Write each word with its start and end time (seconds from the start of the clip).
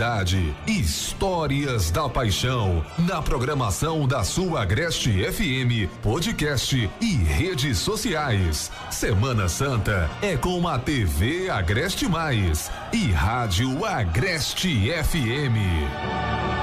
Idade, 0.00 0.54
histórias 0.66 1.90
da 1.90 2.08
paixão, 2.08 2.82
na 3.06 3.20
programação 3.20 4.08
da 4.08 4.24
sua 4.24 4.62
Agreste 4.62 5.10
FM, 5.30 5.92
podcast 6.02 6.90
e 7.02 7.16
redes 7.16 7.76
sociais. 7.80 8.72
Semana 8.90 9.46
Santa 9.46 10.10
é 10.22 10.38
com 10.38 10.66
a 10.66 10.78
TV 10.78 11.50
Agreste 11.50 12.08
Mais 12.08 12.72
e 12.94 13.12
Rádio 13.12 13.84
Agreste 13.84 14.90
FM. 14.90 16.59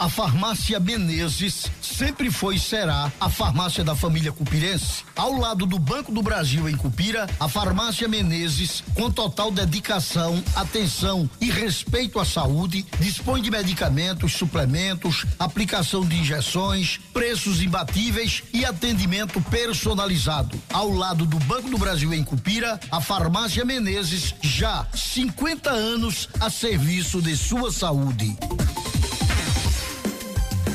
A 0.00 0.08
farmácia 0.08 0.80
Menezes 0.80 1.70
sempre 1.82 2.30
foi 2.30 2.54
e 2.54 2.58
será 2.58 3.12
a 3.20 3.28
farmácia 3.28 3.84
da 3.84 3.94
família 3.94 4.32
Cupirense. 4.32 5.04
Ao 5.14 5.30
lado 5.34 5.66
do 5.66 5.78
Banco 5.78 6.10
do 6.10 6.22
Brasil 6.22 6.66
em 6.70 6.74
Cupira, 6.74 7.28
a 7.38 7.46
farmácia 7.46 8.08
Menezes, 8.08 8.82
com 8.94 9.10
total 9.10 9.50
dedicação, 9.50 10.42
atenção 10.56 11.28
e 11.38 11.50
respeito 11.50 12.18
à 12.18 12.24
saúde, 12.24 12.86
dispõe 12.98 13.42
de 13.42 13.50
medicamentos, 13.50 14.32
suplementos, 14.32 15.26
aplicação 15.38 16.02
de 16.02 16.16
injeções, 16.16 16.98
preços 17.12 17.60
imbatíveis 17.60 18.42
e 18.54 18.64
atendimento 18.64 19.38
personalizado. 19.50 20.58
Ao 20.72 20.88
lado 20.88 21.26
do 21.26 21.38
Banco 21.40 21.68
do 21.68 21.76
Brasil 21.76 22.14
em 22.14 22.24
Cupira, 22.24 22.80
a 22.90 23.02
farmácia 23.02 23.66
Menezes 23.66 24.34
já 24.40 24.86
50 24.94 25.68
anos 25.68 26.26
a 26.40 26.48
serviço 26.48 27.20
de 27.20 27.36
sua 27.36 27.70
saúde. 27.70 28.34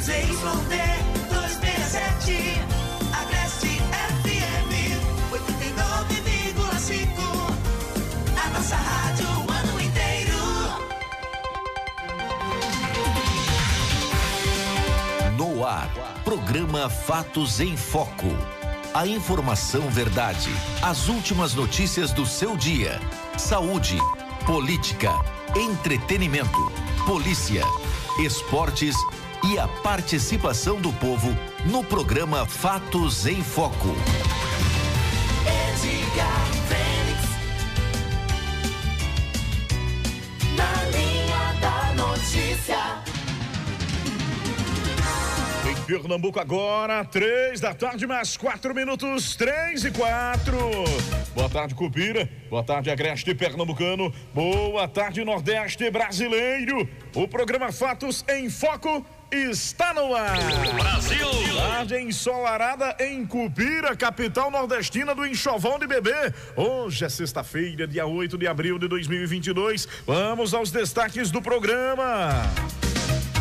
ZYD 0.06 0.14
267, 1.32 2.62
Agreste 3.12 3.82
FM 4.14 4.70
89,5. 5.32 7.10
A 8.38 8.50
nossa 8.52 8.76
rádio 8.76 9.26
o 9.26 9.50
ano 9.52 9.82
inteiro. 9.82 10.38
No 15.36 15.66
ar, 15.66 15.90
programa 16.24 16.88
Fatos 16.88 17.60
em 17.60 17.76
Foco. 17.76 18.28
A 18.94 19.08
informação 19.08 19.90
verdade, 19.90 20.52
as 20.84 21.08
últimas 21.08 21.56
notícias 21.56 22.12
do 22.12 22.28
seu 22.28 22.56
dia. 22.56 23.02
Saúde, 23.40 23.98
política, 24.46 25.10
entretenimento, 25.56 26.72
polícia, 27.08 27.64
esportes 28.20 28.96
e 29.44 29.58
a 29.60 29.68
participação 29.68 30.80
do 30.80 30.92
povo 30.94 31.36
no 31.66 31.84
programa 31.84 32.46
Fatos 32.46 33.26
em 33.26 33.42
Foco. 33.42 33.96
Edgar 35.46 36.46
Fênix. 36.68 37.22
Na 40.56 40.84
linha 40.98 41.54
da 41.62 41.94
notícia. 41.94 42.78
Em 45.70 45.76
Pernambuco 45.86 46.40
agora, 46.40 47.04
três 47.06 47.60
da 47.60 47.74
tarde, 47.74 48.08
mais 48.08 48.38
quatro 48.38 48.74
minutos, 48.74 49.36
três 49.36 49.84
e 49.84 49.92
quatro. 49.92 50.58
Boa 51.36 51.50
tarde, 51.50 51.76
Cupira. 51.76 52.30
Boa 52.50 52.64
tarde, 52.64 52.90
Agreste 52.90 53.36
Pernambucano. 53.36 54.14
Boa 54.34 54.88
tarde, 54.88 55.24
Nordeste 55.26 55.90
Brasileiro. 55.90 56.88
O 57.14 57.28
programa 57.28 57.72
Fatos 57.72 58.24
em 58.30 58.50
Foco 58.50 59.06
está 59.32 59.94
no 59.94 60.16
ar. 60.16 60.38
Brasil! 60.78 61.28
Tarde 61.56 62.00
ensolarada 62.00 62.96
em 63.00 63.26
Cupira, 63.26 63.96
capital 63.96 64.50
nordestina 64.50 65.14
do 65.14 65.26
enxovão 65.26 65.78
de 65.78 65.88
bebê. 65.88 66.34
Hoje 66.56 67.06
é 67.06 67.10
sexta-feira, 67.10 67.88
dia 67.88 68.06
8 68.06 68.38
de 68.38 68.48
abril 68.48 68.80
de 68.80 68.88
2022. 68.88 69.88
Vamos 70.06 70.54
aos 70.54 70.72
destaques 70.72 71.32
do 71.32 71.42
programa. 71.42 72.44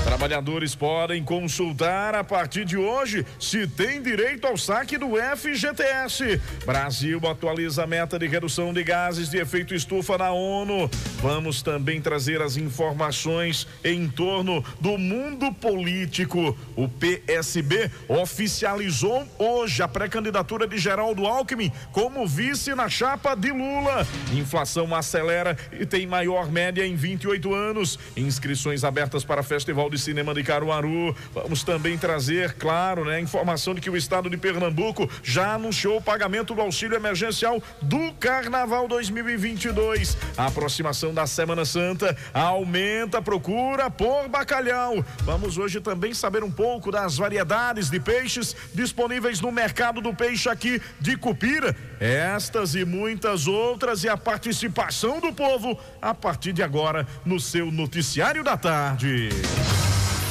Trabalhadores 0.04 0.74
podem 0.74 1.24
consultar 1.24 2.14
a 2.14 2.22
partir 2.22 2.66
de 2.66 2.76
hoje 2.76 3.24
se 3.40 3.66
tem 3.66 4.02
direito 4.02 4.46
ao 4.46 4.54
saque 4.54 4.98
do 4.98 5.12
FGTS. 5.16 6.38
Brasil 6.66 7.18
atualiza 7.26 7.84
a 7.84 7.86
meta 7.86 8.18
de 8.18 8.26
redução 8.26 8.72
de 8.74 8.84
gases 8.84 9.30
de 9.30 9.38
efeito 9.38 9.74
estufa 9.74 10.18
na 10.18 10.30
ONU. 10.30 10.90
Vamos 11.22 11.62
também 11.62 12.02
trazer 12.02 12.42
as 12.42 12.58
informações 12.58 13.66
em 13.82 14.06
torno 14.06 14.62
do 14.78 14.98
mundo 14.98 15.50
político. 15.54 16.56
O 16.76 16.86
PSB 16.86 17.90
oficializou 18.06 19.26
hoje 19.38 19.82
a 19.82 19.88
pré-candidatura 19.88 20.68
de 20.68 20.76
Geraldo 20.76 21.26
Alckmin 21.26 21.72
como 21.92 22.26
vice 22.26 22.74
na 22.74 22.90
chapa 22.90 23.34
de 23.34 23.50
Lula. 23.50 24.06
Inflação 24.34 24.94
acelera 24.94 25.56
e 25.72 25.86
tem 25.86 26.06
maior 26.06 26.52
média 26.52 26.86
em 26.86 26.94
28 26.94 27.54
anos. 27.54 27.98
Inscrições 28.14 28.84
abertas 28.84 29.24
para 29.24 29.42
Festival 29.42 29.88
de 29.88 29.93
Cinema 29.98 30.34
de 30.34 30.42
Caruaru. 30.42 31.14
Vamos 31.32 31.62
também 31.62 31.96
trazer, 31.96 32.54
claro, 32.54 33.04
né, 33.04 33.20
informação 33.20 33.74
de 33.74 33.80
que 33.80 33.90
o 33.90 33.96
estado 33.96 34.28
de 34.28 34.36
Pernambuco 34.36 35.08
já 35.22 35.54
anunciou 35.54 35.98
o 35.98 36.02
pagamento 36.02 36.54
do 36.54 36.60
auxílio 36.60 36.96
emergencial 36.96 37.62
do 37.80 38.12
Carnaval 38.14 38.88
2022. 38.88 40.16
A 40.36 40.46
aproximação 40.46 41.12
da 41.12 41.26
Semana 41.26 41.64
Santa 41.64 42.16
aumenta 42.32 43.18
a 43.18 43.22
procura 43.22 43.90
por 43.90 44.28
bacalhau. 44.28 45.04
Vamos 45.20 45.58
hoje 45.58 45.80
também 45.80 46.14
saber 46.14 46.42
um 46.42 46.50
pouco 46.50 46.90
das 46.90 47.16
variedades 47.16 47.90
de 47.90 48.00
peixes 48.00 48.56
disponíveis 48.74 49.40
no 49.40 49.50
mercado 49.50 50.00
do 50.00 50.14
peixe 50.14 50.48
aqui 50.48 50.80
de 51.00 51.16
Cupira. 51.16 51.76
Estas 52.04 52.74
e 52.74 52.84
muitas 52.84 53.46
outras 53.46 54.04
e 54.04 54.10
a 54.10 54.14
participação 54.14 55.20
do 55.20 55.32
povo 55.32 55.78
a 56.02 56.12
partir 56.12 56.52
de 56.52 56.62
agora 56.62 57.06
no 57.24 57.40
seu 57.40 57.72
noticiário 57.72 58.44
da 58.44 58.58
tarde. 58.58 59.30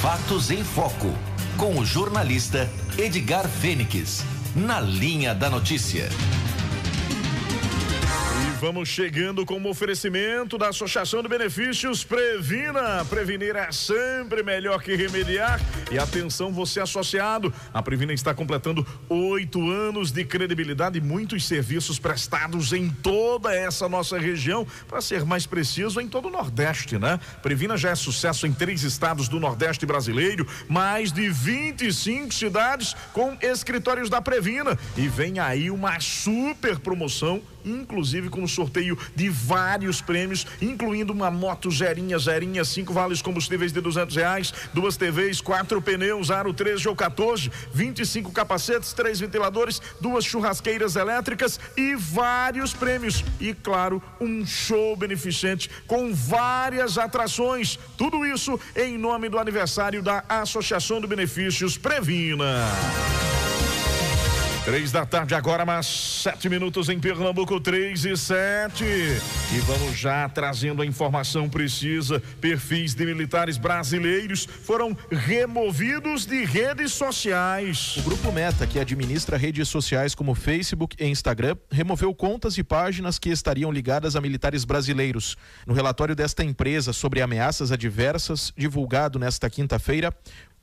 Fatos 0.00 0.52
em 0.52 0.62
Foco, 0.62 1.12
com 1.56 1.76
o 1.76 1.84
jornalista 1.84 2.70
Edgar 2.96 3.48
Fênix. 3.48 4.24
Na 4.54 4.80
linha 4.80 5.34
da 5.34 5.50
notícia. 5.50 6.08
E 8.14 8.50
vamos 8.60 8.88
chegando 8.88 9.44
com 9.44 9.58
um 9.58 9.68
oferecimento 9.68 10.58
da 10.58 10.68
Associação 10.68 11.22
de 11.22 11.28
Benefícios 11.28 12.04
Previna. 12.04 13.04
Prevenir 13.04 13.56
é 13.56 13.72
sempre 13.72 14.42
melhor 14.42 14.82
que 14.82 14.94
remediar. 14.94 15.60
E 15.90 15.98
atenção, 15.98 16.52
você 16.52 16.80
associado. 16.80 17.52
A 17.72 17.82
Previna 17.82 18.12
está 18.12 18.34
completando 18.34 18.86
oito 19.08 19.68
anos 19.70 20.12
de 20.12 20.24
credibilidade 20.24 20.98
e 20.98 21.00
muitos 21.00 21.46
serviços 21.46 21.98
prestados 21.98 22.72
em 22.72 22.90
toda 22.90 23.54
essa 23.54 23.88
nossa 23.88 24.18
região. 24.18 24.66
Para 24.88 25.00
ser 25.00 25.24
mais 25.24 25.46
preciso, 25.46 26.00
em 26.00 26.08
todo 26.08 26.28
o 26.28 26.30
Nordeste, 26.30 26.98
né? 26.98 27.18
Previna 27.42 27.76
já 27.76 27.90
é 27.90 27.94
sucesso 27.94 28.46
em 28.46 28.52
três 28.52 28.82
estados 28.82 29.28
do 29.28 29.40
Nordeste 29.40 29.86
brasileiro, 29.86 30.46
mais 30.68 31.12
de 31.12 31.28
25 31.28 32.32
cidades 32.32 32.94
com 33.12 33.36
escritórios 33.40 34.10
da 34.10 34.20
Previna. 34.20 34.78
E 34.96 35.08
vem 35.08 35.38
aí 35.38 35.70
uma 35.70 35.98
super 36.00 36.78
promoção 36.78 37.42
inclusive 37.64 38.28
com 38.28 38.42
o 38.42 38.48
sorteio 38.48 38.98
de 39.14 39.28
vários 39.28 40.00
prêmios, 40.00 40.46
incluindo 40.60 41.12
uma 41.12 41.30
moto 41.30 41.70
zerinha, 41.70 42.18
zerinha, 42.18 42.64
cinco 42.64 42.92
vales 42.92 43.22
combustíveis 43.22 43.72
de 43.72 43.80
duzentos 43.80 44.16
reais, 44.16 44.52
duas 44.72 44.96
TVs, 44.96 45.40
quatro 45.40 45.80
pneus, 45.80 46.30
aro 46.30 46.52
13 46.52 46.88
ou 46.88 46.96
14, 46.96 47.50
25 47.72 48.32
capacetes, 48.32 48.92
três 48.92 49.20
ventiladores, 49.20 49.80
duas 50.00 50.24
churrasqueiras 50.24 50.96
elétricas 50.96 51.58
e 51.76 51.94
vários 51.94 52.72
prêmios. 52.72 53.24
E 53.40 53.54
claro, 53.54 54.02
um 54.20 54.46
show 54.46 54.96
beneficente 54.96 55.70
com 55.86 56.14
várias 56.14 56.98
atrações. 56.98 57.78
Tudo 57.96 58.24
isso 58.24 58.58
em 58.76 58.98
nome 58.98 59.28
do 59.28 59.38
aniversário 59.38 60.02
da 60.02 60.24
Associação 60.28 61.00
de 61.00 61.06
Benefícios 61.06 61.76
Previna. 61.76 62.66
Três 64.64 64.90
da 64.90 65.04
tarde 65.04 65.34
agora, 65.34 65.66
mais 65.66 65.84
sete 65.84 66.48
minutos 66.48 66.88
em 66.88 66.98
Pernambuco, 66.98 67.60
três 67.60 68.06
e 68.06 68.16
sete. 68.16 68.82
E 68.82 69.58
vamos 69.66 69.94
já 69.94 70.26
trazendo 70.26 70.80
a 70.80 70.86
informação 70.86 71.50
precisa. 71.50 72.18
Perfis 72.40 72.94
de 72.94 73.04
militares 73.04 73.58
brasileiros 73.58 74.46
foram 74.46 74.96
removidos 75.10 76.24
de 76.24 76.46
redes 76.46 76.94
sociais. 76.94 77.98
O 77.98 78.02
Grupo 78.04 78.32
Meta, 78.32 78.66
que 78.66 78.80
administra 78.80 79.36
redes 79.36 79.68
sociais 79.68 80.14
como 80.14 80.34
Facebook 80.34 80.96
e 80.98 81.06
Instagram, 81.06 81.56
removeu 81.70 82.14
contas 82.14 82.56
e 82.56 82.64
páginas 82.64 83.18
que 83.18 83.28
estariam 83.28 83.70
ligadas 83.70 84.16
a 84.16 84.20
militares 84.22 84.64
brasileiros. 84.64 85.36
No 85.66 85.74
relatório 85.74 86.16
desta 86.16 86.42
empresa 86.42 86.94
sobre 86.94 87.20
ameaças 87.20 87.70
adversas, 87.70 88.50
divulgado 88.56 89.18
nesta 89.18 89.50
quinta-feira, 89.50 90.10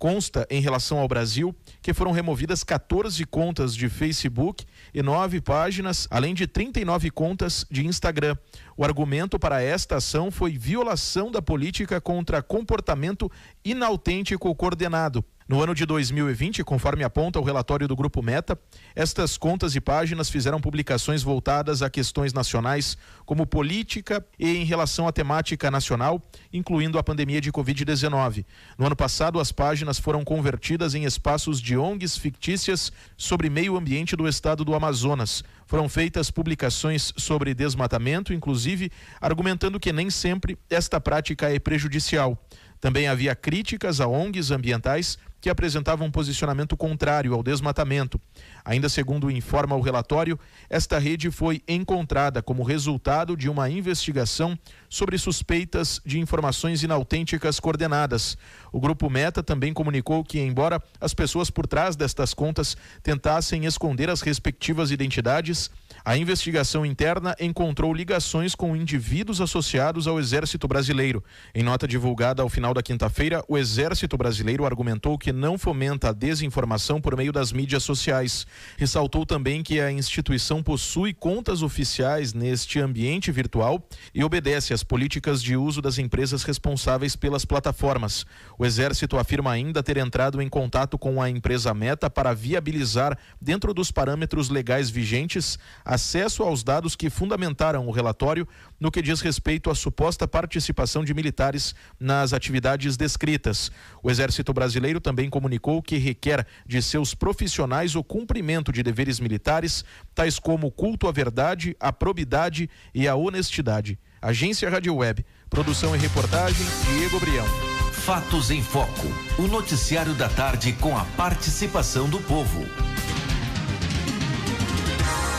consta 0.02 0.48
em 0.50 0.60
relação 0.60 0.98
ao 0.98 1.08
Brasil 1.08 1.56
que 1.80 1.94
foram 1.94 2.12
removidas 2.12 2.64
14 2.64 3.24
contas 3.28 3.76
de 3.76 3.88
Facebook 3.88 4.66
e 4.92 5.04
nove 5.04 5.40
páginas, 5.40 6.08
além 6.10 6.34
de 6.34 6.48
39 6.48 7.12
contas 7.12 7.68
de 7.70 7.86
Instagram. 7.86 8.36
O 8.76 8.84
argumento 8.84 9.38
para 9.38 9.62
esta 9.62 9.98
ação 9.98 10.32
foi 10.32 10.58
violação 10.58 11.30
da 11.30 11.40
política 11.40 12.02
contra 12.02 12.42
comportamento 12.42 13.32
inautêntico 13.64 14.56
coordenado. 14.56 15.24
No 15.48 15.62
ano 15.62 15.74
de 15.74 15.86
2020, 15.86 16.64
conforme 16.64 17.04
aponta 17.04 17.40
o 17.40 17.44
relatório 17.44 17.88
do 17.88 17.96
Grupo 17.96 18.22
Meta, 18.22 18.58
estas 18.96 19.38
contas 19.38 19.76
e 19.76 19.82
páginas 19.82 20.30
fizeram 20.30 20.62
publicações 20.62 21.24
voltadas 21.24 21.82
a 21.82 21.90
questões 21.90 22.32
nacionais, 22.32 22.98
como 23.26 23.46
política 23.46 24.26
e 24.40 24.58
em 24.58 24.64
relação 24.64 25.08
à 25.08 25.12
temática 25.12 25.72
nacional, 25.72 26.22
incluindo 26.54 26.98
a 26.98 27.04
pandemia 27.04 27.42
de 27.42 27.52
Covid-19. 27.52 28.46
No 28.78 28.86
ano 28.86 28.96
passado, 28.96 29.40
as 29.40 29.52
páginas 29.52 30.00
foram 30.00 30.24
convertidas 30.24 30.94
em 30.94 31.04
espaços 31.06 31.60
de 31.60 31.76
ONGs 31.76 32.18
fictícias 32.18 32.92
sobre 33.18 33.50
meio 33.50 33.76
ambiente 33.76 34.16
do 34.16 34.28
estado 34.28 34.64
do 34.64 34.76
Amazonas. 34.76 35.44
Foram 35.66 35.90
feitas 35.90 36.30
publicações 36.30 37.14
sobre 37.18 37.54
desmatamento, 37.54 38.34
inclusive 38.34 38.92
argumentando 39.20 39.80
que 39.80 39.92
nem 39.92 40.10
sempre 40.10 40.58
esta 40.70 41.00
prática 41.00 41.54
é 41.54 41.58
prejudicial. 41.60 42.38
Também 42.80 43.08
havia 43.08 43.36
críticas 43.36 44.02
a 44.02 44.08
ONGs 44.08 44.50
ambientais 44.50 45.18
que 45.42 45.50
apresentava 45.50 46.04
um 46.04 46.12
posicionamento 46.12 46.78
contrário 46.78 47.34
ao 47.34 47.42
desmatamento. 47.42 48.22
Ainda 48.64 48.88
segundo 48.88 49.32
informa 49.32 49.76
o 49.76 49.82
relatório, 49.82 50.40
esta 50.70 51.00
rede 51.00 51.32
foi 51.32 51.64
encontrada 51.68 52.44
como 52.44 52.64
resultado 52.64 53.36
de 53.36 53.50
uma 53.50 53.68
investigação 53.68 54.58
sobre 54.88 55.18
suspeitas 55.18 56.00
de 56.06 56.20
informações 56.20 56.84
inautênticas 56.84 57.60
coordenadas. 57.60 58.38
O 58.72 58.80
grupo 58.80 59.10
Meta 59.10 59.42
também 59.42 59.74
comunicou 59.74 60.24
que, 60.24 60.40
embora 60.40 60.82
as 61.00 61.14
pessoas 61.14 61.50
por 61.50 61.66
trás 61.66 61.96
destas 61.96 62.34
contas 62.34 62.78
tentassem 63.02 63.66
esconder 63.66 64.10
as 64.10 64.22
respectivas 64.22 64.92
identidades, 64.92 65.72
a 66.04 66.18
investigação 66.18 66.86
interna 66.86 67.36
encontrou 67.40 67.94
ligações 67.94 68.56
com 68.56 68.76
indivíduos 68.76 69.40
associados 69.40 70.08
ao 70.08 70.20
Exército 70.20 70.68
Brasileiro. 70.68 71.24
Em 71.54 71.62
nota 71.62 71.88
divulgada 71.88 72.42
ao 72.42 72.50
final 72.50 72.74
da 72.74 72.82
quinta-feira, 72.82 73.44
o 73.48 73.58
Exército 73.58 74.18
Brasileiro 74.18 74.66
argumentou 74.66 75.18
que 75.18 75.32
não 75.32 75.60
fomenta 75.60 76.10
a 76.10 76.14
desinformação 76.14 77.00
por 77.00 77.16
meio 77.16 77.32
das 77.32 77.52
mídias 77.52 77.84
sociais. 77.84 78.48
Ressaltou 78.78 79.26
também 79.26 79.62
que 79.62 79.80
a 79.80 79.92
instituição 79.92 80.64
possui 80.64 81.14
contas 81.14 81.62
oficiais 81.62 82.34
neste 82.34 82.80
ambiente 82.80 83.32
virtual 83.32 83.88
e 84.14 84.24
obedece 84.24 84.74
às 84.74 84.84
políticas 84.84 85.42
de 85.42 85.56
uso 85.56 85.82
das 85.82 86.00
empresas 86.00 86.44
responsáveis 86.44 87.16
pelas 87.16 87.46
plataformas. 87.46 88.26
O 88.58 88.66
Exército 88.66 89.18
afirma 89.18 89.52
ainda 89.52 89.84
ter 89.84 89.98
entrado 89.98 90.42
em 90.42 90.50
contato 90.50 90.98
com 90.98 91.22
a 91.22 91.30
empresa 91.30 91.74
Meta 91.74 92.10
para 92.10 92.34
viabilizar, 92.34 93.18
dentro 93.40 93.74
dos 93.74 93.92
parâmetros 93.92 94.50
legais 94.50 94.90
vigentes, 94.90 95.60
acesso 95.92 96.44
aos 96.44 96.64
dados 96.64 96.96
que 96.96 97.10
fundamentaram 97.10 97.86
o 97.86 97.92
relatório 97.92 98.48
no 98.80 98.90
que 98.90 99.02
diz 99.02 99.20
respeito 99.20 99.70
à 99.70 99.76
suposta 99.76 100.26
participação 100.26 101.04
de 101.04 101.14
militares 101.14 101.76
nas 102.00 102.32
atividades 102.32 102.96
descritas. 102.96 103.70
O 104.02 104.10
Exército 104.10 104.54
Brasileiro 104.54 105.02
também 105.02 105.30
comunicou 105.30 105.82
que 105.82 105.98
requer 105.98 106.48
de 106.66 106.82
seus 106.82 107.14
profissionais 107.14 107.94
o 107.94 108.04
cumprimento 108.06 108.72
de 108.72 108.82
deveres 108.82 109.20
militares, 109.20 109.84
tais 110.16 110.40
como 110.40 110.72
culto 110.72 111.10
à 111.10 111.12
verdade, 111.12 111.76
à 111.78 111.92
probidade 111.92 112.70
e 112.96 113.06
à 113.06 113.16
honestidade. 113.16 114.00
Agência 114.22 114.70
Rádio 114.70 114.96
Web. 114.96 115.26
Produção 115.50 115.94
e 115.94 116.00
reportagem 116.00 116.66
Diego 116.86 117.20
Brião. 117.20 117.46
Fatos 117.92 118.50
em 118.50 118.64
Foco. 118.64 119.08
O 119.38 119.42
noticiário 119.42 120.14
da 120.14 120.30
tarde 120.30 120.72
com 120.72 120.98
a 120.98 121.04
participação 121.18 122.10
do 122.10 122.20
povo. 122.22 122.66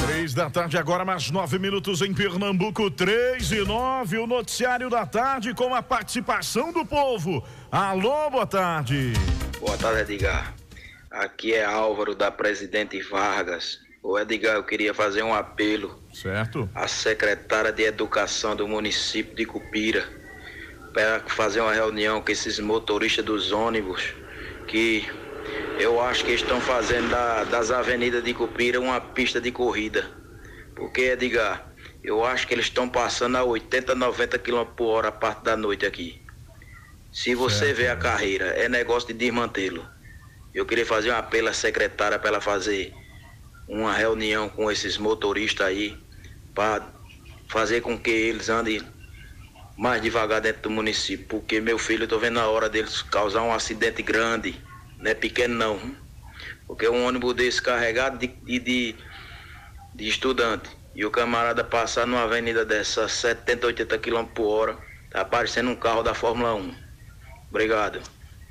Três 0.06 0.34
da 0.34 0.50
tarde, 0.50 0.76
agora 0.76 1.04
mais 1.04 1.30
nove 1.30 1.58
minutos 1.58 2.02
em 2.02 2.12
Pernambuco, 2.12 2.90
três 2.90 3.50
e 3.52 3.60
nove, 3.64 4.18
o 4.18 4.26
noticiário 4.26 4.90
da 4.90 5.06
tarde 5.06 5.54
com 5.54 5.74
a 5.74 5.82
participação 5.82 6.72
do 6.72 6.84
povo. 6.84 7.44
Alô, 7.70 8.28
boa 8.30 8.46
tarde. 8.46 9.12
Boa 9.60 9.76
tarde, 9.78 10.12
Edgar. 10.12 10.54
Aqui 11.10 11.54
é 11.54 11.64
Álvaro 11.64 12.14
da 12.14 12.30
Presidente 12.30 13.00
Vargas. 13.02 13.78
Ô 14.02 14.18
Edgar, 14.18 14.56
eu 14.56 14.64
queria 14.64 14.92
fazer 14.92 15.22
um 15.22 15.32
apelo 15.34 16.02
Certo? 16.12 16.68
à 16.74 16.88
secretária 16.88 17.72
de 17.72 17.84
Educação 17.84 18.56
do 18.56 18.66
município 18.66 19.34
de 19.36 19.44
Cupira 19.44 20.08
para 20.92 21.20
fazer 21.28 21.60
uma 21.60 21.72
reunião 21.72 22.20
com 22.20 22.30
esses 22.32 22.58
motoristas 22.58 23.24
dos 23.24 23.52
ônibus 23.52 24.02
que 24.66 25.08
eu 25.78 26.00
acho 26.00 26.24
que 26.24 26.32
estão 26.32 26.60
fazendo 26.60 27.10
da- 27.10 27.44
das 27.44 27.70
avenidas 27.70 28.22
de 28.22 28.34
Cupira 28.34 28.80
uma 28.80 29.00
pista 29.00 29.40
de 29.40 29.50
corrida. 29.50 30.10
Porque, 30.74 31.02
Edgar, 31.02 31.68
eu 32.02 32.24
acho 32.24 32.46
que 32.46 32.54
eles 32.54 32.66
estão 32.66 32.88
passando 32.88 33.36
a 33.36 33.44
80, 33.44 33.94
90 33.94 34.38
km 34.38 34.64
por 34.64 34.86
hora 34.86 35.08
a 35.08 35.12
parte 35.12 35.44
da 35.44 35.56
noite 35.56 35.86
aqui. 35.86 36.22
Se 37.10 37.34
você 37.34 37.72
vê 37.72 37.88
a 37.88 37.96
carreira, 37.96 38.46
é 38.46 38.68
negócio 38.68 39.08
de 39.08 39.14
desmantê-lo. 39.14 39.86
Eu 40.54 40.64
queria 40.64 40.86
fazer 40.86 41.10
um 41.10 41.16
apelo 41.16 41.48
à 41.48 41.52
secretária 41.52 42.18
para 42.18 42.28
ela 42.28 42.40
fazer 42.40 42.92
uma 43.68 43.92
reunião 43.92 44.48
com 44.48 44.70
esses 44.70 44.98
motoristas 44.98 45.66
aí 45.66 45.96
para 46.54 46.82
fazer 47.48 47.80
com 47.80 47.98
que 47.98 48.10
eles 48.10 48.48
andem 48.48 48.82
mais 49.76 50.02
devagar 50.02 50.40
dentro 50.40 50.62
do 50.62 50.70
município, 50.70 51.26
porque 51.26 51.60
meu 51.60 51.78
filho, 51.78 52.04
eu 52.04 52.08
tô 52.08 52.18
vendo 52.18 52.38
a 52.38 52.48
hora 52.48 52.68
deles 52.68 53.02
causar 53.02 53.42
um 53.42 53.52
acidente 53.52 54.02
grande, 54.02 54.58
não 55.02 55.10
é 55.10 55.14
pequeno 55.14 55.54
não. 55.54 55.78
Porque 56.66 56.88
um 56.88 57.04
ônibus 57.04 57.34
desse 57.34 57.60
carregado 57.60 58.16
de, 58.16 58.28
de, 58.28 58.58
de, 58.58 58.94
de 59.94 60.08
estudante 60.08 60.70
e 60.94 61.04
o 61.04 61.10
camarada 61.10 61.64
passar 61.64 62.06
numa 62.06 62.22
avenida 62.22 62.64
dessa 62.64 63.08
70, 63.08 63.66
80 63.66 63.98
km 63.98 64.24
por 64.24 64.46
hora, 64.46 64.78
tá 65.10 65.24
parecendo 65.24 65.70
um 65.70 65.76
carro 65.76 66.02
da 66.02 66.14
Fórmula 66.14 66.54
1. 66.54 66.74
Obrigado. 67.50 68.00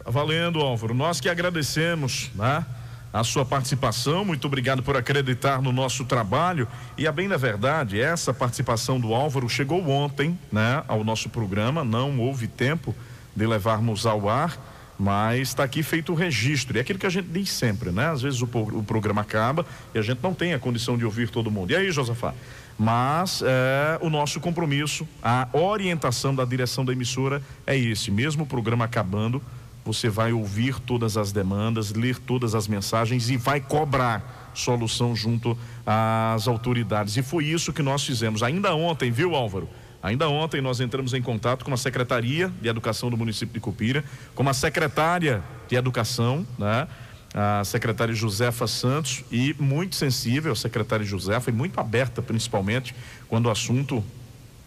Tá 0.03 0.11
valendo, 0.11 0.59
Álvaro. 0.59 0.93
Nós 0.93 1.19
que 1.19 1.29
agradecemos, 1.29 2.29
né? 2.35 2.65
A 3.13 3.25
sua 3.25 3.43
participação, 3.43 4.23
muito 4.23 4.47
obrigado 4.47 4.81
por 4.81 4.95
acreditar 4.95 5.61
no 5.61 5.73
nosso 5.73 6.05
trabalho. 6.05 6.65
E 6.97 7.05
a 7.05 7.11
bem 7.11 7.27
da 7.27 7.35
verdade, 7.35 7.99
essa 7.99 8.33
participação 8.33 8.99
do 9.01 9.13
Álvaro 9.13 9.49
chegou 9.49 9.85
ontem, 9.89 10.39
né, 10.49 10.81
ao 10.87 11.03
nosso 11.03 11.29
programa. 11.29 11.83
Não 11.83 12.19
houve 12.19 12.47
tempo 12.47 12.95
de 13.35 13.45
levarmos 13.45 14.05
ao 14.05 14.29
ar, 14.29 14.57
mas 15.01 15.47
está 15.47 15.63
aqui 15.63 15.81
feito 15.81 16.11
o 16.11 16.15
registro. 16.15 16.77
É 16.77 16.81
aquilo 16.81 16.99
que 16.99 17.07
a 17.07 17.09
gente 17.09 17.27
diz 17.27 17.49
sempre, 17.49 17.89
né? 17.89 18.11
Às 18.11 18.21
vezes 18.21 18.39
o, 18.39 18.45
o 18.45 18.83
programa 18.83 19.21
acaba 19.21 19.65
e 19.95 19.97
a 19.97 20.01
gente 20.03 20.19
não 20.21 20.31
tem 20.31 20.53
a 20.53 20.59
condição 20.59 20.95
de 20.95 21.03
ouvir 21.03 21.27
todo 21.27 21.49
mundo. 21.49 21.71
E 21.71 21.75
aí, 21.75 21.91
Josafá? 21.91 22.35
Mas 22.77 23.41
é, 23.43 23.97
o 23.99 24.11
nosso 24.11 24.39
compromisso, 24.39 25.07
a 25.23 25.47
orientação 25.53 26.35
da 26.35 26.45
direção 26.45 26.85
da 26.85 26.93
emissora 26.93 27.41
é 27.65 27.75
esse. 27.75 28.11
Mesmo 28.11 28.43
o 28.43 28.45
programa 28.45 28.85
acabando, 28.85 29.41
você 29.83 30.07
vai 30.07 30.33
ouvir 30.33 30.79
todas 30.79 31.17
as 31.17 31.31
demandas, 31.31 31.91
ler 31.91 32.19
todas 32.19 32.53
as 32.53 32.67
mensagens 32.67 33.27
e 33.31 33.37
vai 33.37 33.59
cobrar 33.59 34.51
solução 34.53 35.15
junto 35.15 35.57
às 35.83 36.47
autoridades. 36.47 37.17
E 37.17 37.23
foi 37.23 37.45
isso 37.45 37.73
que 37.73 37.81
nós 37.81 38.05
fizemos. 38.05 38.43
Ainda 38.43 38.75
ontem, 38.75 39.09
viu, 39.09 39.33
Álvaro? 39.33 39.67
Ainda 40.03 40.27
ontem 40.27 40.61
nós 40.61 40.79
entramos 40.79 41.13
em 41.13 41.21
contato 41.21 41.63
com 41.63 41.73
a 41.73 41.77
Secretaria 41.77 42.51
de 42.61 42.67
Educação 42.67 43.09
do 43.09 43.17
município 43.17 43.53
de 43.53 43.59
Cupira, 43.59 44.03
com 44.33 44.47
a 44.47 44.53
secretária 44.53 45.43
de 45.67 45.75
Educação, 45.75 46.45
né? 46.57 46.87
a 47.33 47.63
secretária 47.63 48.13
Josefa 48.13 48.67
Santos, 48.67 49.23
e 49.31 49.55
muito 49.59 49.95
sensível, 49.95 50.51
a 50.51 50.55
secretária 50.55 51.05
Josefa, 51.05 51.49
e 51.49 51.53
muito 51.53 51.79
aberta, 51.79 52.21
principalmente, 52.21 52.95
quando 53.29 53.45
o 53.45 53.49
assunto 53.51 54.03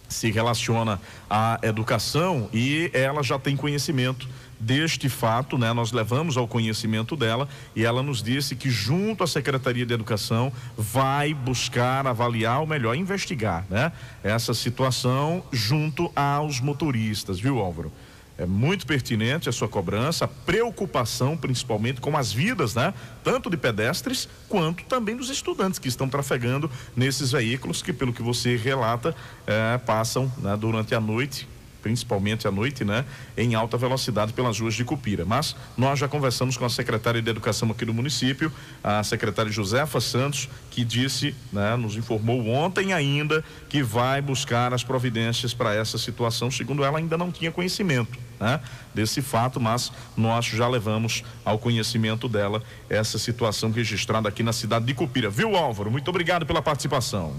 se 0.09 0.31
relaciona 0.31 1.01
à 1.29 1.59
educação 1.63 2.49
e 2.53 2.91
ela 2.93 3.23
já 3.23 3.39
tem 3.39 3.57
conhecimento 3.57 4.29
deste 4.59 5.09
fato, 5.09 5.59
né? 5.59 5.73
Nós 5.73 5.93
levamos 5.93 6.37
ao 6.37 6.49
conhecimento 6.49 7.17
dela 7.17 7.49
e 7.75 7.85
ela 7.85 8.03
nos 8.03 8.23
disse 8.23 8.57
que 8.57 8.71
junto 8.71 9.25
à 9.25 9.27
Secretaria 9.27 9.85
de 9.85 9.95
Educação 9.95 10.53
vai 10.77 11.35
buscar 11.35 12.07
avaliar 12.07 12.61
ou 12.61 12.67
melhor 12.67 12.95
investigar, 12.95 13.65
né? 13.69 13.93
Essa 14.23 14.55
situação 14.55 15.43
junto 15.53 16.11
aos 16.15 16.61
motoristas, 16.61 17.39
viu, 17.39 17.59
Álvaro? 17.59 17.93
É 18.37 18.47
muito 18.47 18.85
pertinente 18.85 19.49
a 19.49 19.53
sua 19.53 19.69
cobrança, 19.69 20.25
a 20.25 20.29
preocupação 20.29 21.37
principalmente 21.37 22.01
com 22.01 22.17
as 22.17 22.33
vidas, 22.33 22.75
né? 22.75 22.93
Tanto 23.23 23.49
de 23.49 23.57
pedestres 23.57 24.29
quanto 24.49 24.85
também 24.85 25.17
dos 25.17 25.31
estudantes 25.31 25.79
que 25.79 25.87
estão 25.87 26.09
trafegando 26.09 26.69
nesses 26.97 27.31
veículos 27.31 27.81
que, 27.81 27.93
pelo 27.93 28.13
que 28.13 28.23
você 28.23 28.57
relata, 28.57 29.15
eh, 29.47 29.79
passam 29.87 30.33
né, 30.39 30.57
durante 30.57 30.97
a 30.97 31.01
noite, 31.01 31.47
principalmente 31.85 32.49
à 32.49 32.51
noite, 32.51 32.83
né? 32.83 33.05
Em 33.37 33.55
alta 33.55 33.77
velocidade 33.77 34.33
pelas 34.33 34.59
ruas 34.59 34.73
de 34.73 34.83
Cupira. 34.87 35.27
Mas 35.27 35.55
nós 35.77 35.99
já 35.99 36.09
conversamos 36.09 36.57
com 36.57 36.65
a 36.65 36.71
secretária 36.71 37.21
de 37.21 37.29
Educação 37.29 37.71
aqui 37.71 37.85
do 37.85 37.93
município, 37.93 38.51
a 38.83 39.05
secretária 39.05 39.53
Josefa 39.53 40.01
Santos, 40.01 40.49
que 40.71 40.83
disse, 40.83 41.35
né? 41.53 41.77
Nos 41.77 41.95
informou 41.95 42.49
ontem 42.49 42.95
ainda 42.95 43.45
que 43.69 43.83
vai 43.83 44.23
buscar 44.23 44.73
as 44.73 44.83
providências 44.83 45.53
para 45.53 45.75
essa 45.75 45.99
situação. 45.99 46.51
Segundo 46.51 46.83
ela, 46.83 46.97
ainda 46.97 47.19
não 47.19 47.31
tinha 47.31 47.53
conhecimento 47.53 48.19
né, 48.41 48.61
desse 48.95 49.21
fato, 49.21 49.61
mas 49.61 49.93
nós 50.17 50.47
já 50.47 50.67
levamos 50.67 51.23
ao 51.45 51.59
conhecimento 51.59 52.31
dela 52.31 52.63
essa 52.89 53.19
situação 53.19 53.71
registrada 53.71 54.27
aqui 54.27 54.43
na 54.43 54.55
cidade 54.55 54.87
de 54.87 54.95
Cupira. 54.95 55.29
Viu, 55.29 55.55
Álvaro? 55.55 55.91
Muito 55.91 56.09
obrigado 56.09 56.47
pela 56.47 56.63
participação. 56.63 57.35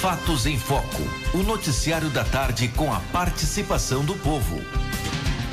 Fatos 0.00 0.46
em 0.46 0.56
Foco. 0.56 1.02
O 1.34 1.38
noticiário 1.38 2.08
da 2.10 2.22
tarde 2.22 2.68
com 2.68 2.92
a 2.92 3.00
participação 3.12 4.04
do 4.04 4.14
povo. 4.14 4.60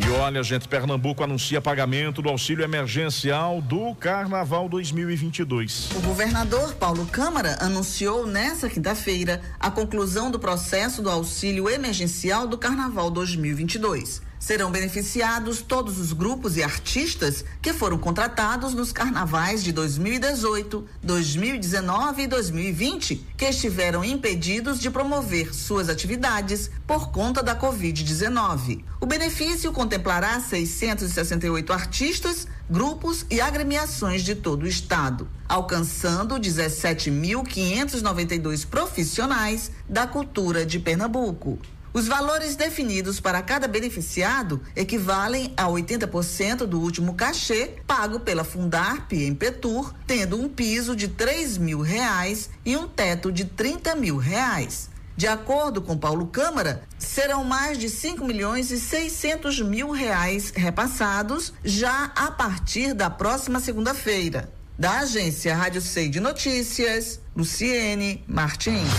E 0.05 0.09
olha, 0.09 0.43
gente, 0.43 0.67
Pernambuco 0.67 1.23
anuncia 1.23 1.61
pagamento 1.61 2.21
do 2.21 2.27
auxílio 2.27 2.61
emergencial 2.61 3.61
do 3.61 3.95
Carnaval 3.95 4.67
2022. 4.67 5.91
O 5.95 6.01
governador 6.01 6.73
Paulo 6.73 7.05
Câmara 7.05 7.57
anunciou 7.61 8.27
nesta 8.27 8.69
quinta-feira 8.69 9.41
a 9.57 9.71
conclusão 9.71 10.29
do 10.29 10.37
processo 10.37 11.01
do 11.01 11.09
auxílio 11.09 11.69
emergencial 11.69 12.45
do 12.45 12.57
Carnaval 12.57 13.09
2022. 13.09 14.21
Serão 14.43 14.69
beneficiados 14.69 15.61
todos 15.61 15.97
os 15.97 16.11
grupos 16.11 16.57
e 16.57 16.63
artistas 16.63 17.45
que 17.61 17.71
foram 17.71 17.97
contratados 17.97 18.73
nos 18.73 18.91
carnavais 18.91 19.63
de 19.63 19.71
2018, 19.71 20.85
2019 21.01 22.23
e 22.23 22.27
2020, 22.27 23.25
que 23.37 23.45
estiveram 23.45 24.03
impedidos 24.03 24.81
de 24.81 24.91
promover 24.91 25.55
suas 25.55 25.87
atividades 25.87 26.69
por 26.85 27.09
conta 27.09 27.41
da 27.41 27.55
Covid-19. 27.55 28.83
O 28.99 29.05
benefício 29.05 29.71
contemplará 29.71 30.41
668 30.41 31.71
artistas, 31.71 32.45
grupos 32.69 33.25
e 33.29 33.39
agremiações 33.39 34.23
de 34.23 34.35
todo 34.35 34.63
o 34.63 34.67
estado, 34.67 35.25
alcançando 35.47 36.35
17.592 36.35 38.67
profissionais 38.67 39.71
da 39.87 40.05
cultura 40.05 40.65
de 40.65 40.79
Pernambuco. 40.79 41.57
Os 41.93 42.07
valores 42.07 42.55
definidos 42.55 43.19
para 43.19 43.39
cada 43.43 43.67
beneficiado 43.67 44.59
equivalem 44.75 45.53
a 45.55 45.65
80% 45.65 46.65
do 46.65 46.79
último 46.79 47.13
cachê 47.13 47.75
pago 47.85 48.19
pela 48.19 48.43
Fundarp 48.43 49.13
em 49.13 49.35
Petur, 49.35 49.93
tendo 50.07 50.41
um 50.41 50.49
piso 50.49 50.95
de 50.95 51.07
três 51.07 51.55
mil 51.55 51.81
reais 51.81 52.49
e 52.65 52.75
um 52.75 52.87
teto 52.87 53.31
de 53.31 53.45
30 53.45 53.95
mil 53.95 54.17
reais. 54.17 54.89
De 55.15 55.27
acordo 55.27 55.83
com 55.83 55.95
Paulo 55.95 56.25
Câmara, 56.25 56.81
serão 56.97 57.43
mais 57.43 57.77
de 57.77 57.87
5 57.87 58.25
milhões 58.25 58.71
e 58.71 58.79
600 58.79 59.61
mil 59.61 59.91
reais 59.91 60.51
repassados 60.55 61.53
já 61.63 62.11
a 62.15 62.31
partir 62.31 62.95
da 62.95 63.11
próxima 63.11 63.59
segunda-feira. 63.59 64.51
Da 64.79 65.01
agência 65.01 65.55
Rádio 65.55 65.81
Sei 65.81 66.09
de 66.09 66.19
Notícias, 66.19 67.19
Luciene 67.35 68.23
Martins. 68.27 68.89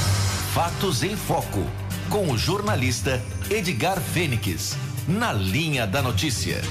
Fatos 0.55 1.03
em 1.03 1.17
Foco 1.17 1.84
com 2.15 2.31
o 2.31 2.39
jornalista 2.39 3.21
Edgar 3.51 4.01
Fênix, 4.01 4.77
na 5.09 5.33
linha 5.33 5.85
da 5.85 6.01
notícia. 6.01 6.63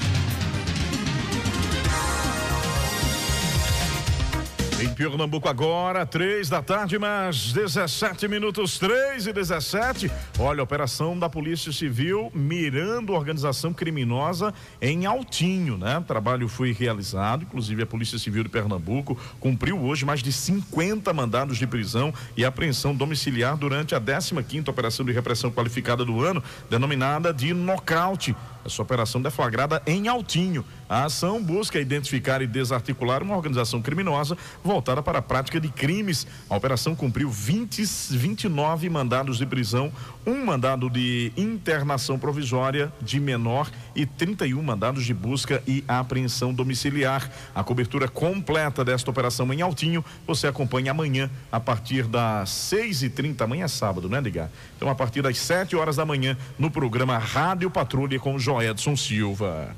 Em 4.84 4.92
Pernambuco 4.92 5.48
agora, 5.48 6.04
três 6.04 6.50
da 6.50 6.60
tarde, 6.60 6.98
mais 6.98 7.54
17 7.54 8.28
minutos, 8.28 8.78
três 8.78 9.26
e 9.26 9.32
17. 9.32 10.10
Olha, 10.38 10.62
operação 10.62 11.18
da 11.18 11.26
Polícia 11.26 11.72
Civil 11.72 12.30
mirando 12.34 13.14
organização 13.14 13.72
criminosa 13.72 14.52
em 14.82 15.06
Altinho, 15.06 15.78
né? 15.78 15.96
O 15.96 16.02
trabalho 16.02 16.48
foi 16.48 16.70
realizado, 16.70 17.44
inclusive 17.44 17.82
a 17.82 17.86
Polícia 17.86 18.18
Civil 18.18 18.42
de 18.42 18.50
Pernambuco 18.50 19.18
cumpriu 19.40 19.80
hoje 19.80 20.04
mais 20.04 20.22
de 20.22 20.30
50 20.30 21.10
mandados 21.14 21.56
de 21.56 21.66
prisão 21.66 22.12
e 22.36 22.44
apreensão 22.44 22.94
domiciliar 22.94 23.56
durante 23.56 23.94
a 23.94 24.00
15 24.00 24.34
quinta 24.42 24.70
operação 24.70 25.06
de 25.06 25.12
repressão 25.12 25.50
qualificada 25.50 26.04
do 26.04 26.22
ano, 26.22 26.44
denominada 26.68 27.32
de 27.32 27.54
nocaute. 27.54 28.36
Essa 28.64 28.82
operação 28.82 29.20
deflagrada 29.20 29.82
em 29.86 30.08
Altinho. 30.08 30.64
A 30.88 31.04
ação 31.04 31.42
busca 31.42 31.80
identificar 31.80 32.42
e 32.42 32.46
desarticular 32.46 33.22
uma 33.22 33.36
organização 33.36 33.80
criminosa 33.80 34.36
voltada 34.62 35.02
para 35.02 35.18
a 35.18 35.22
prática 35.22 35.60
de 35.60 35.68
crimes. 35.68 36.26
A 36.48 36.56
operação 36.56 36.94
cumpriu 36.94 37.30
20, 37.30 37.82
29 38.10 38.88
mandados 38.90 39.38
de 39.38 39.46
prisão, 39.46 39.92
um 40.26 40.44
mandado 40.44 40.88
de 40.88 41.32
internação 41.36 42.18
provisória 42.18 42.92
de 43.00 43.18
menor 43.18 43.70
e 43.94 44.06
31 44.06 44.62
mandados 44.62 45.04
de 45.04 45.14
busca 45.14 45.62
e 45.66 45.82
apreensão 45.88 46.52
domiciliar. 46.52 47.30
A 47.54 47.64
cobertura 47.64 48.08
completa 48.08 48.84
desta 48.84 49.10
operação 49.10 49.52
em 49.52 49.62
Altinho 49.62 50.04
você 50.26 50.46
acompanha 50.46 50.90
amanhã 50.90 51.30
a 51.50 51.60
partir 51.60 52.04
das 52.04 52.50
6h30. 52.50 53.42
Amanhã 53.42 53.64
é 53.64 53.68
sábado, 53.68 54.08
né, 54.08 54.18
Edgar? 54.18 54.50
Então, 54.76 54.88
a 54.88 54.94
partir 54.94 55.22
das 55.22 55.38
7 55.38 55.76
horas 55.76 55.96
da 55.96 56.04
manhã, 56.04 56.36
no 56.58 56.70
programa 56.70 57.18
Rádio 57.18 57.70
Patrulha 57.70 58.18
com 58.18 58.38
Joedson 58.54 58.94
Silva. 58.94 59.74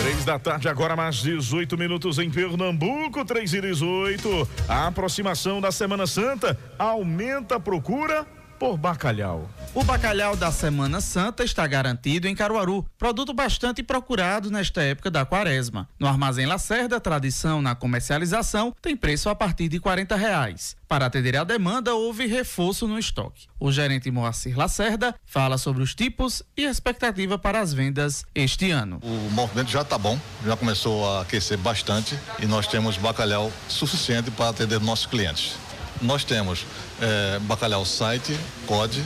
Três 0.00 0.24
da 0.24 0.36
tarde, 0.36 0.68
agora 0.68 0.96
mais 0.96 1.22
18 1.22 1.78
minutos 1.78 2.18
em 2.18 2.28
Pernambuco, 2.28 3.24
3 3.24 3.54
e 3.54 3.60
18. 3.60 4.48
A 4.68 4.88
aproximação 4.88 5.60
da 5.60 5.70
Semana 5.70 6.04
Santa 6.08 6.58
aumenta 6.76 7.54
a 7.54 7.60
procura 7.60 8.26
por 8.62 8.78
bacalhau. 8.78 9.50
O 9.74 9.82
bacalhau 9.82 10.36
da 10.36 10.52
Semana 10.52 11.00
Santa 11.00 11.42
está 11.42 11.66
garantido 11.66 12.28
em 12.28 12.34
Caruaru, 12.34 12.86
produto 12.96 13.34
bastante 13.34 13.82
procurado 13.82 14.52
nesta 14.52 14.80
época 14.82 15.10
da 15.10 15.24
quaresma. 15.24 15.88
No 15.98 16.06
Armazém 16.06 16.46
Lacerda, 16.46 17.00
tradição 17.00 17.60
na 17.60 17.74
comercialização 17.74 18.72
tem 18.80 18.96
preço 18.96 19.28
a 19.28 19.34
partir 19.34 19.68
de 19.68 19.78
R$ 19.78 20.16
reais. 20.16 20.76
Para 20.86 21.06
atender 21.06 21.36
à 21.36 21.42
demanda, 21.42 21.92
houve 21.92 22.26
reforço 22.26 22.86
no 22.86 23.00
estoque. 23.00 23.48
O 23.58 23.72
gerente 23.72 24.12
Moacir 24.12 24.56
Lacerda 24.56 25.12
fala 25.26 25.58
sobre 25.58 25.82
os 25.82 25.92
tipos 25.92 26.40
e 26.56 26.62
expectativa 26.62 27.36
para 27.36 27.58
as 27.58 27.72
vendas 27.72 28.24
este 28.32 28.70
ano. 28.70 29.00
O 29.02 29.30
movimento 29.32 29.72
já 29.72 29.82
está 29.82 29.98
bom, 29.98 30.16
já 30.46 30.56
começou 30.56 31.04
a 31.10 31.22
aquecer 31.22 31.58
bastante 31.58 32.16
e 32.38 32.46
nós 32.46 32.68
temos 32.68 32.96
bacalhau 32.96 33.50
suficiente 33.66 34.30
para 34.30 34.50
atender 34.50 34.78
nossos 34.78 35.06
clientes. 35.06 35.56
Nós 36.02 36.24
temos 36.24 36.66
é, 37.00 37.38
bacalhau 37.42 37.84
site, 37.84 38.36
COD, 38.66 39.02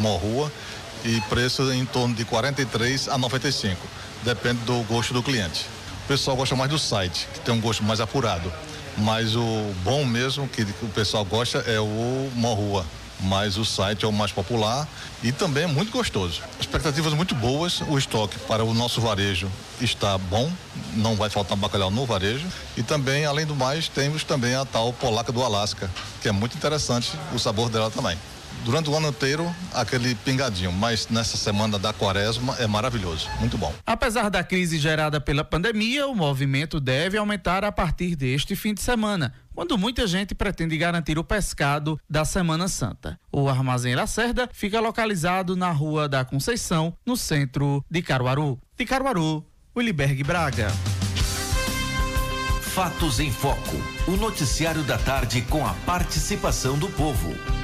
Morrua, 0.00 0.50
e 1.04 1.20
preço 1.22 1.72
em 1.72 1.86
torno 1.86 2.14
de 2.14 2.24
43 2.24 3.08
a 3.08 3.16
95. 3.16 3.80
Depende 4.24 4.58
do 4.64 4.82
gosto 4.82 5.14
do 5.14 5.22
cliente. 5.22 5.64
O 6.04 6.08
pessoal 6.08 6.36
gosta 6.36 6.56
mais 6.56 6.70
do 6.70 6.78
site, 6.78 7.28
que 7.32 7.40
tem 7.40 7.54
um 7.54 7.60
gosto 7.60 7.84
mais 7.84 8.00
apurado. 8.00 8.52
Mas 8.98 9.36
o 9.36 9.72
bom 9.84 10.04
mesmo 10.04 10.48
que 10.48 10.62
o 10.82 10.88
pessoal 10.88 11.24
gosta 11.24 11.58
é 11.58 11.78
o 11.78 12.30
Morrua 12.34 12.84
mas 13.22 13.56
o 13.56 13.64
site 13.64 14.04
é 14.04 14.08
o 14.08 14.12
mais 14.12 14.32
popular 14.32 14.88
e 15.22 15.32
também 15.32 15.64
é 15.64 15.66
muito 15.66 15.92
gostoso. 15.92 16.42
Expectativas 16.58 17.12
muito 17.14 17.34
boas, 17.34 17.80
o 17.88 17.98
estoque 17.98 18.38
para 18.40 18.64
o 18.64 18.72
nosso 18.74 19.00
varejo 19.00 19.50
está 19.80 20.16
bom, 20.18 20.50
não 20.94 21.16
vai 21.16 21.30
faltar 21.30 21.56
bacalhau 21.56 21.90
no 21.90 22.06
varejo 22.06 22.46
e 22.76 22.82
também, 22.82 23.24
além 23.24 23.46
do 23.46 23.54
mais, 23.54 23.88
temos 23.88 24.24
também 24.24 24.54
a 24.54 24.64
tal 24.64 24.92
polaca 24.92 25.32
do 25.32 25.42
Alasca, 25.42 25.90
que 26.22 26.28
é 26.28 26.32
muito 26.32 26.56
interessante 26.56 27.12
o 27.34 27.38
sabor 27.38 27.68
dela 27.68 27.90
também 27.90 28.16
durante 28.64 28.90
o 28.90 28.96
ano 28.96 29.08
inteiro 29.08 29.54
aquele 29.72 30.14
pingadinho, 30.14 30.72
mas 30.72 31.08
nessa 31.08 31.36
semana 31.36 31.78
da 31.78 31.92
quaresma 31.92 32.56
é 32.58 32.66
maravilhoso, 32.66 33.28
muito 33.38 33.56
bom. 33.56 33.72
Apesar 33.86 34.28
da 34.28 34.42
crise 34.42 34.78
gerada 34.78 35.20
pela 35.20 35.44
pandemia, 35.44 36.06
o 36.06 36.14
movimento 36.14 36.80
deve 36.80 37.16
aumentar 37.16 37.64
a 37.64 37.72
partir 37.72 38.16
deste 38.16 38.54
fim 38.56 38.74
de 38.74 38.80
semana, 38.80 39.32
quando 39.54 39.76
muita 39.76 40.06
gente 40.06 40.34
pretende 40.34 40.76
garantir 40.76 41.18
o 41.18 41.24
pescado 41.24 41.98
da 42.08 42.24
Semana 42.24 42.68
Santa. 42.68 43.18
O 43.32 43.48
Armazém 43.48 43.94
Lacerda 43.94 44.48
fica 44.52 44.80
localizado 44.80 45.56
na 45.56 45.70
Rua 45.70 46.08
da 46.08 46.24
Conceição, 46.24 46.96
no 47.04 47.16
centro 47.16 47.84
de 47.90 48.02
Caruaru. 48.02 48.58
De 48.76 48.84
Caruaru, 48.84 49.44
Williberg 49.76 50.22
Braga. 50.24 50.68
Fatos 52.62 53.18
em 53.18 53.32
Foco, 53.32 53.76
o 54.06 54.12
noticiário 54.12 54.82
da 54.84 54.96
tarde 54.96 55.42
com 55.42 55.66
a 55.66 55.74
participação 55.84 56.78
do 56.78 56.88
povo. 56.88 57.59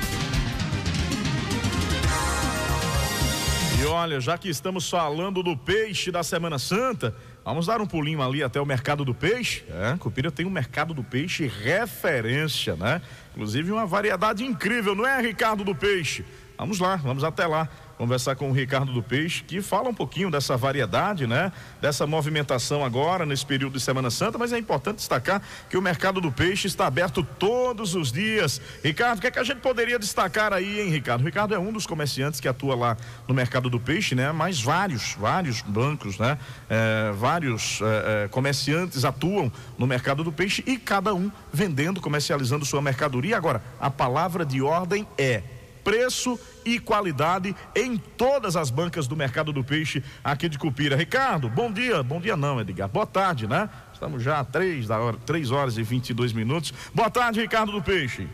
Olha, 3.87 4.20
já 4.20 4.37
que 4.37 4.49
estamos 4.49 4.88
falando 4.90 5.42
do 5.42 5.57
peixe 5.57 6.11
da 6.11 6.22
Semana 6.22 6.59
Santa, 6.59 7.14
vamos 7.44 7.66
dar 7.66 7.81
um 7.81 7.87
pulinho 7.87 8.20
ali 8.22 8.42
até 8.42 8.61
o 8.61 8.66
mercado 8.66 9.05
do 9.05 9.14
peixe. 9.14 9.64
É, 9.68 9.96
Cupira 9.99 10.31
tem 10.31 10.44
um 10.44 10.51
mercado 10.51 10.92
do 10.92 11.03
peixe 11.03 11.46
referência, 11.46 12.77
né? 12.77 13.01
Inclusive 13.33 13.70
uma 13.70 13.87
variedade 13.87 14.44
incrível, 14.44 14.94
não 14.94 15.07
é, 15.07 15.20
Ricardo 15.20 15.62
do 15.62 15.75
Peixe? 15.75 16.25
Vamos 16.59 16.79
lá, 16.79 16.96
vamos 16.96 17.22
até 17.22 17.46
lá 17.46 17.68
conversar 17.97 18.37
com 18.37 18.51
o 18.51 18.53
Ricardo 18.53 18.93
do 18.93 19.03
Peixe, 19.03 19.43
que 19.43 19.61
fala 19.63 19.89
um 19.89 19.95
pouquinho 19.95 20.31
dessa 20.31 20.57
variedade, 20.57 21.27
né? 21.27 21.53
Dessa 21.81 22.07
movimentação 22.07 22.85
agora, 22.85 23.25
nesse 23.25 23.45
período 23.45 23.75
de 23.75 23.81
Semana 23.81 24.11
Santa, 24.11 24.39
mas 24.39 24.53
é 24.53 24.59
importante 24.59 24.97
destacar 24.97 25.43
que 25.69 25.77
o 25.77 25.83
mercado 25.83 26.21
do 26.21 26.31
peixe 26.31 26.67
está 26.67 26.87
aberto 26.87 27.23
todos 27.23 27.95
os 27.95 28.13
dias. 28.13 28.61
Ricardo, 28.83 29.19
o 29.19 29.21
que 29.21 29.27
é 29.27 29.31
que 29.31 29.39
a 29.39 29.45
gente 29.45 29.61
poderia 29.61 29.99
destacar 29.99 30.53
aí, 30.53 30.81
hein, 30.81 30.91
Ricardo? 30.91 31.25
Ricardo 31.25 31.55
é 31.55 31.59
um 31.59 31.73
dos 31.73 31.87
comerciantes 31.87 32.41
que 32.41 32.49
atua 32.49 32.75
lá 32.75 32.97
no 33.27 33.35
mercado 33.35 33.71
do 33.71 33.81
peixe, 33.81 34.15
né? 34.15 34.31
Mas 34.33 34.61
vários, 34.61 35.15
vários 35.19 35.63
bancos, 35.63 36.19
né? 36.19 36.39
É, 36.69 37.13
vários 37.13 37.81
é, 37.81 38.25
é, 38.25 38.29
comerciantes 38.29 39.05
atuam 39.05 39.51
no 39.79 39.87
mercado 39.87 40.23
do 40.23 40.33
peixe 40.33 40.63
e 40.67 40.77
cada 40.77 41.15
um 41.15 41.31
vendendo, 41.53 42.01
comercializando 42.01 42.65
sua 42.65 42.83
mercadoria. 42.83 43.37
Agora, 43.37 43.63
a 43.81 43.91
palavra 43.91 44.45
de 44.45 44.61
ordem 44.61 45.07
é 45.17 45.43
preço 45.87 46.37
e 46.64 46.81
qualidade 46.81 47.55
em 47.72 47.96
todas 47.96 48.57
as 48.57 48.70
bancas 48.70 49.07
do 49.07 49.14
mercado 49.14 49.53
do 49.53 49.62
peixe 49.62 50.03
aqui 50.25 50.49
de 50.49 50.59
Cupira. 50.59 50.96
Ricardo, 50.96 51.49
bom 51.49 51.70
dia. 51.70 52.03
Bom 52.03 52.20
dia 52.20 52.37
não, 52.37 52.61
Edgar. 52.61 52.88
Boa 52.88 53.07
tarde, 53.07 53.46
né? 53.46 53.70
Estamos 53.94 54.20
já 54.20 54.40
a 54.40 54.44
três, 54.44 54.88
da 54.88 54.99
hora, 54.99 55.16
três 55.25 55.53
horas 55.53 55.79
e 55.79 55.85
22 55.85 56.33
minutos. 56.33 56.75
Boa 56.92 57.09
tarde, 57.09 57.40
Ricardo 57.40 57.70
do 57.70 57.81
Peixe. 57.81 58.27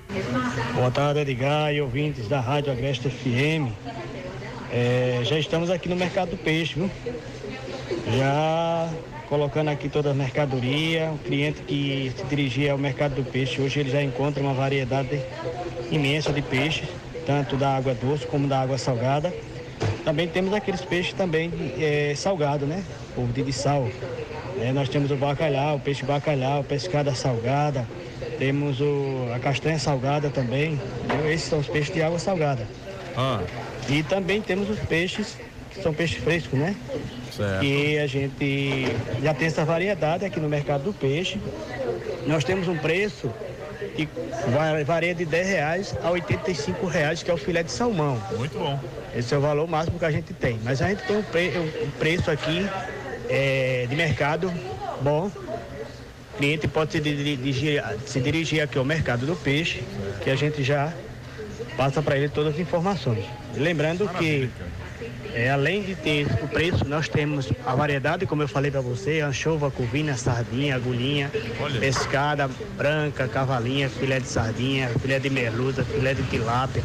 Boa 0.72 0.90
tarde, 0.90 1.20
Edgar 1.20 1.74
e 1.74 1.82
ouvintes 1.82 2.26
da 2.26 2.40
Rádio 2.40 2.72
Agreste 2.72 3.10
FM. 3.10 3.70
É, 4.72 5.20
já 5.22 5.38
estamos 5.38 5.68
aqui 5.68 5.90
no 5.90 5.96
mercado 5.96 6.30
do 6.30 6.38
peixe, 6.38 6.76
viu? 6.76 6.90
Já 8.16 8.88
colocando 9.28 9.68
aqui 9.68 9.90
toda 9.90 10.10
a 10.10 10.14
mercadoria. 10.14 11.10
O 11.10 11.18
cliente 11.18 11.60
que 11.60 12.10
se 12.16 12.24
dirigia 12.24 12.72
ao 12.72 12.78
mercado 12.78 13.16
do 13.16 13.30
peixe, 13.30 13.60
hoje 13.60 13.78
ele 13.78 13.90
já 13.90 14.02
encontra 14.02 14.42
uma 14.42 14.54
variedade 14.54 15.20
imensa 15.90 16.32
de 16.32 16.40
peixes 16.40 16.88
tanto 17.26 17.56
da 17.56 17.76
água 17.76 17.94
doce 17.94 18.26
como 18.26 18.48
da 18.48 18.60
água 18.60 18.78
salgada. 18.78 19.32
Também 20.04 20.28
temos 20.28 20.52
aqueles 20.52 20.80
peixes 20.82 21.12
também 21.12 21.50
é, 21.78 22.14
salgado, 22.16 22.66
né? 22.66 22.82
Por 23.14 23.26
de 23.28 23.52
sal. 23.52 23.88
É, 24.60 24.72
nós 24.72 24.88
temos 24.88 25.10
o 25.10 25.16
bacalhau, 25.16 25.76
o 25.76 25.80
peixe 25.80 26.04
bacalhau, 26.04 26.62
pescada 26.62 27.14
salgada, 27.14 27.86
temos 28.38 28.80
o, 28.80 29.28
a 29.34 29.38
castanha 29.38 29.78
salgada 29.78 30.30
também. 30.30 30.80
Esses 31.30 31.48
são 31.48 31.58
os 31.58 31.68
peixes 31.68 31.92
de 31.94 32.02
água 32.02 32.18
salgada. 32.18 32.66
Ah. 33.16 33.40
E 33.88 34.02
também 34.02 34.40
temos 34.40 34.68
os 34.70 34.78
peixes 34.80 35.36
que 35.70 35.82
são 35.82 35.92
peixes 35.92 36.22
frescos, 36.22 36.58
né? 36.58 36.76
Certo. 37.30 37.64
E 37.64 37.98
a 37.98 38.06
gente 38.06 38.86
já 39.22 39.32
tem 39.32 39.48
essa 39.48 39.64
variedade 39.64 40.24
aqui 40.24 40.38
no 40.38 40.48
mercado 40.48 40.84
do 40.84 40.92
peixe. 40.92 41.40
Nós 42.26 42.44
temos 42.44 42.68
um 42.68 42.76
preço 42.76 43.30
que 43.94 44.08
varia 44.84 45.14
de 45.14 45.24
10 45.24 45.46
reais 45.46 45.94
a 46.02 46.10
85 46.10 46.86
reais, 46.86 47.22
que 47.22 47.30
é 47.30 47.34
o 47.34 47.36
filé 47.36 47.62
de 47.62 47.70
salmão. 47.70 48.20
Muito 48.36 48.58
bom. 48.58 48.78
Esse 49.14 49.34
é 49.34 49.38
o 49.38 49.40
valor 49.40 49.68
máximo 49.68 49.98
que 49.98 50.04
a 50.04 50.10
gente 50.10 50.32
tem. 50.32 50.58
Mas 50.64 50.80
a 50.80 50.88
gente 50.88 51.02
tem 51.04 51.16
um, 51.16 51.22
pre 51.22 51.52
um 51.58 51.90
preço 51.98 52.30
aqui 52.30 52.66
é, 53.28 53.86
de 53.88 53.94
mercado 53.94 54.52
bom. 55.00 55.26
O 55.26 56.36
cliente 56.38 56.66
pode 56.66 56.92
se 56.92 57.00
dirigir, 57.00 57.84
se 58.06 58.20
dirigir 58.20 58.62
aqui 58.62 58.78
ao 58.78 58.84
mercado 58.84 59.26
do 59.26 59.36
peixe, 59.36 59.84
que 60.22 60.30
a 60.30 60.34
gente 60.34 60.62
já 60.62 60.92
passa 61.76 62.02
para 62.02 62.16
ele 62.16 62.28
todas 62.28 62.54
as 62.54 62.60
informações. 62.60 63.24
Lembrando 63.54 64.06
Maravilha, 64.06 64.48
que 64.48 64.81
é, 65.34 65.50
além 65.50 65.82
de 65.82 65.94
ter 65.94 66.26
o 66.42 66.48
preço, 66.48 66.84
nós 66.86 67.08
temos 67.08 67.50
a 67.64 67.74
variedade, 67.74 68.26
como 68.26 68.42
eu 68.42 68.48
falei 68.48 68.70
para 68.70 68.80
você, 68.80 69.20
anchova, 69.20 69.70
covina, 69.70 70.16
sardinha, 70.16 70.76
agulhinha, 70.76 71.30
Olha. 71.58 71.80
pescada 71.80 72.50
branca, 72.76 73.26
cavalinha, 73.26 73.88
filé 73.88 74.20
de 74.20 74.26
sardinha, 74.26 74.90
filé 75.00 75.18
de 75.18 75.30
merluza, 75.30 75.84
filé 75.84 76.12
de 76.12 76.22
tilápia. 76.24 76.82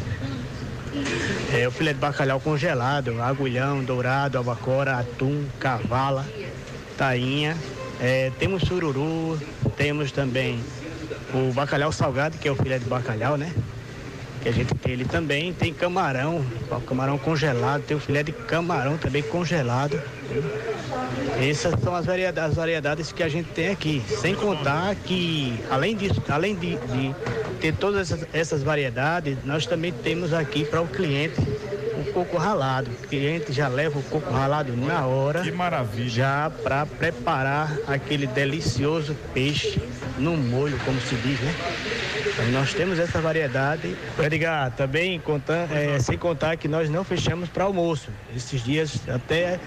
É, 1.52 1.68
o 1.68 1.70
filé 1.70 1.92
de 1.92 1.98
bacalhau 1.98 2.40
congelado, 2.40 3.20
agulhão, 3.20 3.84
dourado, 3.84 4.38
albacora, 4.38 4.98
atum, 4.98 5.44
cavala, 5.60 6.24
tainha. 6.96 7.56
É, 8.00 8.32
temos 8.38 8.62
sururu, 8.62 9.38
temos 9.76 10.10
também 10.10 10.58
o 11.34 11.52
bacalhau 11.52 11.92
salgado, 11.92 12.38
que 12.38 12.48
é 12.48 12.50
o 12.50 12.56
filé 12.56 12.78
de 12.78 12.86
bacalhau, 12.86 13.36
né? 13.36 13.52
Que 14.42 14.48
a 14.48 14.52
gente 14.52 14.74
tem 14.74 14.92
ele 14.92 15.04
também. 15.04 15.52
Tem 15.52 15.72
camarão, 15.72 16.44
camarão 16.86 17.18
congelado, 17.18 17.82
tem 17.82 17.96
o 17.96 18.00
filé 18.00 18.22
de 18.22 18.32
camarão 18.32 18.96
também 18.96 19.22
congelado. 19.22 20.00
Essas 21.40 21.80
são 21.80 21.94
as 21.94 22.06
variedades, 22.06 22.50
as 22.50 22.56
variedades 22.56 23.12
que 23.12 23.22
a 23.22 23.28
gente 23.28 23.48
tem 23.50 23.68
aqui. 23.68 24.02
Sem 24.20 24.34
contar 24.34 24.94
que, 24.96 25.58
além 25.70 25.96
disso, 25.96 26.22
além 26.28 26.54
de, 26.54 26.76
de 26.76 27.14
ter 27.60 27.74
todas 27.74 28.12
essas, 28.12 28.28
essas 28.32 28.62
variedades, 28.62 29.38
nós 29.44 29.66
também 29.66 29.92
temos 29.92 30.32
aqui 30.32 30.64
para 30.64 30.80
o 30.80 30.86
cliente 30.86 31.40
coco 32.12 32.36
ralado. 32.36 32.90
O 32.90 33.06
cliente 33.06 33.52
já 33.52 33.68
leva 33.68 33.98
o 33.98 34.02
coco 34.02 34.32
ralado 34.32 34.76
na 34.76 35.06
hora. 35.06 35.42
Que 35.42 35.50
maravilha. 35.50 36.08
Já 36.08 36.50
para 36.62 36.86
preparar 36.86 37.76
aquele 37.86 38.26
delicioso 38.26 39.16
peixe 39.32 39.80
no 40.18 40.36
molho, 40.36 40.78
como 40.84 41.00
se 41.00 41.14
diz, 41.16 41.40
né? 41.40 41.54
Nós 42.52 42.72
temos 42.74 42.98
essa 42.98 43.20
variedade. 43.20 43.96
Edgar, 44.18 44.70
também 44.72 45.20
é, 45.70 45.98
sem 45.98 46.16
contar 46.16 46.56
que 46.56 46.68
nós 46.68 46.88
não 46.88 47.04
fechamos 47.04 47.48
para 47.48 47.64
almoço. 47.64 48.10
Esses 48.34 48.62
dias 48.62 49.08
até 49.08 49.58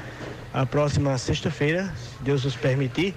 a 0.54 0.66
próxima 0.66 1.18
sexta-feira, 1.18 1.94
se 1.96 2.24
Deus 2.24 2.44
nos 2.44 2.56
permitir, 2.56 3.16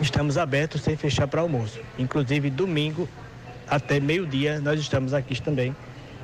estamos 0.00 0.36
abertos 0.38 0.82
sem 0.82 0.96
fechar 0.96 1.26
para 1.26 1.40
almoço. 1.40 1.80
Inclusive 1.98 2.50
domingo 2.50 3.08
até 3.68 3.98
meio-dia 3.98 4.60
nós 4.60 4.78
estamos 4.80 5.12
aqui 5.12 5.40
também 5.42 5.74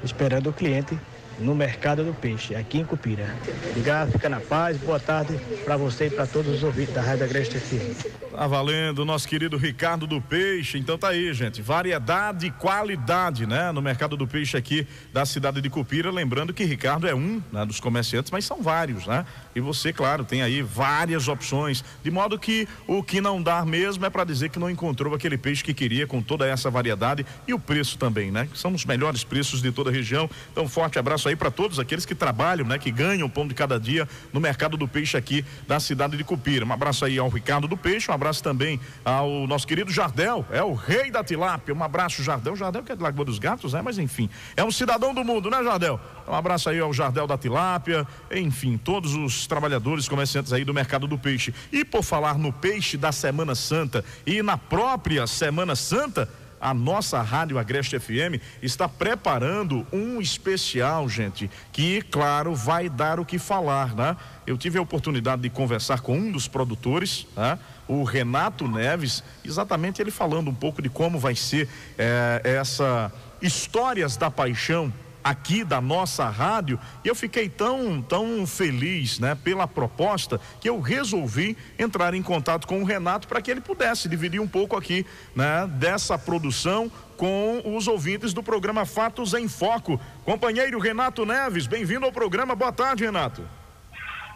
esperando 0.05 0.50
o 0.50 0.52
cliente 0.52 0.98
no 1.42 1.55
mercado 1.55 2.05
do 2.05 2.14
peixe, 2.14 2.55
aqui 2.55 2.78
em 2.78 2.85
Cupira. 2.85 3.26
Obrigado, 3.70 4.12
fica 4.12 4.28
na 4.28 4.40
paz, 4.40 4.76
boa 4.78 5.00
tarde 5.00 5.38
para 5.64 5.76
você 5.76 6.07
e 6.07 6.11
para 6.11 6.26
todos 6.26 6.55
os 6.55 6.62
ouvintes 6.62 6.94
da 6.94 7.02
Rádio 7.02 7.24
Agreste 7.24 7.59
FM. 7.59 8.22
Tá 8.31 8.46
valendo, 8.46 9.05
nosso 9.05 9.28
querido 9.28 9.57
Ricardo 9.57 10.07
do 10.07 10.20
Peixe. 10.20 10.78
Então 10.78 10.96
tá 10.96 11.09
aí, 11.09 11.33
gente. 11.35 11.61
Variedade 11.61 12.46
e 12.46 12.50
qualidade, 12.50 13.46
né? 13.46 13.70
No 13.72 13.83
mercado 13.83 14.16
do 14.16 14.26
peixe 14.26 14.57
aqui 14.57 14.87
da 15.12 15.26
cidade 15.26 15.61
de 15.61 15.68
Cupira. 15.68 16.11
Lembrando 16.11 16.55
que 16.55 16.64
Ricardo 16.64 17.07
é 17.07 17.14
um 17.14 17.42
né, 17.52 17.66
dos 17.66 17.78
comerciantes, 17.78 18.31
mas 18.31 18.44
são 18.44 18.62
vários, 18.62 19.07
né? 19.07 19.26
E 19.54 19.60
você, 19.60 19.92
claro, 19.92 20.24
tem 20.24 20.42
aí 20.42 20.62
várias 20.62 21.28
opções. 21.28 21.84
De 22.02 22.10
modo 22.10 22.38
que 22.38 22.66
o 22.86 23.02
que 23.02 23.20
não 23.20 23.42
dá 23.42 23.64
mesmo 23.64 24.04
é 24.06 24.10
para 24.10 24.24
dizer 24.24 24.48
que 24.50 24.58
não 24.58 24.70
encontrou 24.70 25.14
aquele 25.14 25.36
peixe 25.36 25.62
que 25.62 25.74
queria 25.74 26.06
com 26.06 26.22
toda 26.22 26.46
essa 26.46 26.70
variedade 26.70 27.26
e 27.46 27.52
o 27.52 27.58
preço 27.58 27.98
também, 27.98 28.30
né? 28.30 28.48
São 28.54 28.72
os 28.72 28.84
melhores 28.84 29.24
preços 29.24 29.60
de 29.60 29.70
toda 29.70 29.90
a 29.90 29.92
região. 29.92 30.28
Então, 30.50 30.68
forte 30.68 30.98
abraço 30.98 31.28
aí 31.28 31.36
para 31.36 31.50
todos 31.50 31.78
aqueles 31.78 32.06
que 32.06 32.14
trabalham, 32.14 32.66
né? 32.66 32.78
Que 32.78 32.90
ganham 32.90 33.26
o 33.26 33.30
pão 33.30 33.46
de 33.46 33.54
cada 33.54 33.78
dia 33.78 34.08
no 34.32 34.40
mercado 34.40 34.76
do 34.76 34.88
peixe 34.88 35.16
aqui 35.16 35.44
da 35.66 35.78
cidade 35.80 36.16
de 36.16 36.24
Cupira. 36.24 36.64
Um 36.64 36.72
abraço 36.72 37.04
aí 37.04 37.18
ao 37.18 37.28
Ricardo 37.28 37.68
do 37.68 37.76
Peixe, 37.76 38.10
um 38.10 38.14
abraço 38.14 38.42
também 38.42 38.80
ao 39.04 39.46
nosso 39.46 39.66
querido 39.66 39.90
Jardel, 39.90 40.44
é 40.50 40.62
o 40.62 40.74
rei 40.74 41.10
da 41.10 41.22
tilápia. 41.22 41.74
Um 41.74 41.82
abraço, 41.82 42.22
Jardel. 42.22 42.56
Jardel 42.56 42.82
que 42.82 42.92
é 42.92 42.96
de 42.96 43.02
Lagoa 43.02 43.24
dos 43.24 43.38
Gatos, 43.38 43.72
né? 43.72 43.82
Mas 43.82 43.98
enfim, 43.98 44.28
é 44.56 44.64
um 44.64 44.70
cidadão 44.70 45.14
do 45.14 45.24
mundo, 45.24 45.50
né, 45.50 45.62
Jardel? 45.62 46.00
Um 46.26 46.35
abraço 46.35 46.68
aí 46.68 46.78
ao 46.78 46.92
Jardel 46.92 47.26
da 47.26 47.37
Tilápia, 47.37 48.06
enfim, 48.30 48.76
todos 48.76 49.14
os 49.14 49.46
trabalhadores, 49.46 50.08
comerciantes 50.08 50.52
aí 50.52 50.64
do 50.64 50.72
mercado 50.72 51.06
do 51.06 51.18
peixe. 51.18 51.54
E 51.72 51.85
por 51.85 52.02
falar 52.02 52.38
no 52.38 52.52
peixe 52.52 52.96
da 52.96 53.12
Semana 53.12 53.54
Santa 53.54 54.04
e 54.26 54.42
na 54.42 54.56
própria 54.56 55.26
Semana 55.26 55.74
Santa, 55.74 56.28
a 56.61 56.72
nossa 56.72 57.20
Rádio 57.20 57.58
Agreste 57.58 57.98
FM 57.98 58.40
está 58.62 58.88
preparando 58.88 59.85
um 59.92 60.20
especial, 60.20 61.08
gente, 61.08 61.50
que, 61.72 62.02
claro, 62.02 62.54
vai 62.54 62.88
dar 62.88 63.18
o 63.18 63.24
que 63.24 63.37
falar, 63.37 63.96
né? 63.96 64.16
Eu 64.46 64.56
tive 64.56 64.78
a 64.78 64.82
oportunidade 64.82 65.42
de 65.42 65.50
conversar 65.50 66.00
com 66.00 66.16
um 66.16 66.30
dos 66.30 66.46
produtores, 66.46 67.26
né? 67.37 67.58
o 67.88 68.04
Renato 68.04 68.68
Neves, 68.68 69.24
exatamente 69.44 70.00
ele 70.00 70.12
falando 70.12 70.48
um 70.48 70.54
pouco 70.54 70.80
de 70.80 70.88
como 70.88 71.18
vai 71.18 71.35
ser 71.35 71.68
eh, 71.98 72.40
essa 72.44 73.12
Histórias 73.42 74.16
da 74.16 74.30
Paixão 74.30 74.92
aqui 75.22 75.64
da 75.64 75.80
nossa 75.80 76.28
rádio 76.28 76.78
e 77.04 77.08
eu 77.08 77.14
fiquei 77.14 77.48
tão 77.48 78.02
tão 78.02 78.46
feliz, 78.46 79.18
né, 79.18 79.35
pela 79.35 79.66
proposta 79.66 80.40
que 80.61 80.68
eu 80.68 80.80
resolvi 80.80 81.56
entrar 81.78 82.14
em 82.14 82.22
contato 82.22 82.66
com 82.66 82.82
o 82.82 82.85
Renato 82.85 83.28
para 83.28 83.40
que 83.40 83.50
ele 83.50 83.61
pudesse 83.61 84.08
dividir 84.08 84.40
um 84.40 84.48
pouco 84.48 84.76
aqui, 84.76 85.06
né, 85.35 85.66
dessa 85.68 86.18
produção 86.18 86.90
com 87.16 87.62
os 87.76 87.87
ouvintes 87.87 88.32
do 88.32 88.42
programa 88.42 88.85
Fatos 88.85 89.32
em 89.35 89.48
Foco. 89.48 90.00
Companheiro 90.24 90.78
Renato 90.78 91.24
Neves, 91.24 91.66
bem-vindo 91.66 92.04
ao 92.04 92.11
programa. 92.11 92.54
Boa 92.54 92.72
tarde, 92.72 93.04
Renato. 93.04 93.46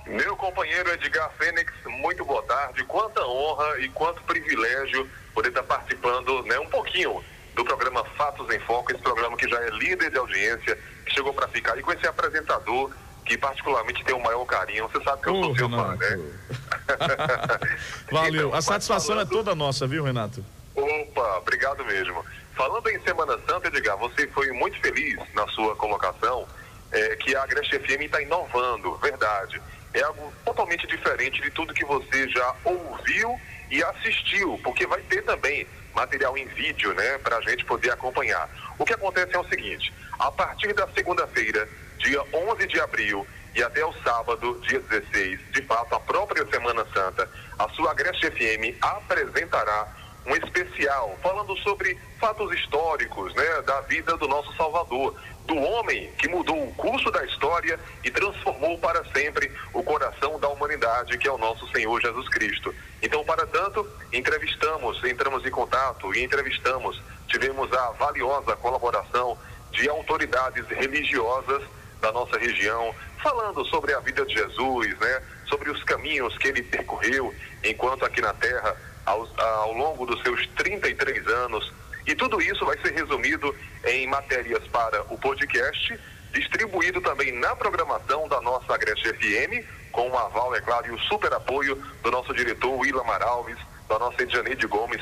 Meu 0.07 0.37
companheiro 0.37 0.89
Edgar 0.93 1.33
Fênix, 1.37 1.73
muito 1.85 2.25
boa 2.25 2.43
tarde. 2.45 2.85
Quanta 2.85 3.27
honra 3.27 3.81
e 3.81 3.89
quanto 3.89 4.23
privilégio 4.23 5.09
poder 5.35 5.49
estar 5.49 5.65
participando, 5.65 6.45
né, 6.45 6.59
um 6.61 6.69
pouquinho 6.69 7.25
do 7.57 7.65
programa 7.65 8.05
Fatos 8.17 8.49
em 8.55 8.61
Foco, 8.61 8.93
esse 8.93 9.01
programa 9.03 9.37
que 9.37 9.49
já 9.49 9.59
é 9.63 9.71
líder 9.71 10.11
de 10.11 10.19
audiência, 10.19 10.79
que 11.07 11.15
chegou 11.15 11.33
para 11.33 11.49
ficar, 11.49 11.77
e 11.79 11.83
com 11.83 11.91
esse 11.91 12.07
apresentador 12.07 12.93
que 13.25 13.37
particularmente 13.37 14.05
tem 14.05 14.15
o 14.15 14.23
maior 14.23 14.45
carinho. 14.45 14.87
Você 14.89 15.03
sabe 15.03 15.23
que 15.23 15.29
eu 15.29 15.35
Ô, 15.35 15.45
sou 15.47 15.57
seu 15.57 15.71
fã, 15.71 15.97
Renato. 15.97 16.17
né? 16.19 16.39
Valeu. 18.13 18.49
Então, 18.49 18.59
A 18.59 18.63
satisfação 18.63 19.19
é 19.19 19.25
toda 19.25 19.55
nossa, 19.55 19.87
viu, 19.87 20.05
Renato? 20.05 20.45
Opa, 20.77 21.39
obrigado 21.39 21.85
mesmo. 21.87 22.25
Falando 22.55 22.89
em 22.89 23.01
Semana 23.01 23.39
Santa, 23.49 23.69
Edgar, 23.69 23.97
você 23.97 24.29
foi 24.29 24.53
muito 24.53 24.79
feliz 24.81 25.19
na 25.35 25.49
sua 25.49 25.75
colocação 25.75 26.47
é, 26.93 27.17
que 27.17 27.35
a 27.35 27.43
Agreste 27.43 27.79
FM 27.81 28.03
está 28.03 28.21
inovando, 28.23 28.97
verdade. 28.99 29.61
É 29.95 30.03
algo 30.03 30.33
totalmente 30.45 30.87
diferente 30.87 31.41
de 31.41 31.51
tudo 31.51 31.75
que 31.75 31.85
você 31.85 32.29
já 32.29 32.55
ouviu 32.65 33.41
e 33.71 33.83
assistiu, 33.83 34.61
porque 34.63 34.87
vai 34.87 35.01
ter 35.03 35.23
também 35.23 35.67
material 35.97 36.37
em 36.37 36.47
vídeo, 36.47 36.93
né, 36.95 37.19
para 37.19 37.39
a 37.39 37.41
gente 37.41 37.65
poder 37.65 37.91
acompanhar. 37.91 38.49
O 38.79 38.85
que 38.85 38.93
acontece 38.93 39.35
é 39.35 39.39
o 39.39 39.49
seguinte: 39.49 39.93
a 40.19 40.31
partir 40.31 40.73
da 40.75 40.87
segunda-feira, 40.89 41.67
dia 41.99 42.23
11 42.33 42.67
de 42.67 42.79
abril, 42.79 43.27
e 43.55 43.63
até 43.63 43.85
o 43.85 43.93
sábado, 44.05 44.61
dia 44.69 44.79
16, 44.79 45.41
de 45.51 45.63
fato, 45.63 45.95
a 45.95 46.01
própria 46.01 46.47
Semana 46.47 46.87
Santa, 46.93 47.29
a 47.59 47.69
sua 47.71 47.93
Agreste 47.93 48.31
FM 48.31 48.77
apresentará 48.83 49.89
um 50.27 50.37
especial 50.37 51.17
falando 51.23 51.57
sobre 51.59 51.99
fatos 52.21 52.53
históricos, 52.53 53.35
né, 53.35 53.63
da 53.63 53.81
vida 53.83 54.15
do 54.19 54.29
nosso 54.29 54.55
Salvador, 54.57 55.15
do 55.47 55.57
homem 55.57 56.11
que 56.19 56.29
mudou 56.29 56.63
o 56.65 56.75
curso 56.75 57.11
da 57.11 57.25
história 57.25 57.79
e 58.05 58.11
transformou 58.11 58.77
para 58.79 59.05
sempre 59.13 59.51
o 59.73 59.83
coração 59.83 60.39
da 60.41 60.49
humanidade, 60.49 61.17
que 61.19 61.29
é 61.29 61.33
o 61.33 61.39
nosso 61.39 61.67
Senhor 61.73 62.01
Jesus 62.01 62.29
Cristo. 62.29 62.75
Então, 63.03 63.25
para 63.25 63.47
tanto, 63.47 63.89
entrevistamos, 64.13 65.03
entramos 65.05 65.45
em 65.47 65.51
contato 65.51 66.15
e 66.15 66.23
entrevistamos, 66.25 67.01
tivemos 67.29 67.73
a 67.73 67.91
valiosa 67.93 68.57
colaboração 68.57 69.39
de 69.71 69.89
autoridades 69.89 70.67
religiosas 70.69 71.63
da 72.01 72.11
nossa 72.13 72.39
região, 72.39 72.95
falando 73.23 73.65
sobre 73.67 73.93
a 73.95 74.01
vida 74.01 74.25
de 74.27 74.35
Jesus, 74.35 74.99
né? 74.99 75.23
Sobre 75.49 75.71
os 75.71 75.83
caminhos 75.85 76.37
que 76.39 76.49
ele 76.49 76.63
percorreu 76.63 77.33
enquanto 77.65 78.05
aqui 78.05 78.21
na 78.21 78.35
Terra, 78.35 78.77
aos- 79.05 79.31
ao 79.39 79.73
longo 79.73 80.05
dos 80.07 80.21
seus 80.23 80.47
33 80.57 81.27
anos. 81.29 81.73
E 82.07 82.15
tudo 82.15 82.41
isso 82.41 82.65
vai 82.65 82.79
ser 82.79 82.93
resumido 82.93 83.55
em 83.85 84.07
matérias 84.07 84.63
para 84.69 85.03
o 85.13 85.19
podcast, 85.19 85.99
distribuído 86.33 87.01
também 87.01 87.33
na 87.33 87.57
programação 87.57 88.29
da 88.29 88.41
nossa 88.41 88.75
Agreste 88.75 89.13
FM, 89.15 89.67
com 89.91 90.11
o 90.11 90.19
aval, 90.19 90.55
é 90.55 90.61
claro, 90.61 90.87
e 90.87 90.91
o 90.91 90.99
super 91.01 91.33
apoio 91.33 91.75
do 92.03 92.11
nosso 92.11 92.33
diretor 92.35 92.71
Willamar 92.79 93.23
Alves, 93.23 93.59
da 93.89 93.99
nossa 93.99 94.23
Edianeide 94.23 94.67
Gomes, 94.67 95.01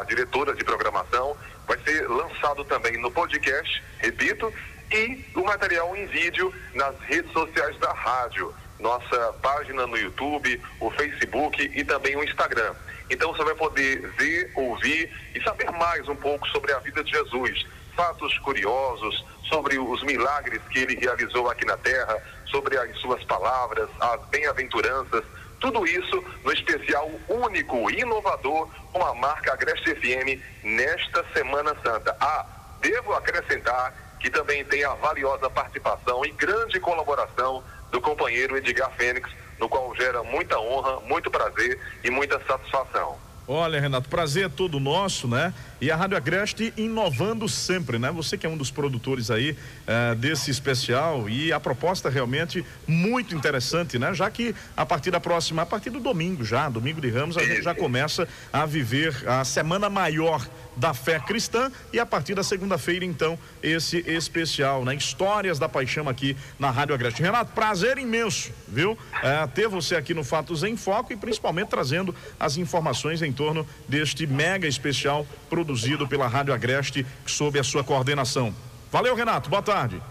a 0.00 0.04
diretora 0.04 0.54
de 0.54 0.64
programação. 0.64 1.36
Vai 1.66 1.78
ser 1.84 2.08
lançado 2.08 2.64
também 2.64 2.96
no 3.00 3.10
podcast, 3.10 3.82
repito, 3.98 4.52
e 4.90 5.24
o 5.36 5.44
material 5.44 5.94
em 5.94 6.06
vídeo 6.06 6.52
nas 6.74 6.98
redes 7.00 7.30
sociais 7.32 7.76
da 7.78 7.92
rádio, 7.92 8.52
nossa 8.80 9.32
página 9.42 9.86
no 9.86 9.96
YouTube, 9.96 10.60
o 10.80 10.90
Facebook 10.90 11.70
e 11.74 11.84
também 11.84 12.16
o 12.16 12.24
Instagram. 12.24 12.74
Então 13.10 13.32
você 13.32 13.44
vai 13.44 13.54
poder 13.54 14.00
ver, 14.18 14.52
ouvir 14.54 15.10
e 15.34 15.42
saber 15.42 15.70
mais 15.72 16.08
um 16.08 16.16
pouco 16.16 16.46
sobre 16.48 16.72
a 16.72 16.78
vida 16.78 17.02
de 17.02 17.10
Jesus, 17.10 17.66
fatos 17.96 18.38
curiosos 18.38 19.24
sobre 19.48 19.78
os 19.78 20.02
milagres 20.04 20.62
que 20.70 20.78
ele 20.78 20.94
realizou 20.94 21.50
aqui 21.50 21.66
na 21.66 21.76
terra, 21.76 22.16
sobre 22.46 22.78
as 22.78 22.96
suas 22.98 23.22
palavras, 23.24 23.88
as 24.00 24.24
bem-aventuranças, 24.28 25.24
tudo 25.58 25.86
isso 25.86 26.24
no 26.44 26.52
especial 26.52 27.10
único 27.28 27.90
e 27.90 28.00
inovador 28.00 28.68
com 28.92 29.04
a 29.04 29.14
marca 29.14 29.52
Agreste 29.52 29.94
FM 29.94 30.40
nesta 30.64 31.24
Semana 31.34 31.76
Santa. 31.82 32.16
Ah, 32.20 32.46
devo 32.80 33.12
acrescentar 33.12 33.92
que 34.20 34.30
também 34.30 34.64
tem 34.64 34.84
a 34.84 34.94
valiosa 34.94 35.50
participação 35.50 36.24
e 36.24 36.30
grande 36.30 36.78
colaboração 36.78 37.62
do 37.90 38.00
companheiro 38.00 38.56
Edgar 38.56 38.90
Fênix, 38.96 39.30
no 39.58 39.68
qual 39.68 39.94
gera 39.96 40.22
muita 40.22 40.58
honra, 40.58 41.00
muito 41.00 41.30
prazer 41.30 41.78
e 42.02 42.10
muita 42.10 42.40
satisfação. 42.46 43.18
Olha, 43.52 43.80
Renato, 43.80 44.08
prazer 44.08 44.46
é 44.46 44.48
todo 44.48 44.78
nosso, 44.78 45.26
né? 45.26 45.52
E 45.80 45.90
a 45.90 45.96
Rádio 45.96 46.16
Agreste 46.16 46.72
inovando 46.76 47.48
sempre, 47.48 47.98
né? 47.98 48.08
Você 48.12 48.38
que 48.38 48.46
é 48.46 48.48
um 48.48 48.56
dos 48.56 48.70
produtores 48.70 49.28
aí 49.28 49.56
eh, 49.88 50.14
desse 50.14 50.52
especial 50.52 51.28
e 51.28 51.52
a 51.52 51.58
proposta 51.58 52.08
realmente 52.08 52.64
muito 52.86 53.34
interessante, 53.34 53.98
né? 53.98 54.14
Já 54.14 54.30
que 54.30 54.54
a 54.76 54.86
partir 54.86 55.10
da 55.10 55.18
próxima, 55.18 55.62
a 55.62 55.66
partir 55.66 55.90
do 55.90 55.98
domingo 55.98 56.44
já, 56.44 56.68
domingo 56.68 57.00
de 57.00 57.10
Ramos, 57.10 57.36
a 57.36 57.42
gente 57.42 57.62
já 57.62 57.74
começa 57.74 58.28
a 58.52 58.64
viver 58.64 59.16
a 59.26 59.44
semana 59.44 59.90
maior 59.90 60.46
da 60.80 60.94
fé 60.94 61.20
cristã 61.20 61.70
e 61.92 62.00
a 62.00 62.06
partir 62.06 62.34
da 62.34 62.42
segunda-feira, 62.42 63.04
então, 63.04 63.38
esse 63.62 63.98
especial, 64.10 64.82
né? 64.82 64.94
Histórias 64.94 65.58
da 65.58 65.68
Paixão 65.68 66.08
aqui 66.08 66.34
na 66.58 66.70
Rádio 66.70 66.94
Agreste. 66.94 67.22
Renato, 67.22 67.52
prazer 67.52 67.98
imenso, 67.98 68.50
viu? 68.66 68.98
É, 69.22 69.46
ter 69.46 69.68
você 69.68 69.94
aqui 69.94 70.14
no 70.14 70.24
Fatos 70.24 70.64
em 70.64 70.76
Foco 70.76 71.12
e 71.12 71.16
principalmente 71.16 71.68
trazendo 71.68 72.14
as 72.38 72.56
informações 72.56 73.20
em 73.20 73.30
torno 73.30 73.66
deste 73.86 74.26
mega 74.26 74.66
especial 74.66 75.26
produzido 75.50 76.08
pela 76.08 76.26
Rádio 76.26 76.54
Agreste 76.54 77.06
sob 77.26 77.58
a 77.58 77.62
sua 77.64 77.84
coordenação. 77.84 78.54
Valeu, 78.90 79.14
Renato. 79.14 79.50
Boa 79.50 79.62
tarde. 79.62 80.02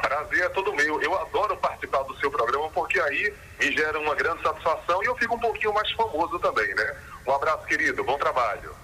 Prazer 0.00 0.44
é 0.44 0.48
todo 0.50 0.74
meu. 0.74 1.00
Eu 1.00 1.18
adoro 1.18 1.56
participar 1.56 2.02
do 2.02 2.14
seu 2.18 2.30
programa 2.30 2.68
porque 2.70 3.00
aí 3.00 3.32
me 3.58 3.72
gera 3.72 3.98
uma 3.98 4.14
grande 4.14 4.42
satisfação 4.42 5.02
e 5.02 5.06
eu 5.06 5.16
fico 5.16 5.36
um 5.36 5.40
pouquinho 5.40 5.72
mais 5.72 5.90
famoso 5.92 6.38
também, 6.38 6.74
né? 6.74 6.96
Um 7.26 7.32
abraço, 7.32 7.64
querido. 7.66 8.04
Bom 8.04 8.18
trabalho. 8.18 8.74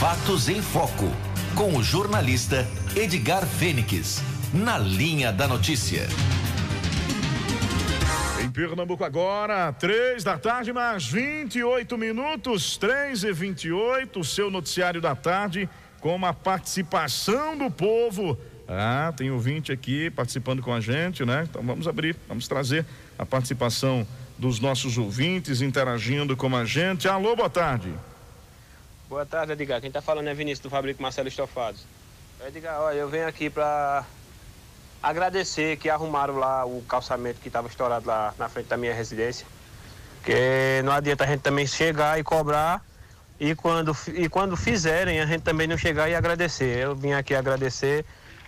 Fatos 0.00 0.50
em 0.50 0.60
Foco, 0.60 1.10
com 1.54 1.74
o 1.74 1.82
jornalista 1.82 2.68
Edgar 2.94 3.46
Fênix, 3.46 4.22
na 4.52 4.76
linha 4.76 5.32
da 5.32 5.48
notícia. 5.48 6.06
Em 8.44 8.50
Pernambuco 8.50 9.02
agora, 9.02 9.72
três 9.72 10.22
da 10.22 10.36
tarde, 10.36 10.70
mais 10.70 11.06
28 11.06 11.96
minutos, 11.96 12.76
três 12.76 13.24
e 13.24 13.32
28, 13.32 14.20
o 14.20 14.24
seu 14.24 14.50
noticiário 14.50 15.00
da 15.00 15.14
tarde, 15.14 15.66
com 15.98 16.26
a 16.26 16.32
participação 16.34 17.56
do 17.56 17.70
povo. 17.70 18.38
Ah, 18.68 19.14
tem 19.16 19.30
ouvinte 19.30 19.72
aqui 19.72 20.10
participando 20.10 20.60
com 20.60 20.74
a 20.74 20.80
gente, 20.80 21.24
né? 21.24 21.46
Então 21.48 21.62
vamos 21.62 21.88
abrir, 21.88 22.14
vamos 22.28 22.46
trazer 22.46 22.84
a 23.18 23.24
participação 23.24 24.06
dos 24.36 24.60
nossos 24.60 24.98
ouvintes 24.98 25.62
interagindo 25.62 26.36
com 26.36 26.54
a 26.54 26.66
gente. 26.66 27.08
Alô, 27.08 27.34
boa 27.34 27.48
tarde. 27.48 27.88
Boa 27.88 27.96
tarde, 27.96 28.15
Edgar. 29.50 29.80
Quem 29.80 29.88
está 29.88 30.02
falando 30.02 30.28
é 30.28 30.34
Vinícius 30.34 30.60
do 30.60 30.70
Fabrico 30.70 31.02
Marcelo 31.02 31.28
Estofados. 31.28 31.86
Edgar, 32.46 32.80
olha, 32.80 32.96
eu 32.96 33.08
venho 33.08 33.26
aqui 33.26 33.48
para 33.48 34.04
agradecer 35.02 35.76
que 35.76 35.88
arrumaram 35.88 36.36
lá 36.36 36.64
o 36.64 36.82
calçamento 36.88 37.40
que 37.40 37.48
estava 37.48 37.68
estourado 37.68 38.06
lá 38.06 38.34
na 38.38 38.48
frente 38.48 38.66
da 38.66 38.76
minha 38.76 38.92
residência. 38.94 39.46
Porque 40.16 40.82
não 40.84 40.92
adianta 40.92 41.24
a 41.24 41.26
gente 41.26 41.40
também 41.40 41.66
chegar 41.66 42.18
e 42.18 42.24
cobrar 42.24 42.84
e 43.38 43.54
quando, 43.54 43.96
e 44.14 44.28
quando 44.28 44.56
fizerem 44.56 45.20
a 45.20 45.26
gente 45.26 45.42
também 45.42 45.66
não 45.68 45.78
chegar 45.78 46.08
e 46.08 46.14
agradecer. 46.14 46.78
Eu 46.78 46.96
vim 46.96 47.12
aqui 47.12 47.34
agradecer 47.34 48.04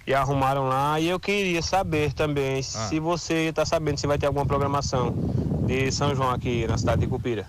e 0.06 0.12
arrumaram 0.12 0.66
lá 0.66 0.98
e 0.98 1.08
eu 1.08 1.20
queria 1.20 1.62
saber 1.62 2.12
também 2.12 2.58
Ah. 2.58 2.62
se 2.62 2.98
você 2.98 3.48
está 3.48 3.64
sabendo 3.64 3.98
se 3.98 4.06
vai 4.06 4.18
ter 4.18 4.26
alguma 4.26 4.44
programação 4.44 5.14
de 5.66 5.92
São 5.92 6.14
João 6.16 6.30
aqui 6.30 6.66
na 6.66 6.76
cidade 6.76 7.02
de 7.02 7.06
Cupira. 7.06 7.46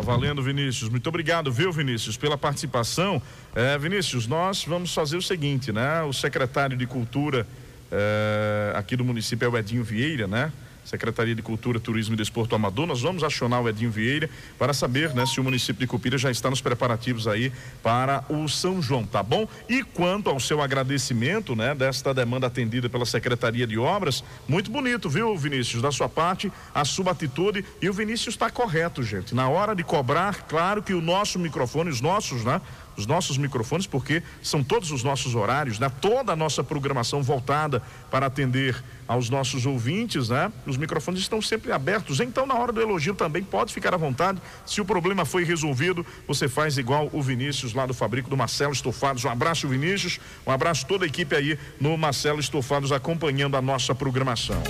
Tá 0.00 0.06
valendo, 0.06 0.42
Vinícius. 0.42 0.88
Muito 0.88 1.06
obrigado, 1.08 1.52
viu, 1.52 1.70
Vinícius, 1.70 2.16
pela 2.16 2.38
participação. 2.38 3.20
É, 3.54 3.76
Vinícius, 3.76 4.26
nós 4.26 4.64
vamos 4.64 4.94
fazer 4.94 5.18
o 5.18 5.20
seguinte, 5.20 5.72
né? 5.72 6.00
O 6.04 6.12
secretário 6.14 6.74
de 6.74 6.86
Cultura 6.86 7.46
é, 7.92 8.72
aqui 8.74 8.96
do 8.96 9.04
município 9.04 9.44
é 9.44 9.48
o 9.50 9.58
Edinho 9.58 9.84
Vieira, 9.84 10.26
né? 10.26 10.50
Secretaria 10.84 11.34
de 11.34 11.42
Cultura, 11.42 11.78
Turismo 11.78 12.14
e 12.14 12.16
Desporto 12.16 12.54
Amador. 12.54 12.86
Nós 12.86 13.02
vamos 13.02 13.22
acionar 13.22 13.62
o 13.62 13.68
Edinho 13.68 13.90
Vieira 13.90 14.28
para 14.58 14.72
saber, 14.72 15.14
né, 15.14 15.24
se 15.26 15.40
o 15.40 15.44
município 15.44 15.80
de 15.80 15.86
Cupira 15.86 16.18
já 16.18 16.30
está 16.30 16.50
nos 16.50 16.60
preparativos 16.60 17.26
aí 17.26 17.52
para 17.82 18.24
o 18.28 18.48
São 18.48 18.80
João, 18.82 19.04
tá 19.04 19.22
bom? 19.22 19.46
E 19.68 19.82
quanto 19.82 20.30
ao 20.30 20.40
seu 20.40 20.60
agradecimento, 20.60 21.54
né, 21.54 21.74
desta 21.74 22.12
demanda 22.12 22.46
atendida 22.46 22.88
pela 22.88 23.06
Secretaria 23.06 23.66
de 23.66 23.78
Obras, 23.78 24.24
muito 24.48 24.70
bonito, 24.70 25.08
viu, 25.08 25.36
Vinícius, 25.36 25.82
da 25.82 25.92
sua 25.92 26.08
parte, 26.08 26.50
a 26.74 26.84
sua 26.84 27.12
atitude 27.12 27.64
e 27.80 27.88
o 27.88 27.92
Vinícius 27.92 28.34
está 28.34 28.50
correto, 28.50 29.02
gente. 29.02 29.34
Na 29.34 29.48
hora 29.48 29.74
de 29.74 29.82
cobrar, 29.84 30.46
claro 30.46 30.82
que 30.82 30.94
o 30.94 31.00
nosso 31.00 31.38
microfone, 31.38 31.90
os 31.90 32.00
nossos, 32.00 32.44
né? 32.44 32.60
Os 32.96 33.06
nossos 33.06 33.38
microfones, 33.38 33.86
porque 33.86 34.22
são 34.42 34.62
todos 34.62 34.90
os 34.90 35.02
nossos 35.02 35.34
horários, 35.34 35.78
né? 35.78 35.90
Toda 36.00 36.32
a 36.32 36.36
nossa 36.36 36.62
programação 36.62 37.22
voltada 37.22 37.82
para 38.10 38.26
atender 38.26 38.82
aos 39.10 39.28
nossos 39.28 39.66
ouvintes, 39.66 40.28
né? 40.28 40.52
Os 40.66 40.76
microfones 40.76 41.20
estão 41.20 41.42
sempre 41.42 41.72
abertos. 41.72 42.20
Então, 42.20 42.46
na 42.46 42.54
hora 42.54 42.72
do 42.72 42.80
elogio 42.80 43.14
também 43.14 43.42
pode 43.42 43.72
ficar 43.72 43.92
à 43.92 43.96
vontade. 43.96 44.40
Se 44.64 44.80
o 44.80 44.84
problema 44.84 45.24
foi 45.24 45.44
resolvido, 45.44 46.06
você 46.28 46.48
faz 46.48 46.78
igual 46.78 47.10
o 47.12 47.20
Vinícius 47.20 47.74
lá 47.74 47.86
do 47.86 47.94
Fabrico 47.94 48.30
do 48.30 48.36
Marcelo 48.36 48.72
Estofados. 48.72 49.24
Um 49.24 49.30
abraço, 49.30 49.66
Vinícius. 49.66 50.20
Um 50.46 50.52
abraço 50.52 50.86
toda 50.86 51.04
a 51.04 51.08
equipe 51.08 51.34
aí 51.34 51.58
no 51.80 51.96
Marcelo 51.98 52.38
Estofados 52.38 52.92
acompanhando 52.92 53.56
a 53.56 53.62
nossa 53.62 53.94
programação. 53.94 54.62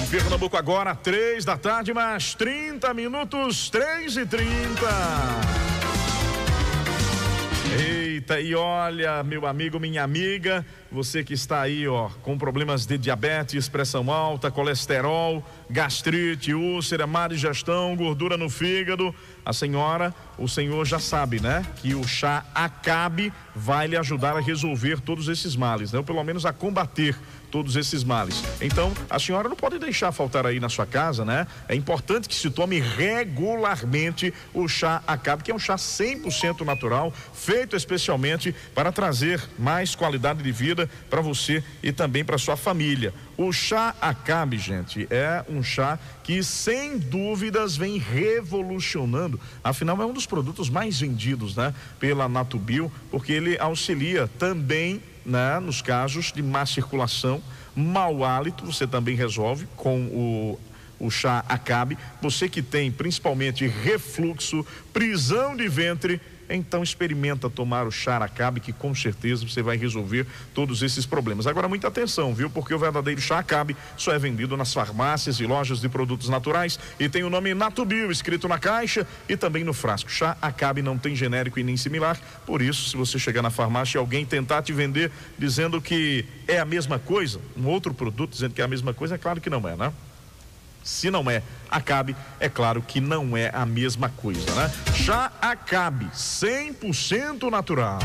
Em 0.00 0.06
Pernambuco 0.06 0.56
agora, 0.56 0.94
três 0.94 1.44
da 1.44 1.56
tarde, 1.56 1.92
mais 1.92 2.34
30 2.34 2.94
minutos, 2.94 3.70
três 3.70 4.16
e 4.16 4.24
trinta. 4.24 5.73
Eita, 7.76 8.40
e 8.40 8.54
olha, 8.54 9.22
meu 9.24 9.46
amigo, 9.46 9.80
minha 9.80 10.04
amiga, 10.04 10.64
você 10.92 11.24
que 11.24 11.34
está 11.34 11.60
aí, 11.60 11.88
ó, 11.88 12.08
com 12.22 12.38
problemas 12.38 12.86
de 12.86 12.96
diabetes, 12.96 13.68
pressão 13.68 14.12
alta, 14.12 14.48
colesterol, 14.48 15.44
gastrite, 15.68 16.54
úlcera, 16.54 17.04
má 17.04 17.26
digestão, 17.26 17.96
gordura 17.96 18.36
no 18.36 18.48
fígado, 18.48 19.12
a 19.44 19.52
senhora, 19.52 20.14
o 20.38 20.48
senhor 20.48 20.86
já 20.86 20.98
sabe, 20.98 21.40
né? 21.40 21.64
Que 21.76 21.94
o 21.94 22.06
chá 22.06 22.44
Acabe 22.54 23.32
vai 23.54 23.86
lhe 23.86 23.96
ajudar 23.96 24.36
a 24.36 24.40
resolver 24.40 25.00
todos 25.00 25.28
esses 25.28 25.54
males, 25.54 25.92
né? 25.92 25.98
Ou 25.98 26.04
pelo 26.04 26.22
menos 26.24 26.46
a 26.46 26.52
combater 26.52 27.16
todos 27.50 27.76
esses 27.76 28.02
males. 28.02 28.42
Então, 28.60 28.92
a 29.08 29.16
senhora 29.16 29.48
não 29.48 29.54
pode 29.54 29.78
deixar 29.78 30.10
faltar 30.10 30.44
aí 30.44 30.58
na 30.58 30.68
sua 30.68 30.86
casa, 30.86 31.24
né? 31.24 31.46
É 31.68 31.74
importante 31.76 32.28
que 32.28 32.34
se 32.34 32.50
tome 32.50 32.80
regularmente 32.80 34.34
o 34.52 34.66
chá 34.66 35.02
Acabe, 35.06 35.44
que 35.44 35.52
é 35.52 35.54
um 35.54 35.58
chá 35.58 35.76
100% 35.76 36.62
natural, 36.62 37.12
feito 37.32 37.76
especialmente 37.76 38.52
para 38.74 38.90
trazer 38.90 39.40
mais 39.56 39.94
qualidade 39.94 40.42
de 40.42 40.50
vida 40.50 40.90
para 41.08 41.20
você 41.20 41.62
e 41.80 41.92
também 41.92 42.24
para 42.24 42.38
sua 42.38 42.56
família. 42.56 43.14
O 43.36 43.52
chá 43.52 43.94
Acabe, 44.00 44.58
gente, 44.58 45.08
é 45.10 45.44
um 45.48 45.62
chá 45.62 45.98
que 46.22 46.42
sem 46.42 46.98
dúvidas 46.98 47.76
vem 47.76 47.98
revolucionando. 47.98 49.40
Afinal, 49.62 50.00
é 50.00 50.06
um 50.06 50.12
dos 50.12 50.26
produtos 50.26 50.70
mais 50.70 51.00
vendidos, 51.00 51.56
né, 51.56 51.74
pela 51.98 52.28
Natubio, 52.28 52.92
porque 53.10 53.32
ele 53.32 53.58
auxilia 53.58 54.28
também 54.38 55.02
né, 55.26 55.58
nos 55.58 55.82
casos 55.82 56.32
de 56.32 56.42
má 56.42 56.64
circulação, 56.64 57.42
mau 57.74 58.24
hálito, 58.24 58.64
você 58.64 58.86
também 58.86 59.16
resolve 59.16 59.66
com 59.76 60.06
o 60.06 60.60
o 60.98 61.10
chá 61.10 61.44
acabe. 61.48 61.98
Você 62.22 62.48
que 62.48 62.62
tem 62.62 62.90
principalmente 62.90 63.66
refluxo, 63.66 64.64
prisão 64.92 65.56
de 65.56 65.68
ventre, 65.68 66.20
então 66.48 66.82
experimenta 66.82 67.48
tomar 67.50 67.86
o 67.86 67.90
chá 67.90 68.16
acabe 68.16 68.60
que 68.60 68.72
com 68.72 68.94
certeza 68.94 69.46
você 69.46 69.62
vai 69.62 69.76
resolver 69.76 70.26
todos 70.54 70.82
esses 70.82 71.06
problemas. 71.06 71.46
Agora 71.46 71.68
muita 71.68 71.88
atenção, 71.88 72.34
viu? 72.34 72.48
Porque 72.48 72.74
o 72.74 72.78
verdadeiro 72.78 73.20
chá 73.20 73.38
acabe 73.38 73.76
só 73.96 74.12
é 74.12 74.18
vendido 74.18 74.56
nas 74.56 74.72
farmácias 74.72 75.40
e 75.40 75.46
lojas 75.46 75.80
de 75.80 75.88
produtos 75.88 76.28
naturais 76.28 76.78
e 76.98 77.08
tem 77.08 77.22
o 77.22 77.30
nome 77.30 77.54
Natubio 77.54 78.10
escrito 78.10 78.48
na 78.48 78.58
caixa 78.58 79.06
e 79.28 79.36
também 79.36 79.64
no 79.64 79.72
frasco. 79.72 80.10
Chá 80.10 80.36
acabe 80.40 80.82
não 80.82 80.98
tem 80.98 81.14
genérico 81.14 81.58
e 81.58 81.62
nem 81.62 81.76
similar. 81.76 82.18
Por 82.46 82.62
isso, 82.62 82.88
se 82.88 82.96
você 82.96 83.18
chegar 83.18 83.42
na 83.42 83.50
farmácia 83.50 83.98
e 83.98 84.00
alguém 84.00 84.24
tentar 84.24 84.62
te 84.62 84.72
vender 84.72 85.10
dizendo 85.38 85.80
que 85.80 86.24
é 86.46 86.58
a 86.58 86.64
mesma 86.64 86.98
coisa, 86.98 87.40
um 87.56 87.66
outro 87.66 87.92
produto 87.94 88.30
dizendo 88.30 88.54
que 88.54 88.60
é 88.60 88.64
a 88.64 88.68
mesma 88.68 88.94
coisa, 88.94 89.14
é 89.14 89.18
claro 89.18 89.40
que 89.40 89.50
não 89.50 89.66
é, 89.68 89.76
né? 89.76 89.92
Se 90.84 91.10
não 91.10 91.28
é 91.30 91.42
Acabe, 91.70 92.14
é 92.38 92.48
claro 92.48 92.80
que 92.82 93.00
não 93.00 93.36
é 93.36 93.50
a 93.52 93.66
mesma 93.66 94.10
coisa, 94.10 94.54
né? 94.54 94.70
Chá 94.94 95.32
Acabe, 95.40 96.06
100% 96.14 97.50
natural. 97.50 97.98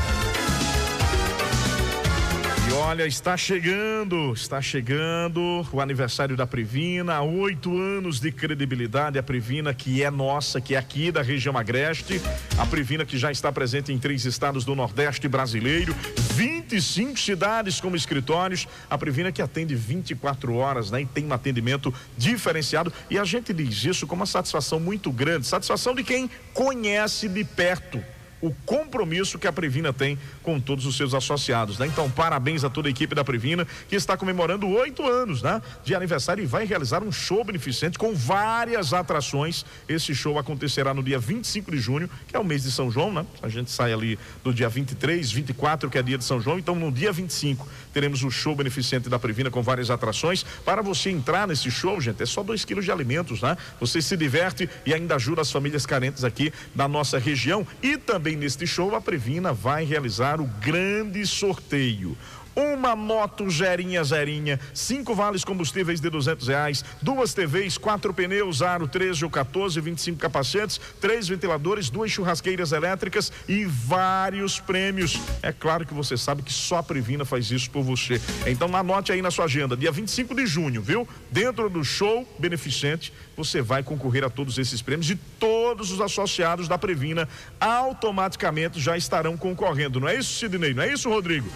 E 2.70 2.72
olha, 2.74 3.08
está 3.08 3.36
chegando, 3.36 4.32
está 4.32 4.62
chegando 4.62 5.66
o 5.74 5.82
aniversário 5.82 6.38
da 6.38 6.46
Previna, 6.46 7.20
oito 7.20 7.76
anos 7.76 8.20
de 8.20 8.32
credibilidade, 8.32 9.18
a 9.18 9.24
Previna 9.24 9.74
que 9.74 10.04
é 10.04 10.12
nossa, 10.12 10.62
que 10.62 10.76
é 10.76 10.78
aqui 10.78 11.12
da 11.12 11.24
região 11.24 11.58
Agreste, 11.58 12.22
a 12.60 12.68
Previna 12.68 13.08
que 13.08 13.18
já 13.18 13.32
está 13.32 13.52
presente 13.52 13.92
em 13.92 13.98
três 13.98 14.24
estados 14.24 14.66
do 14.66 14.76
Nordeste 14.76 15.28
brasileiro, 15.28 15.96
25 16.36 17.20
cidades 17.20 17.82
como 17.82 17.96
escritórios, 17.96 18.68
a 18.88 19.00
Previna 19.00 19.32
que 19.32 19.42
atende 19.42 19.74
24 19.74 20.54
horas, 20.54 20.92
né? 20.92 21.02
E 21.02 21.06
tem 21.08 21.26
um 21.26 21.34
atendimento 21.34 21.92
diferenciado 22.16 22.94
e 23.10 23.18
a 23.18 23.24
gente 23.24 23.52
diz 23.52 23.84
isso 23.84 24.06
com 24.06 24.14
uma 24.14 24.28
satisfação 24.28 24.80
muito 24.80 25.12
grande, 25.12 25.48
satisfação 25.48 25.96
de 25.96 26.04
quem 26.04 26.30
conhece 26.54 27.28
de 27.28 27.44
perto 27.44 28.00
o 28.42 28.52
compromisso 28.66 29.38
que 29.38 29.48
a 29.48 29.54
Previna 29.54 29.92
tem 29.92 30.18
com 30.44 30.60
todos 30.60 30.86
os 30.86 30.96
seus 30.96 31.14
associados, 31.14 31.78
né? 31.78 31.88
Então, 31.88 32.10
parabéns 32.10 32.64
a 32.64 32.70
toda 32.70 32.88
a 32.88 32.92
equipe 32.92 33.14
da 33.14 33.24
Previna 33.24 33.68
que 33.88 33.96
está 33.96 34.16
comemorando 34.16 34.68
oito 34.68 35.06
anos, 35.08 35.42
né? 35.42 35.62
De 35.84 35.94
aniversário 35.94 36.44
e 36.44 36.48
vai 36.48 36.66
realizar 36.66 37.04
um 37.04 37.12
show 37.12 37.44
beneficente 37.44 37.98
com 37.98 38.14
várias 38.16 38.94
atrações. 38.94 39.66
Esse 39.88 40.14
show 40.16 40.38
acontecerá 40.38 40.94
no 40.94 41.04
dia 41.04 41.20
25 41.20 41.72
de 41.72 41.78
junho, 41.78 42.10
que 42.28 42.36
é 42.36 42.40
o 42.40 42.44
mês 42.44 42.64
de 42.64 42.72
São 42.72 42.90
João, 42.90 43.12
né? 43.12 43.26
A 43.42 43.50
gente 43.50 43.72
sai 43.72 43.94
ali 43.94 44.18
do 44.44 44.54
dia 44.54 44.70
23, 44.70 45.32
24, 45.32 45.90
que 45.90 45.98
é 45.98 46.04
dia 46.04 46.18
de 46.18 46.24
São 46.24 46.40
João, 46.40 46.58
então 46.58 46.76
no 46.76 46.92
dia 46.92 47.12
25 47.12 47.68
teremos 47.94 48.24
o 48.24 48.32
show 48.32 48.56
beneficente 48.56 49.10
da 49.10 49.20
Previna 49.20 49.50
com 49.50 49.62
várias 49.62 49.90
atrações. 49.90 50.46
Para 50.64 50.82
você 50.82 51.10
entrar 51.10 51.48
nesse 51.48 51.70
show, 51.70 52.00
gente, 52.00 52.22
é 52.24 52.26
só 52.26 52.44
dois 52.44 52.64
quilos 52.64 52.86
de 52.86 52.92
alimentos, 52.92 53.42
né? 53.42 53.58
Você 53.80 54.02
se 54.02 54.16
diverte 54.16 54.70
e 54.86 54.94
ainda 54.94 55.16
ajuda 55.16 55.42
as 55.42 55.52
famílias 55.52 55.86
carentes 55.86 56.24
aqui 56.24 56.54
da 56.74 56.88
nossa 56.88 57.18
região. 57.18 57.66
E 57.82 57.98
também 57.98 58.29
neste 58.36 58.66
show, 58.68 58.96
a 58.96 59.02
Previna 59.02 59.54
vai 59.54 59.84
realizar 59.86 60.40
o 60.42 60.46
grande 60.46 61.26
sorteio 61.26 62.18
uma 62.60 62.96
moto 62.96 63.50
zerinha 63.50 64.04
zerinha, 64.04 64.60
cinco 64.74 65.16
vales 65.16 65.44
combustíveis 65.44 66.02
de 66.02 66.10
duzentos 66.10 66.48
reais, 66.48 66.84
duas 67.02 67.34
TVs, 67.34 67.78
quatro 67.78 68.14
pneus, 68.14 68.62
aro 68.62 68.88
13 68.88 69.24
ou 69.24 69.32
14, 69.32 69.80
25 69.80 70.20
capacetes, 70.20 70.80
três 71.00 71.28
ventiladores, 71.28 71.90
duas 71.90 72.12
churrasqueiras 72.12 72.72
elétricas 72.72 73.32
e 73.48 73.66
vários 73.66 74.60
prêmios. 74.60 75.20
É 75.42 75.52
claro 75.52 75.86
que 75.86 75.94
você 75.94 76.18
sabe 76.18 76.42
que 76.42 76.52
só 76.52 76.78
a 76.78 76.84
Previna 76.84 77.24
faz 77.24 77.50
isso 77.50 77.70
por 77.72 77.84
você. 77.84 78.22
Então 78.46 78.76
anote 78.76 79.12
aí 79.12 79.22
na 79.22 79.32
sua 79.32 79.46
agenda, 79.46 79.78
dia 79.78 79.92
25 79.92 80.36
de 80.36 80.46
junho, 80.46 80.82
viu? 80.82 81.08
Dentro 81.32 81.70
do 81.70 81.84
show 81.84 82.28
beneficente, 82.38 83.14
você 83.40 83.62
vai 83.62 83.82
concorrer 83.82 84.26
a 84.26 84.30
todos 84.30 84.58
esses 84.58 84.82
prêmios 84.82 85.10
e 85.10 85.16
todos 85.16 85.92
os 85.92 86.02
associados 86.02 86.68
da 86.68 86.78
Previna 86.78 87.26
automaticamente 87.58 88.82
já 88.82 88.98
estarão 88.98 89.38
concorrendo. 89.38 89.98
Não 89.98 90.10
é 90.10 90.16
isso, 90.16 90.40
Sidney? 90.40 90.74
Não 90.74 90.84
é 90.84 90.92
isso, 90.92 91.10
Rodrigo? 91.10 91.48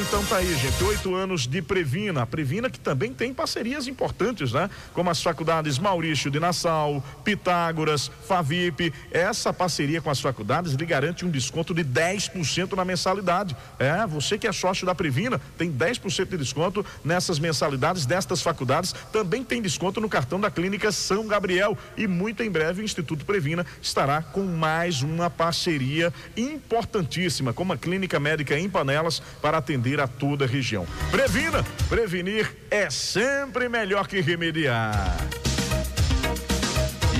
Então 0.00 0.24
tá 0.26 0.36
aí, 0.36 0.54
gente. 0.54 0.84
Oito 0.84 1.16
anos 1.16 1.48
de 1.48 1.60
Previna. 1.60 2.22
A 2.22 2.26
Previna 2.26 2.70
que 2.70 2.78
também 2.78 3.12
tem 3.12 3.34
parcerias 3.34 3.88
importantes, 3.88 4.52
né? 4.52 4.70
Como 4.94 5.10
as 5.10 5.20
faculdades 5.20 5.80
Maurício 5.80 6.30
de 6.30 6.38
Nassau, 6.38 7.02
Pitágoras, 7.24 8.08
Favip. 8.28 8.92
Essa 9.10 9.52
parceria 9.52 10.00
com 10.00 10.10
as 10.10 10.20
faculdades 10.20 10.74
lhe 10.74 10.86
garante 10.86 11.24
um 11.24 11.30
desconto 11.30 11.74
de 11.74 11.84
10% 11.84 12.74
na 12.74 12.84
mensalidade. 12.84 13.56
É, 13.80 14.06
você 14.06 14.38
que 14.38 14.46
é 14.46 14.52
sócio 14.52 14.86
da 14.86 14.94
Previna 14.94 15.40
tem 15.58 15.72
10% 15.72 16.28
de 16.28 16.36
desconto 16.36 16.86
nessas 17.04 17.40
mensalidades 17.40 18.06
destas 18.06 18.40
faculdades. 18.40 18.94
Também 19.12 19.42
tem 19.42 19.60
desconto 19.60 20.00
no 20.00 20.08
cartão 20.08 20.38
da 20.38 20.52
Clínica 20.52 20.92
São 21.16 21.26
Gabriel. 21.26 21.78
E 21.96 22.06
muito 22.06 22.42
em 22.42 22.50
breve 22.50 22.82
o 22.82 22.84
Instituto 22.84 23.24
Previna 23.24 23.64
estará 23.80 24.20
com 24.20 24.44
mais 24.44 25.00
uma 25.00 25.30
parceria 25.30 26.12
importantíssima 26.36 27.54
com 27.54 27.62
uma 27.62 27.78
clínica 27.78 28.20
médica 28.20 28.58
em 28.58 28.68
Panelas 28.68 29.22
para 29.40 29.56
atender 29.56 29.98
a 29.98 30.06
toda 30.06 30.44
a 30.44 30.48
região. 30.48 30.86
Previna, 31.10 31.64
prevenir 31.88 32.54
é 32.70 32.90
sempre 32.90 33.66
melhor 33.66 34.06
que 34.06 34.20
remediar. 34.20 35.45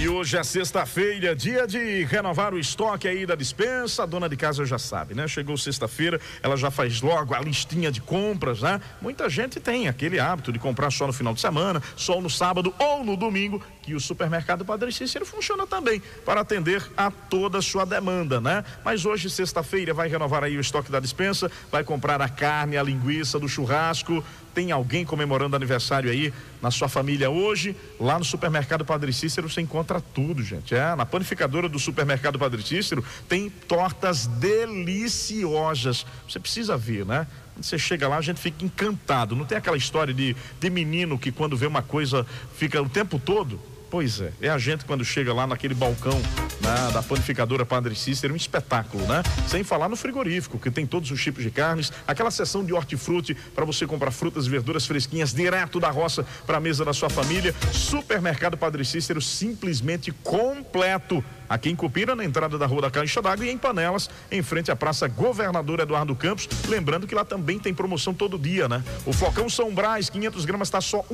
E 0.06 0.08
hoje 0.08 0.36
é 0.38 0.44
sexta-feira, 0.44 1.34
dia 1.34 1.66
de 1.66 2.04
renovar 2.04 2.54
o 2.54 2.58
estoque 2.60 3.08
aí 3.08 3.26
da 3.26 3.34
dispensa. 3.34 4.04
A 4.04 4.06
dona 4.06 4.28
de 4.28 4.36
casa 4.36 4.64
já 4.64 4.78
sabe, 4.78 5.14
né? 5.16 5.26
Chegou 5.26 5.58
sexta-feira, 5.58 6.20
ela 6.40 6.56
já 6.56 6.70
faz 6.70 7.00
logo 7.00 7.34
a 7.34 7.40
listinha 7.40 7.90
de 7.90 8.00
compras, 8.00 8.62
né? 8.62 8.80
Muita 9.02 9.28
gente 9.28 9.58
tem 9.58 9.88
aquele 9.88 10.20
hábito 10.20 10.52
de 10.52 10.60
comprar 10.60 10.92
só 10.92 11.08
no 11.08 11.12
final 11.12 11.34
de 11.34 11.40
semana, 11.40 11.82
só 11.96 12.20
no 12.20 12.30
sábado 12.30 12.72
ou 12.78 13.02
no 13.02 13.16
domingo, 13.16 13.60
que 13.82 13.96
o 13.96 14.00
supermercado 14.00 14.64
Padre 14.64 14.92
Cícero 14.92 15.26
funciona 15.26 15.66
também 15.66 16.00
para 16.24 16.42
atender 16.42 16.88
a 16.96 17.10
toda 17.10 17.58
a 17.58 17.62
sua 17.62 17.84
demanda, 17.84 18.40
né? 18.40 18.64
Mas 18.84 19.04
hoje, 19.04 19.28
sexta-feira, 19.28 19.92
vai 19.92 20.06
renovar 20.06 20.44
aí 20.44 20.56
o 20.56 20.60
estoque 20.60 20.88
da 20.88 21.00
dispensa, 21.00 21.50
vai 21.68 21.82
comprar 21.82 22.22
a 22.22 22.28
carne, 22.28 22.76
a 22.76 22.82
linguiça 22.84 23.40
do 23.40 23.48
churrasco. 23.48 24.22
Tem 24.56 24.72
alguém 24.72 25.04
comemorando 25.04 25.54
aniversário 25.54 26.10
aí 26.10 26.32
na 26.62 26.70
sua 26.70 26.88
família 26.88 27.28
hoje? 27.28 27.76
Lá 28.00 28.18
no 28.18 28.24
supermercado 28.24 28.86
Padre 28.86 29.12
Cícero 29.12 29.50
você 29.50 29.60
encontra 29.60 30.00
tudo, 30.00 30.42
gente. 30.42 30.74
É, 30.74 30.96
na 30.96 31.04
panificadora 31.04 31.68
do 31.68 31.78
supermercado 31.78 32.38
Padre 32.38 32.62
Cícero 32.62 33.04
tem 33.28 33.50
tortas 33.50 34.26
deliciosas. 34.26 36.06
Você 36.26 36.40
precisa 36.40 36.74
ver, 36.74 37.04
né? 37.04 37.26
Quando 37.52 37.64
você 37.64 37.78
chega 37.78 38.08
lá, 38.08 38.16
a 38.16 38.22
gente 38.22 38.40
fica 38.40 38.64
encantado. 38.64 39.36
Não 39.36 39.44
tem 39.44 39.58
aquela 39.58 39.76
história 39.76 40.14
de, 40.14 40.34
de 40.58 40.70
menino 40.70 41.18
que 41.18 41.30
quando 41.30 41.54
vê 41.54 41.66
uma 41.66 41.82
coisa 41.82 42.26
fica 42.54 42.80
o 42.80 42.88
tempo 42.88 43.18
todo. 43.18 43.60
Pois 43.90 44.20
é, 44.20 44.32
é 44.40 44.48
a 44.48 44.58
gente 44.58 44.84
quando 44.84 45.04
chega 45.04 45.32
lá 45.32 45.46
naquele 45.46 45.74
balcão 45.74 46.20
né, 46.60 46.90
da 46.92 47.02
panificadora 47.02 47.64
Padre 47.64 47.94
Cícero, 47.94 48.32
um 48.32 48.36
espetáculo, 48.36 49.06
né? 49.06 49.22
Sem 49.46 49.62
falar 49.62 49.88
no 49.88 49.96
frigorífico, 49.96 50.58
que 50.58 50.70
tem 50.70 50.84
todos 50.84 51.10
os 51.10 51.22
tipos 51.22 51.42
de 51.42 51.50
carnes, 51.50 51.92
aquela 52.06 52.30
seção 52.30 52.64
de 52.64 52.72
hortifruti 52.72 53.34
para 53.54 53.64
você 53.64 53.86
comprar 53.86 54.10
frutas 54.10 54.46
e 54.46 54.50
verduras 54.50 54.86
fresquinhas 54.86 55.32
direto 55.32 55.78
da 55.78 55.90
roça 55.90 56.26
para 56.46 56.58
a 56.58 56.60
mesa 56.60 56.84
da 56.84 56.92
sua 56.92 57.08
família. 57.08 57.54
Supermercado 57.72 58.56
Padre 58.56 58.84
Cícero 58.84 59.22
simplesmente 59.22 60.10
completo. 60.10 61.24
Aqui 61.48 61.70
em 61.70 61.76
Cupira, 61.76 62.14
na 62.14 62.24
entrada 62.24 62.58
da 62.58 62.66
Rua 62.66 62.82
da 62.82 62.90
Caixa 62.90 63.22
d'Água 63.22 63.46
e 63.46 63.50
em 63.50 63.58
Panelas, 63.58 64.10
em 64.30 64.42
frente 64.42 64.70
à 64.70 64.76
Praça 64.76 65.08
Governador 65.08 65.80
Eduardo 65.80 66.14
Campos. 66.14 66.48
Lembrando 66.68 67.06
que 67.06 67.14
lá 67.14 67.24
também 67.24 67.58
tem 67.58 67.74
promoção 67.74 68.12
todo 68.12 68.38
dia, 68.38 68.68
né? 68.68 68.82
O 69.04 69.12
flocão 69.12 69.48
São 69.48 69.74
Brás, 69.74 70.10
500 70.10 70.44
gramas, 70.44 70.68
está 70.68 70.80
só 70.80 71.04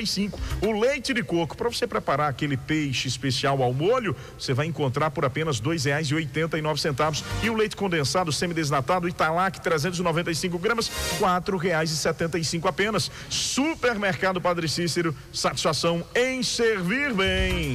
e 0.00 0.06
cinco. 0.06 0.38
O 0.62 0.78
leite 0.78 1.12
de 1.12 1.22
coco, 1.22 1.56
para 1.56 1.68
você 1.68 1.86
preparar 1.86 2.30
aquele 2.30 2.56
peixe 2.56 3.08
especial 3.08 3.62
ao 3.62 3.72
molho, 3.72 4.16
você 4.38 4.52
vai 4.52 4.66
encontrar 4.66 5.10
por 5.10 5.24
apenas 5.24 5.60
dois 5.60 5.84
reais 5.84 6.10
e 7.42 7.50
o 7.50 7.54
leite 7.54 7.76
condensado 7.76 8.32
semidesnatado 8.32 9.08
Italac, 9.08 9.60
395 9.60 10.58
gramas, 10.58 10.90
e 12.38 12.44
cinco 12.44 12.68
apenas. 12.68 13.10
Supermercado 13.28 14.40
Padre 14.40 14.68
Cícero, 14.68 15.14
satisfação 15.32 16.04
em 16.14 16.42
servir 16.42 17.12
bem. 17.12 17.74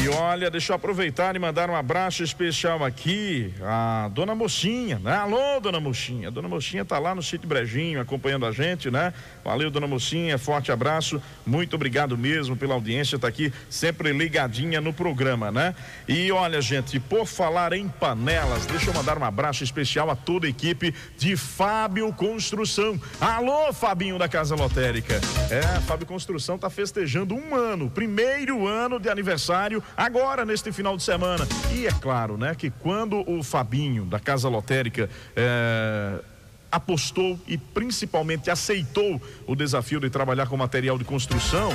E 0.00 0.08
olha, 0.10 0.48
deixa 0.48 0.70
eu 0.70 0.76
aproveitar 0.76 1.34
e 1.34 1.40
mandar 1.40 1.68
um 1.68 1.74
abraço 1.74 2.22
especial 2.22 2.84
aqui 2.84 3.52
à 3.60 4.08
dona 4.12 4.32
Mocinha, 4.32 5.00
né? 5.00 5.16
Alô, 5.16 5.58
dona 5.58 5.80
Mocinha. 5.80 6.30
Dona 6.30 6.46
Mocinha 6.46 6.84
tá 6.84 7.00
lá 7.00 7.16
no 7.16 7.22
sítio 7.22 7.48
Brejinho 7.48 8.00
acompanhando 8.00 8.46
a 8.46 8.52
gente, 8.52 8.92
né? 8.92 9.12
Valeu, 9.44 9.72
dona 9.72 9.88
Mocinha, 9.88 10.38
forte 10.38 10.70
abraço. 10.70 11.20
Muito 11.44 11.74
obrigado 11.74 12.16
mesmo 12.16 12.56
pela 12.56 12.74
audiência, 12.74 13.18
tá 13.18 13.26
aqui 13.26 13.52
sempre 13.68 14.12
ligadinha 14.12 14.80
no 14.80 14.92
programa, 14.92 15.50
né? 15.50 15.74
E 16.06 16.30
olha, 16.30 16.60
gente, 16.60 17.00
por 17.00 17.26
falar 17.26 17.72
em 17.72 17.88
panelas, 17.88 18.66
deixa 18.66 18.90
eu 18.90 18.94
mandar 18.94 19.18
um 19.18 19.24
abraço 19.24 19.64
especial 19.64 20.08
a 20.10 20.14
toda 20.14 20.46
a 20.46 20.50
equipe 20.50 20.94
de 21.16 21.36
Fábio 21.36 22.12
Construção. 22.12 23.00
Alô, 23.20 23.72
Fabinho 23.72 24.16
da 24.16 24.28
Casa 24.28 24.54
Lotérica. 24.54 25.20
É, 25.50 25.80
Fábio 25.80 26.06
Construção 26.06 26.56
tá 26.56 26.70
festejando 26.70 27.34
um 27.34 27.52
ano, 27.52 27.90
primeiro 27.90 28.64
ano 28.64 29.00
de 29.00 29.08
aniversário 29.08 29.82
agora 29.96 30.44
neste 30.44 30.72
final 30.72 30.96
de 30.96 31.02
semana. 31.02 31.46
E 31.72 31.86
é 31.86 31.92
claro, 31.92 32.36
né, 32.36 32.54
que 32.54 32.70
quando 32.70 33.28
o 33.30 33.42
Fabinho 33.42 34.04
da 34.04 34.20
Casa 34.20 34.48
Lotérica 34.48 35.08
é, 35.34 36.20
apostou 36.70 37.38
e 37.46 37.56
principalmente 37.56 38.50
aceitou 38.50 39.20
o 39.46 39.56
desafio 39.56 40.00
de 40.00 40.10
trabalhar 40.10 40.46
com 40.46 40.56
material 40.56 40.98
de 40.98 41.04
construção, 41.04 41.70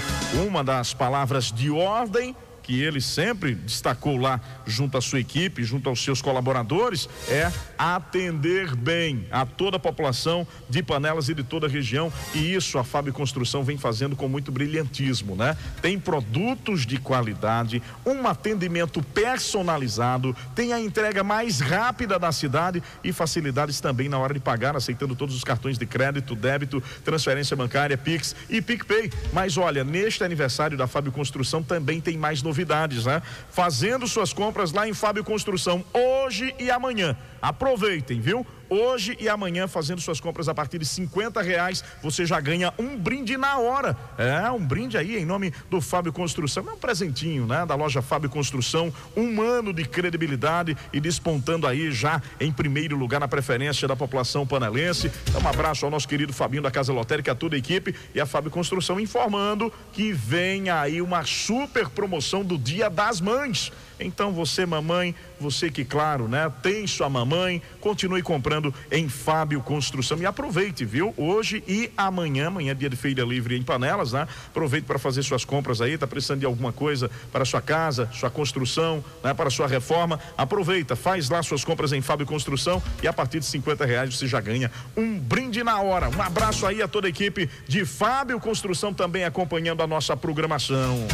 uma 0.47 0.63
das 0.63 0.93
palavras 0.93 1.51
de 1.51 1.69
ordem 1.69 2.35
que 2.63 2.81
ele 2.81 3.01
sempre 3.01 3.53
destacou 3.53 4.17
lá 4.17 4.39
junto 4.65 4.97
à 4.97 5.01
sua 5.01 5.19
equipe, 5.19 5.63
junto 5.63 5.89
aos 5.89 6.01
seus 6.03 6.21
colaboradores, 6.21 7.09
é 7.27 7.51
atender 7.77 8.75
bem 8.75 9.27
a 9.29 9.45
toda 9.45 9.77
a 9.77 9.79
população 9.79 10.47
de 10.69 10.81
Panelas 10.81 11.27
e 11.29 11.35
de 11.35 11.43
toda 11.43 11.67
a 11.67 11.69
região. 11.69 12.11
E 12.33 12.55
isso 12.55 12.79
a 12.79 12.83
Fábio 12.83 13.13
Construção 13.13 13.63
vem 13.63 13.77
fazendo 13.77 14.15
com 14.15 14.27
muito 14.27 14.51
brilhantismo, 14.51 15.35
né? 15.35 15.57
Tem 15.81 15.99
produtos 15.99 16.85
de 16.85 16.97
qualidade, 16.97 17.83
um 18.05 18.25
atendimento 18.25 19.03
personalizado, 19.03 20.35
tem 20.55 20.71
a 20.71 20.79
entrega 20.79 21.23
mais 21.23 21.59
rápida 21.59 22.17
da 22.17 22.31
cidade 22.31 22.81
e 23.03 23.11
facilidades 23.11 23.81
também 23.81 24.07
na 24.07 24.17
hora 24.17 24.33
de 24.33 24.39
pagar, 24.39 24.75
aceitando 24.75 25.15
todos 25.15 25.35
os 25.35 25.43
cartões 25.43 25.77
de 25.77 25.85
crédito, 25.85 26.33
débito, 26.35 26.81
transferência 27.03 27.55
bancária, 27.57 27.97
Pix 27.97 28.35
e 28.49 28.61
PicPay. 28.61 29.11
Mas 29.33 29.57
olha, 29.57 29.83
neste 29.83 30.23
aniversário 30.23 30.77
da 30.77 30.87
Fábio 30.87 31.11
Construção 31.11 31.61
também 31.61 31.99
tem 31.99 32.17
mais 32.17 32.41
novidades, 32.41 32.52
né? 33.05 33.21
Fazendo 33.49 34.07
suas 34.07 34.33
compras 34.33 34.71
lá 34.71 34.87
em 34.87 34.93
Fábio 34.93 35.23
Construção 35.23 35.83
hoje 35.93 36.53
e 36.59 36.69
amanhã. 36.71 37.15
Aproveitem, 37.43 38.21
viu? 38.21 38.45
hoje 38.73 39.15
e 39.19 39.29
amanhã 39.29 39.67
fazendo 39.67 40.01
suas 40.01 40.19
compras 40.19 40.49
a 40.49 40.53
partir 40.53 40.79
de 40.79 40.85
50 40.85 41.41
reais, 41.41 41.83
você 42.01 42.25
já 42.25 42.39
ganha 42.39 42.73
um 42.77 42.97
brinde 42.97 43.37
na 43.37 43.57
hora. 43.57 43.95
É, 44.17 44.49
um 44.49 44.65
brinde 44.65 44.97
aí 44.97 45.17
em 45.17 45.25
nome 45.25 45.53
do 45.69 45.79
Fábio 45.79 46.11
Construção. 46.11 46.65
É 46.67 46.73
um 46.73 46.77
presentinho, 46.77 47.45
né? 47.45 47.65
Da 47.65 47.75
loja 47.75 48.01
Fábio 48.01 48.29
Construção, 48.29 48.91
um 49.15 49.41
ano 49.41 49.73
de 49.73 49.85
credibilidade 49.85 50.75
e 50.91 50.99
despontando 50.99 51.67
aí 51.67 51.91
já 51.91 52.21
em 52.39 52.51
primeiro 52.51 52.97
lugar 52.97 53.19
na 53.19 53.27
preferência 53.27 53.87
da 53.87 53.95
população 53.95 54.45
panelense. 54.45 55.11
Então, 55.29 55.41
um 55.41 55.47
abraço 55.47 55.85
ao 55.85 55.91
nosso 55.91 56.07
querido 56.07 56.33
Fabinho 56.33 56.63
da 56.63 56.71
Casa 56.71 56.91
Lotérica, 56.91 57.31
a 57.31 57.35
toda 57.35 57.55
a 57.55 57.59
equipe 57.59 57.95
e 58.13 58.19
a 58.19 58.25
Fábio 58.25 58.49
Construção 58.49 58.99
informando 58.99 59.71
que 59.91 60.11
vem 60.11 60.69
aí 60.69 61.01
uma 61.01 61.23
super 61.23 61.89
promoção 61.89 62.43
do 62.43 62.57
Dia 62.57 62.89
das 62.89 63.21
Mães. 63.21 63.71
Então 63.99 64.31
você, 64.31 64.65
mamãe, 64.65 65.15
você 65.39 65.69
que, 65.69 65.83
claro, 65.83 66.27
né, 66.27 66.51
tem 66.61 66.87
sua 66.87 67.09
mamãe, 67.09 67.61
continue 67.79 68.21
comprando 68.21 68.73
em 68.91 69.09
Fábio 69.09 69.61
Construção 69.61 70.17
e 70.19 70.25
aproveite, 70.25 70.85
viu? 70.85 71.13
Hoje 71.17 71.63
e 71.67 71.91
amanhã, 71.97 72.47
amanhã 72.47 72.71
é 72.71 72.75
dia 72.75 72.89
de 72.89 72.95
feira 72.95 73.23
livre 73.23 73.57
em 73.57 73.63
Panelas, 73.63 74.13
né? 74.13 74.27
Aproveite 74.47 74.87
para 74.87 74.97
fazer 74.97 75.23
suas 75.23 75.45
compras 75.45 75.81
aí, 75.81 75.97
tá 75.97 76.07
precisando 76.07 76.39
de 76.39 76.45
alguma 76.45 76.71
coisa 76.71 77.09
para 77.31 77.45
sua 77.45 77.61
casa, 77.61 78.09
sua 78.13 78.29
construção, 78.29 79.03
né, 79.23 79.33
para 79.33 79.49
sua 79.49 79.67
reforma. 79.67 80.19
Aproveita, 80.37 80.95
faz 80.95 81.29
lá 81.29 81.43
suas 81.43 81.63
compras 81.63 81.91
em 81.93 82.01
Fábio 82.01 82.25
Construção 82.25 82.81
e 83.01 83.07
a 83.07 83.13
partir 83.13 83.39
de 83.39 83.45
50 83.45 83.85
reais 83.85 84.15
você 84.15 84.27
já 84.27 84.39
ganha 84.39 84.71
um 84.95 85.19
brinde 85.19 85.63
na 85.63 85.81
hora. 85.81 86.09
Um 86.09 86.21
abraço 86.21 86.65
aí 86.65 86.81
a 86.81 86.87
toda 86.87 87.07
a 87.07 87.09
equipe 87.09 87.49
de 87.67 87.85
Fábio 87.85 88.39
Construção 88.39 88.93
também 88.93 89.23
acompanhando 89.23 89.81
a 89.81 89.87
nossa 89.87 90.15
programação. 90.15 91.07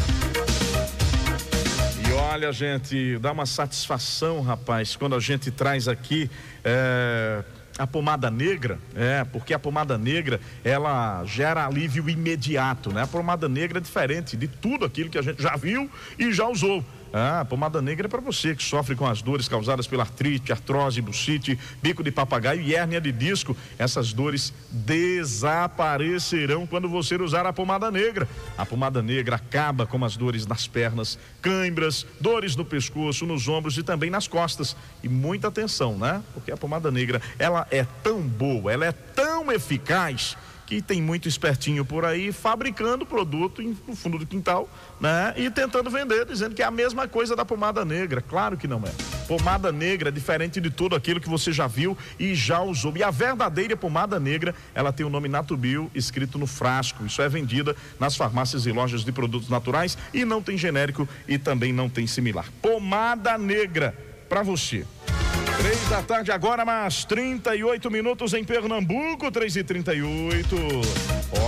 Olha, 2.32 2.54
gente, 2.54 3.18
dá 3.18 3.32
uma 3.32 3.48
satisfação, 3.48 4.42
rapaz, 4.42 4.96
quando 4.96 5.16
a 5.16 5.20
gente 5.20 5.50
traz 5.50 5.88
aqui 5.88 6.30
é, 6.64 7.44
a 7.76 7.88
pomada 7.88 8.30
negra, 8.30 8.78
é, 8.96 9.24
porque 9.24 9.52
a 9.52 9.58
pomada 9.58 9.98
negra, 9.98 10.40
ela 10.64 11.26
gera 11.26 11.66
alívio 11.66 12.08
imediato, 12.08 12.94
né? 12.94 13.02
A 13.02 13.08
pomada 13.08 13.50
negra 13.50 13.80
é 13.80 13.82
diferente 13.82 14.38
de 14.38 14.48
tudo 14.48 14.86
aquilo 14.86 15.10
que 15.10 15.18
a 15.18 15.24
gente 15.24 15.42
já 15.42 15.56
viu 15.56 15.90
e 16.20 16.32
já 16.32 16.48
usou. 16.48 16.86
Ah, 17.12 17.44
pomada 17.48 17.82
negra 17.82 18.06
é 18.08 18.10
para 18.10 18.22
você 18.22 18.56
que 18.56 18.64
sofre 18.64 18.96
com 18.96 19.08
as 19.08 19.22
dores 19.22 19.48
causadas 19.48 19.88
pela 19.88 20.04
artrite, 20.04 20.52
artrose, 20.52 21.02
bucite, 21.02 21.58
bico 21.82 22.04
de 22.04 22.12
papagaio 22.12 22.62
e 22.62 22.76
hérnia 22.76 23.02
de 23.02 23.12
disco. 23.12 23.58
Essas 23.78 24.14
dores 24.14 24.54
desaparecerão 24.70 26.68
quando 26.68 26.88
você 26.88 27.16
usar 27.16 27.46
a 27.46 27.54
pomada 27.54 27.90
negra. 27.90 28.28
A 28.58 28.66
pomada 28.66 29.02
negra 29.02 29.38
acaba 29.38 29.86
com 29.88 30.04
as 30.06 30.16
dores 30.16 30.46
nas 30.46 30.68
pernas, 30.68 31.18
cãibras, 31.42 32.06
dores 32.20 32.56
no 32.56 32.64
pescoço, 32.64 33.26
nos 33.26 33.48
ombros 33.48 33.78
e 33.78 33.84
também 33.84 34.10
nas 34.10 34.28
costas. 34.28 34.76
E 35.04 35.10
muita 35.10 35.48
atenção, 35.48 35.98
né? 35.98 36.22
Porque 36.34 36.52
a 36.52 36.58
pomada 36.58 36.92
negra, 36.92 37.22
ela 37.40 37.68
é 37.72 37.86
tão 38.04 38.22
boa, 38.22 38.72
ela 38.72 38.86
é 38.86 38.92
tão 38.92 39.52
eficaz 39.52 40.38
que 40.70 40.84
tem 40.84 41.02
muito 41.02 41.28
espertinho 41.28 41.84
por 41.84 42.06
aí 42.06 42.32
fabricando 42.32 43.04
produto 43.04 43.60
no 43.88 43.96
fundo 43.96 44.20
do 44.20 44.26
quintal, 44.28 44.70
né? 45.02 45.34
E 45.36 45.50
tentando 45.50 45.90
vender, 45.90 46.28
dizendo 46.28 46.54
que 46.54 46.62
é 46.62 46.66
a 46.66 46.70
mesma 46.70 47.08
coisa 47.08 47.36
da 47.36 47.44
pomada 47.44 47.84
negra. 47.84 48.22
Claro 48.22 48.56
que 48.56 48.68
não 48.68 48.78
é. 48.86 48.92
Pomada 49.28 49.72
negra 49.72 50.10
é 50.10 50.12
diferente 50.12 50.62
de 50.62 50.70
tudo 50.70 50.96
aquilo 50.96 51.20
que 51.20 51.28
você 51.28 51.52
já 51.52 51.66
viu 51.66 51.98
e 52.20 52.36
já 52.36 52.62
usou. 52.62 52.96
E 52.96 53.02
a 53.02 53.10
verdadeira 53.10 53.76
pomada 53.76 54.20
negra, 54.20 54.54
ela 54.76 54.94
tem 54.94 55.04
o 55.04 55.10
nome 55.10 55.28
Natubio 55.28 55.90
escrito 55.96 56.38
no 56.38 56.46
frasco. 56.46 57.04
Isso 57.04 57.20
é 57.20 57.28
vendida 57.28 57.76
nas 58.00 58.16
farmácias 58.16 58.68
e 58.68 58.72
lojas 58.72 59.04
de 59.04 59.12
produtos 59.12 59.50
naturais 59.50 59.98
e 60.14 60.24
não 60.24 60.40
tem 60.40 60.56
genérico 60.56 61.10
e 61.28 61.40
também 61.40 61.74
não 61.74 61.90
tem 61.90 62.06
similar. 62.06 62.46
Pomada 62.62 63.40
negra 63.40 64.09
para 64.30 64.44
você. 64.44 64.86
Três 65.58 65.90
da 65.90 66.02
tarde 66.02 66.32
agora, 66.32 66.64
mais 66.64 67.04
38 67.04 67.92
minutos 67.92 68.34
em 68.34 68.46
Pernambuco, 68.46 69.30
três 69.30 69.58
e 69.58 69.64
38. 69.64 70.56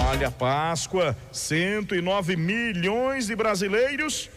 Olha, 0.09 0.29
Páscoa, 0.29 1.15
109 1.31 2.35
milhões 2.35 3.27
de 3.27 3.35
brasileiros 3.35 4.29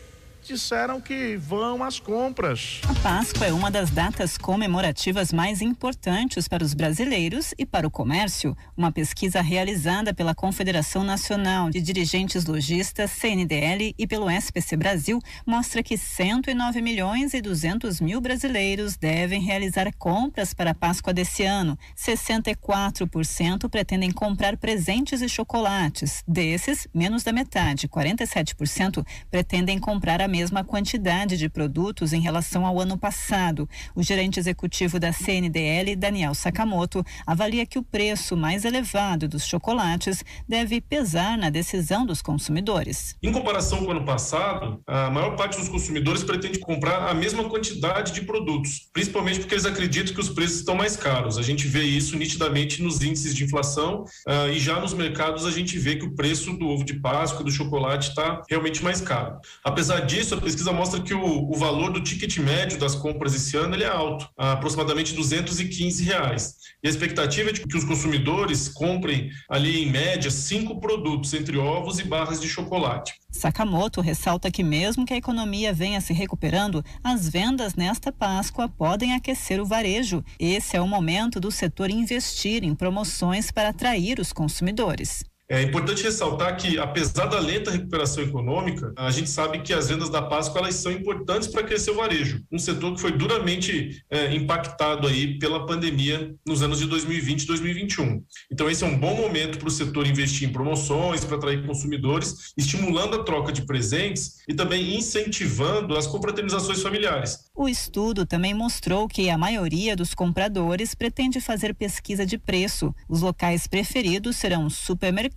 disseram 0.47 1.01
que 1.01 1.37
vão 1.37 1.83
às 1.83 1.99
compras. 1.99 2.81
A 2.89 2.95
Páscoa 3.01 3.47
é 3.47 3.53
uma 3.53 3.71
das 3.71 3.91
datas 3.91 4.37
comemorativas 4.37 5.33
mais 5.33 5.63
importantes 5.63 6.47
para 6.47 6.63
os 6.63 6.75
brasileiros 6.75 7.55
e 7.59 7.65
para 7.65 7.87
o 7.87 7.91
comércio. 7.91 8.57
Uma 8.77 8.93
pesquisa 8.93 9.41
realizada 9.41 10.13
pela 10.13 10.35
Confederação 10.35 11.03
Nacional 11.03 11.71
de 11.71 11.81
Dirigentes 11.81 12.45
Logistas, 12.45 13.11
CNDL, 13.11 13.95
e 13.99 14.07
pelo 14.07 14.31
SPC 14.31 14.77
Brasil 14.77 15.19
mostra 15.47 15.83
que 15.83 15.97
109 15.97 16.83
milhões 16.83 17.33
e 17.35 17.41
200 17.41 18.01
mil 18.01 18.21
brasileiros 18.21 18.97
devem 18.97 19.41
realizar 19.41 19.91
compras 19.97 20.53
para 20.53 20.73
a 20.73 20.75
Páscoa 20.75 21.15
desse 21.15 21.45
ano. 21.45 21.79
64% 21.97 23.69
pretendem 23.69 24.11
comprar 24.11 24.57
presentes 24.57 25.23
e 25.23 25.29
chocolates. 25.29 26.23
Desses, 26.29 26.87
menos 26.93 27.23
da 27.23 27.33
metade, 27.33 27.89
47%, 27.89 29.05
pretendem 29.31 29.79
comprar 29.79 30.21
a 30.21 30.29
mesma 30.35 30.65
quantidade 30.65 31.37
de 31.37 31.49
produtos 31.49 32.13
em 32.13 32.21
relação 32.21 32.67
ao 32.67 32.81
ano 32.81 32.99
passado. 32.99 33.69
O 33.95 34.03
gerente 34.03 34.41
executivo 34.41 34.99
da 34.99 35.13
CNDL, 35.13 35.95
Daniel 35.95 36.35
Sakamoto, 36.35 37.07
avalia 37.25 37.65
que 37.65 37.79
o 37.79 37.85
preço 37.85 38.37
mais 38.37 38.65
elevado 38.65 39.29
dos 39.29 39.47
chocolates 39.47 40.25
deve 40.49 40.81
pesar 40.81 41.39
na 41.39 41.51
decisão 41.51 42.05
dos 42.05 42.21
consumidores. 42.21 43.15
Em 43.23 43.31
comparação 43.31 43.79
com 43.79 43.85
o 43.85 43.91
ano 43.93 44.05
passado, 44.05 44.83
a 44.89 45.09
maior 45.09 45.37
parte 45.37 45.57
dos 45.57 45.69
consumidores 45.69 46.25
pretende 46.25 46.59
comprar 46.59 47.09
a 47.09 47.15
mesma 47.15 47.45
quantidade 47.45 48.13
de 48.13 48.23
produtos, 48.23 48.89
principalmente 48.93 49.39
porque 49.39 49.55
eles 49.55 49.67
acreditam 49.67 50.15
que 50.15 50.21
os 50.21 50.31
preços 50.31 50.59
estão 50.59 50.75
mais 50.75 50.97
caros. 50.97 51.39
A 51.39 51.43
gente 51.43 51.69
vê 51.69 51.85
isso 51.85 52.17
nitidamente 52.17 52.83
nos 52.83 53.01
índices 53.03 53.37
de 53.37 53.45
inflação 53.45 54.03
uh, 54.27 54.49
e 54.53 54.59
já 54.59 54.81
nos 54.81 54.95
mercados 54.95 55.47
a 55.47 55.53
gente 55.53 55.79
vê 55.79 55.95
que 55.95 56.05
o 56.05 56.13
preço 56.17 56.53
do 56.55 56.67
ovo 56.67 56.85
de 56.85 56.95
Páscoa, 56.95 57.45
do 57.45 57.53
chocolate 57.53 58.09
está 58.09 58.43
realmente 58.51 58.83
mais 58.83 59.01
caro. 59.01 59.39
Apesar 59.63 60.01
disso, 60.01 60.24
isso, 60.25 60.35
a 60.35 60.41
pesquisa 60.41 60.73
mostra 60.73 61.01
que 61.01 61.13
o, 61.13 61.51
o 61.51 61.55
valor 61.55 61.93
do 61.93 62.01
ticket 62.01 62.39
médio 62.39 62.79
das 62.79 62.95
compras 62.95 63.35
esse 63.35 63.57
ano 63.57 63.75
ele 63.75 63.85
é 63.85 63.89
alto, 63.89 64.29
aproximadamente 64.37 65.15
215 65.15 66.03
reais. 66.03 66.55
E 66.83 66.89
a 66.89 66.91
expectativa 66.91 67.51
é 67.51 67.53
de 67.53 67.61
que 67.61 67.77
os 67.77 67.85
consumidores 67.85 68.69
comprem 68.69 69.31
ali 69.49 69.83
em 69.83 69.91
média 69.91 70.31
cinco 70.31 70.81
produtos, 70.81 71.35
entre 71.35 71.59
ovos 71.59 71.99
e 71.99 72.05
barras 72.05 72.41
de 72.41 72.49
chocolate. 72.49 73.13
Sakamoto 73.31 74.01
ressalta 74.01 74.51
que 74.51 74.65
mesmo 74.65 75.05
que 75.05 75.13
a 75.13 75.19
economia 75.19 75.73
venha 75.73 76.01
se 76.01 76.15
recuperando, 76.15 76.83
as 77.03 77.29
vendas 77.29 77.75
nesta 77.75 78.11
Páscoa 78.11 78.69
podem 78.69 79.13
aquecer 79.13 79.61
o 79.61 79.67
varejo. 79.67 80.25
Esse 80.39 80.77
é 80.77 80.81
o 80.81 80.89
momento 80.89 81.39
do 81.39 81.51
setor 81.51 81.91
investir 81.91 82.65
em 82.65 82.75
promoções 82.75 83.51
para 83.51 83.69
atrair 83.69 84.19
os 84.19 84.33
consumidores. 84.33 85.25
É 85.47 85.61
importante 85.61 86.03
ressaltar 86.03 86.57
que, 86.57 86.79
apesar 86.79 87.27
da 87.27 87.39
lenta 87.39 87.71
recuperação 87.71 88.25
econômica, 88.25 88.95
a 88.97 89.11
gente 89.11 89.29
sabe 89.29 89.59
que 89.59 89.75
as 89.75 89.91
vendas 89.91 90.09
da 90.09 90.23
Páscoa 90.23 90.61
elas 90.61 90.77
são 90.77 90.91
importantes 90.91 91.49
para 91.49 91.63
crescer 91.63 91.91
o 91.91 91.97
varejo, 91.97 92.43
um 92.51 92.59
setor 92.59 92.95
que 92.95 93.01
foi 93.01 93.13
duramente 93.13 94.03
é, 94.11 94.35
impactado 94.35 95.07
aí 95.07 95.39
pela 95.39 95.67
pandemia 95.67 96.35
nos 96.47 96.63
anos 96.63 96.79
de 96.79 96.87
2020 96.87 97.43
e 97.43 97.47
2021. 97.47 98.25
Então, 98.51 98.71
esse 98.71 98.85
é 98.85 98.87
um 98.87 98.99
bom 98.99 99.15
momento 99.15 99.59
para 99.59 99.69
o 99.69 99.71
setor 99.71 100.07
investir 100.07 100.49
em 100.49 100.53
promoções, 100.53 101.27
para 101.27 101.37
atrair 101.37 101.67
consumidores, 101.67 102.55
estimulando 102.57 103.17
a 103.17 103.23
troca 103.23 103.53
de 103.53 103.67
presentes 103.67 104.39
e 104.49 104.55
também 104.55 104.97
incentivando 104.97 105.95
as 105.95 106.07
confraternizações 106.07 106.81
familiares. 106.83 107.51
O 107.55 107.69
estudo 107.69 108.25
também 108.25 108.55
mostrou 108.55 109.07
que 109.07 109.29
a 109.29 109.37
maioria 109.37 109.95
dos 109.95 110.15
compradores 110.15 110.95
pretende 110.95 111.39
fazer 111.39 111.75
pesquisa 111.75 112.25
de 112.25 112.39
preço. 112.39 112.95
Os 113.07 113.21
locais 113.21 113.67
preferidos 113.67 114.37
serão 114.37 114.71
supermercados 114.71 115.34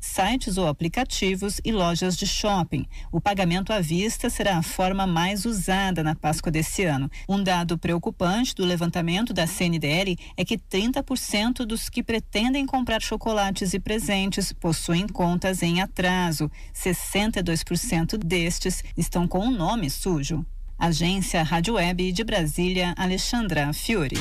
sites 0.00 0.58
ou 0.58 0.66
aplicativos 0.66 1.60
e 1.64 1.72
lojas 1.72 2.16
de 2.16 2.26
shopping. 2.26 2.86
O 3.12 3.20
pagamento 3.20 3.72
à 3.72 3.80
vista 3.80 4.28
será 4.28 4.58
a 4.58 4.62
forma 4.62 5.06
mais 5.06 5.44
usada 5.44 6.02
na 6.02 6.14
Páscoa 6.14 6.50
desse 6.50 6.84
ano. 6.84 7.10
Um 7.28 7.42
dado 7.42 7.78
preocupante 7.78 8.54
do 8.54 8.64
levantamento 8.64 9.32
da 9.32 9.46
CNDL 9.46 10.18
é 10.36 10.44
que 10.44 10.58
30% 10.58 11.64
dos 11.64 11.88
que 11.88 12.02
pretendem 12.02 12.66
comprar 12.66 13.00
chocolates 13.00 13.72
e 13.72 13.80
presentes 13.80 14.52
possuem 14.52 15.06
contas 15.06 15.62
em 15.62 15.80
atraso. 15.80 16.50
62% 16.74 18.18
destes 18.18 18.82
estão 18.96 19.28
com 19.28 19.46
o 19.46 19.50
nome 19.50 19.88
sujo. 19.88 20.44
Agência 20.78 21.42
Rádio 21.42 21.74
Web 21.74 22.10
de 22.10 22.24
Brasília, 22.24 22.94
Alexandra 22.96 23.72
Fiore. 23.72 24.16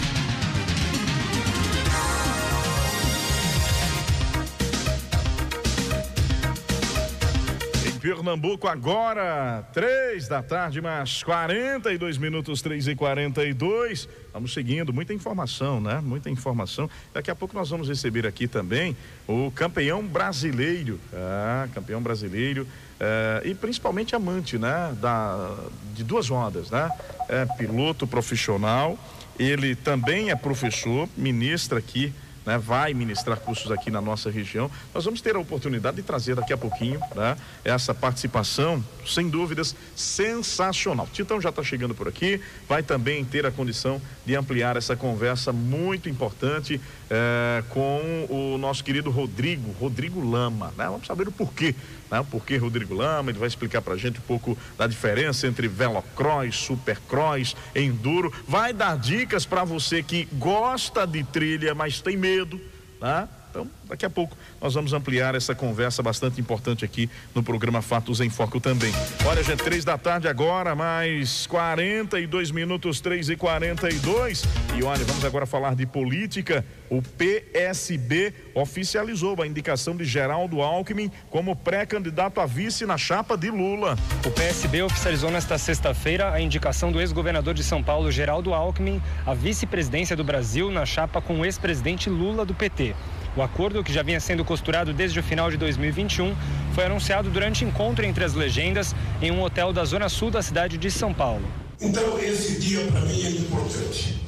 Pernambuco 8.00 8.66
agora, 8.66 9.68
três 9.74 10.26
da 10.28 10.42
tarde, 10.42 10.80
mais 10.80 11.22
42 11.22 12.18
minutos, 12.18 12.62
três 12.62 12.88
e 12.88 12.96
42. 12.96 14.08
Vamos 14.32 14.54
seguindo, 14.54 14.94
muita 14.94 15.14
informação, 15.14 15.82
né? 15.82 16.00
Muita 16.02 16.30
informação. 16.30 16.90
Daqui 17.14 17.30
a 17.30 17.36
pouco 17.36 17.54
nós 17.54 17.70
vamos 17.70 17.90
receber 17.90 18.26
aqui 18.26 18.48
também 18.48 18.96
o 19.28 19.52
campeão 19.52 20.02
brasileiro, 20.02 20.98
ah, 21.14 21.68
campeão 21.74 22.02
brasileiro 22.02 22.66
eh, 23.00 23.42
e 23.46 23.54
principalmente 23.54 24.16
amante, 24.16 24.58
né? 24.58 24.96
Da, 25.02 25.58
de 25.94 26.04
duas 26.06 26.30
rodas, 26.30 26.72
né? 26.72 26.90
É 27.28 27.46
piloto 27.46 28.08
profissional 28.08 28.98
Ele 29.38 29.76
também 29.76 30.32
é 30.32 30.36
professor, 30.36 31.08
ministra 31.18 31.80
aqui 31.80 32.14
né, 32.50 32.58
vai 32.58 32.96
ministrar 32.96 33.40
cursos 33.40 33.72
aqui 33.72 33.92
na 33.92 34.02
nossa 34.02 34.32
região. 34.32 34.72
Nós 34.92 35.06
vamos 35.06 35.22
ter 35.22 35.36
a 35.36 35.40
oportunidade 35.40 35.98
de 35.98 36.02
trazer 36.04 36.36
daqui 36.36 36.52
a 36.52 36.58
pouquinho 36.58 37.00
né, 37.16 37.38
essa 37.64 37.94
participação, 37.94 38.84
sem 39.06 39.30
dúvidas, 39.30 39.76
sensacional. 39.96 41.08
Titão 41.14 41.40
já 41.40 41.50
está 41.50 41.62
chegando 41.62 41.94
por 41.94 42.08
aqui, 42.08 42.42
vai 42.68 42.82
também 42.82 43.24
ter 43.24 43.46
a 43.46 43.52
condição 43.52 44.02
de 44.26 44.36
ampliar 44.36 44.76
essa 44.76 44.96
conversa 44.96 45.54
muito 45.54 46.10
importante 46.10 46.82
eh, 47.08 47.64
com 47.70 48.26
o 48.30 48.58
nosso 48.58 48.84
querido 48.84 49.12
Rodrigo, 49.12 49.72
Rodrigo 49.80 50.28
Lama. 50.28 50.74
Né? 50.76 50.86
Vamos 50.86 51.06
saber 51.06 51.28
o 51.28 51.32
porquê 51.32 51.76
né? 52.10 52.26
Porque 52.30 52.58
Rodrigo 52.58 52.94
Lama, 52.94 53.32
ele 53.32 53.40
vai 53.40 53.48
explicar 53.48 53.82
pra 53.82 53.96
gente 53.96 54.20
um 54.20 54.24
pouco 54.24 54.58
da 54.78 54.88
diferença 54.88 55.48
entre 55.48 55.68
velocross, 55.68 56.56
supercross, 56.56 57.56
enduro, 57.76 58.34
vai 58.48 58.74
dar 58.74 58.98
dicas 58.98 59.46
para 59.46 59.64
você 59.64 60.02
que 60.04 60.28
gosta 60.34 61.06
de 61.06 61.24
trilha, 61.24 61.74
mas 61.76 62.02
tem 62.02 62.18
medo, 62.18 62.60
né? 63.02 63.28
Então, 63.50 63.68
daqui 63.86 64.06
a 64.06 64.10
pouco 64.10 64.38
nós 64.62 64.76
vamos 64.76 64.94
ampliar 64.94 65.34
essa 65.34 65.56
conversa 65.56 66.04
bastante 66.04 66.40
importante 66.40 66.86
aqui 66.86 67.10
no 67.34 67.42
programa 67.42 67.82
Fatos 67.82 68.22
em 68.22 68.30
Foco 68.30 68.60
também. 68.60 68.94
Olha, 69.26 69.44
gente, 69.44 69.64
três 69.64 69.84
da 69.84 69.98
tarde 69.98 70.28
agora, 70.28 70.76
mais 70.76 71.48
42 71.48 72.52
minutos, 72.52 73.02
três 73.02 73.30
e 73.30 73.36
42. 73.36 74.44
E 74.78 74.84
olha, 74.84 75.04
vamos 75.04 75.26
agora 75.26 75.46
falar 75.46 75.76
de 75.76 75.86
política. 75.86 76.64
O 76.90 77.02
PSB 77.02 78.34
oficializou 78.54 79.42
a 79.42 79.48
indicação 79.48 79.96
de 79.96 80.06
Geraldo 80.06 80.62
Alckmin 80.62 81.12
como 81.30 81.56
pré-candidato 81.56 82.40
a 82.40 82.46
vice 82.46 82.86
na 82.86 82.98
chapa 82.98 83.36
de 83.36 83.50
Lula. 83.50 83.98
O 84.26 84.32
PSB 84.32 84.84
oficializou 84.84 85.32
nesta 85.32 85.58
sexta-feira 85.58 86.32
a 86.32 86.40
indicação 86.40 86.92
do 86.92 87.00
ex-governador 87.00 87.54
de 87.54 87.64
São 87.64 87.82
Paulo, 87.82 88.12
Geraldo 88.12 88.54
Alckmin, 88.54 89.02
à 89.26 89.34
vice-presidência 89.34 90.16
do 90.16 90.24
Brasil 90.24 90.70
na 90.70 90.86
chapa 90.86 91.22
com 91.22 91.40
o 91.40 91.46
ex-presidente 91.46 92.10
Lula 92.10 92.46
do 92.46 92.54
PT. 92.54 92.96
O 93.40 93.42
acordo, 93.42 93.82
que 93.82 93.94
já 93.94 94.04
vinha 94.04 94.20
sendo 94.20 94.44
costurado 94.44 94.92
desde 94.92 95.18
o 95.18 95.24
final 95.24 95.50
de 95.50 95.56
2021, 95.56 96.36
foi 96.76 96.84
anunciado 96.84 97.30
durante 97.30 97.64
encontro 97.64 98.06
entre 98.06 98.22
as 98.26 98.34
legendas 98.34 98.94
em 99.22 99.32
um 99.32 99.42
hotel 99.42 99.72
da 99.72 99.86
zona 99.86 100.10
sul 100.10 100.30
da 100.30 100.42
cidade 100.42 100.78
de 100.78 100.92
São 100.92 101.14
Paulo. 101.14 101.48
Então, 101.80 102.20
esse 102.20 102.60
dia 102.60 102.86
para 102.88 103.00
mim 103.00 103.24
é 103.26 103.30
importante. 103.30 104.22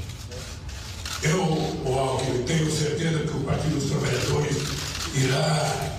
Eu, 1.23 1.43
Alckmin, 1.85 2.43
tenho 2.43 2.71
certeza 2.71 3.19
que 3.19 3.35
o 3.35 3.41
Partido 3.41 3.75
dos 3.75 3.89
Trabalhadores 3.89 4.57
irá 5.13 5.91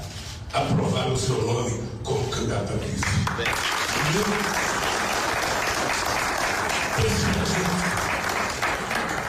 aprovar 0.54 1.08
o 1.08 1.16
seu 1.18 1.42
nome 1.42 1.82
como 2.02 2.26
candidato 2.28 2.72
a 2.72 2.76
vice. 2.76 3.04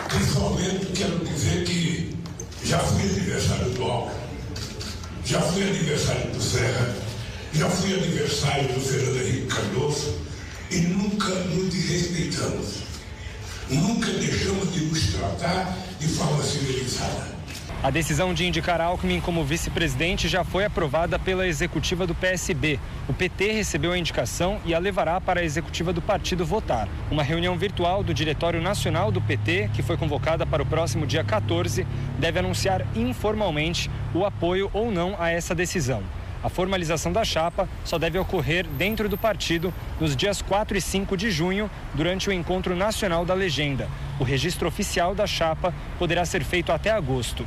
Principalmente 0.08 0.86
quero 0.96 1.20
dizer 1.26 1.66
que 1.66 1.83
já 2.64 2.80
fui 2.80 3.02
aniversário 3.02 3.70
do 3.72 3.84
Alckmin, 3.84 4.20
já 5.26 5.42
fui 5.42 5.64
aniversário 5.64 6.32
do 6.32 6.42
Serra, 6.42 6.96
já 7.54 7.70
fui 7.70 7.94
aniversário 7.94 8.74
do 8.74 8.80
Fernando 8.80 9.18
Henrique 9.18 9.48
Cardoso 9.48 10.16
e 10.72 10.78
nunca 10.78 11.30
nos 11.30 11.70
desrespeitamos. 11.74 12.84
Nunca 13.70 14.12
deixamos 14.12 14.74
de 14.74 14.86
nos 14.86 15.08
tratar 15.14 15.78
de 16.00 16.08
forma 16.08 16.44
civilizada. 16.44 17.33
A 17.84 17.90
decisão 17.90 18.34
de 18.34 18.46
indicar 18.46 18.80
Alckmin 18.80 19.20
como 19.20 19.44
vice-presidente 19.44 20.30
já 20.30 20.46
foi 20.46 20.64
aprovada 20.64 21.20
pela 21.20 21.46
executiva 21.46 22.08
do 22.08 22.16
PSB. 22.16 22.80
O 23.10 23.14
PT 23.14 23.52
recebeu 23.52 23.92
a 23.92 23.98
indicação 23.98 24.62
e 24.64 24.74
a 24.74 24.80
levará 24.80 25.20
para 25.20 25.42
a 25.42 25.44
executiva 25.44 25.92
do 25.92 26.02
partido 26.02 26.46
votar. 26.46 26.88
Uma 27.12 27.24
reunião 27.24 27.58
virtual 27.58 28.02
do 28.02 28.14
Diretório 28.14 28.62
Nacional 28.62 29.12
do 29.12 29.20
PT, 29.20 29.70
que 29.74 29.84
foi 29.84 29.98
convocada 29.98 30.46
para 30.46 30.64
o 30.64 30.66
próximo 30.66 31.06
dia 31.06 31.26
14, 31.26 31.86
deve 32.18 32.40
anunciar 32.40 32.88
informalmente 32.96 33.92
o 34.16 34.24
apoio 34.24 34.72
ou 34.72 34.90
não 34.90 35.18
a 35.20 35.30
essa 35.30 35.54
decisão. 35.54 36.04
A 36.42 36.48
formalização 36.48 37.12
da 37.12 37.26
chapa 37.26 37.68
só 37.84 37.98
deve 37.98 38.18
ocorrer 38.18 38.66
dentro 38.66 39.10
do 39.10 39.18
partido 39.18 39.74
nos 40.00 40.16
dias 40.16 40.42
4 40.42 40.78
e 40.78 40.82
5 40.82 41.18
de 41.18 41.30
junho, 41.30 41.70
durante 41.94 42.30
o 42.30 42.34
encontro 42.34 42.78
nacional 42.78 43.26
da 43.26 43.34
legenda. 43.34 43.90
O 44.20 44.24
registro 44.24 44.70
oficial 44.70 45.14
da 45.14 45.28
chapa 45.28 45.74
poderá 46.00 46.24
ser 46.24 46.46
feito 46.46 46.72
até 46.72 46.90
agosto. 46.90 47.46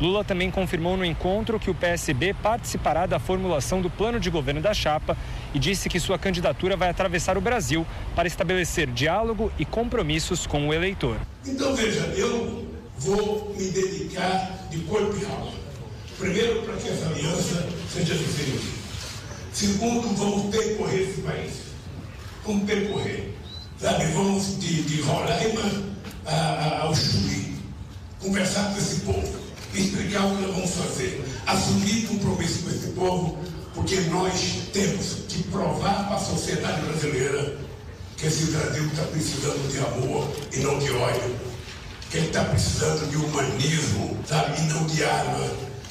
Lula 0.00 0.22
também 0.22 0.50
confirmou 0.50 0.94
no 0.96 1.04
encontro 1.04 1.58
que 1.58 1.70
o 1.70 1.74
PSB 1.74 2.34
participará 2.34 3.06
da 3.06 3.18
formulação 3.18 3.80
do 3.80 3.88
plano 3.88 4.20
de 4.20 4.28
governo 4.28 4.60
da 4.60 4.74
chapa 4.74 5.16
e 5.54 5.58
disse 5.58 5.88
que 5.88 5.98
sua 5.98 6.18
candidatura 6.18 6.76
vai 6.76 6.90
atravessar 6.90 7.38
o 7.38 7.40
Brasil 7.40 7.86
para 8.14 8.28
estabelecer 8.28 8.90
diálogo 8.90 9.50
e 9.58 9.64
compromissos 9.64 10.46
com 10.46 10.68
o 10.68 10.74
eleitor. 10.74 11.18
Então 11.46 11.74
veja, 11.74 12.00
eu 12.14 12.66
vou 12.98 13.54
me 13.56 13.70
dedicar 13.70 14.68
de 14.70 14.80
corpo 14.80 15.16
e 15.18 15.24
alma. 15.24 15.52
Primeiro, 16.18 16.62
para 16.62 16.76
que 16.76 16.88
essa 16.88 17.06
aliança 17.06 17.66
seja 17.90 18.14
definitiva. 18.14 18.76
Segundo, 19.52 20.14
vamos 20.14 20.54
percorrer 20.54 21.08
esse 21.08 21.22
país. 21.22 21.52
Vamos 22.44 22.64
percorrer. 22.64 23.34
Sabe, 23.78 24.04
vamos 24.12 24.58
de, 24.58 24.82
de 24.82 25.00
Roraima 25.00 25.62
ao 26.82 26.94
Chuí. 26.94 27.56
Conversar 28.20 28.72
com 28.72 28.78
esse 28.78 29.00
povo 29.00 29.45
explicar 29.80 30.26
o 30.26 30.36
que 30.36 30.44
vamos 30.44 30.70
fazer, 30.70 31.24
assumir 31.46 32.06
compromisso 32.06 32.62
com 32.62 32.70
esse 32.70 32.88
povo, 32.88 33.38
porque 33.74 33.96
nós 34.02 34.68
temos 34.72 35.18
que 35.28 35.42
provar 35.44 36.06
para 36.06 36.16
a 36.16 36.20
sociedade 36.20 36.80
brasileira 36.82 37.58
que 38.16 38.26
esse 38.26 38.50
Brasil 38.52 38.86
está 38.86 39.02
precisando 39.02 39.70
de 39.70 39.78
amor 39.78 40.34
e 40.52 40.58
não 40.60 40.78
de 40.78 40.90
ódio, 40.90 41.36
que 42.10 42.16
ele 42.16 42.26
está 42.26 42.44
precisando 42.44 43.10
de 43.10 43.16
humanismo, 43.16 44.16
sabe, 44.26 44.60
e 44.60 44.64
não 44.64 44.86
de 44.86 45.04
arma, 45.04 45.50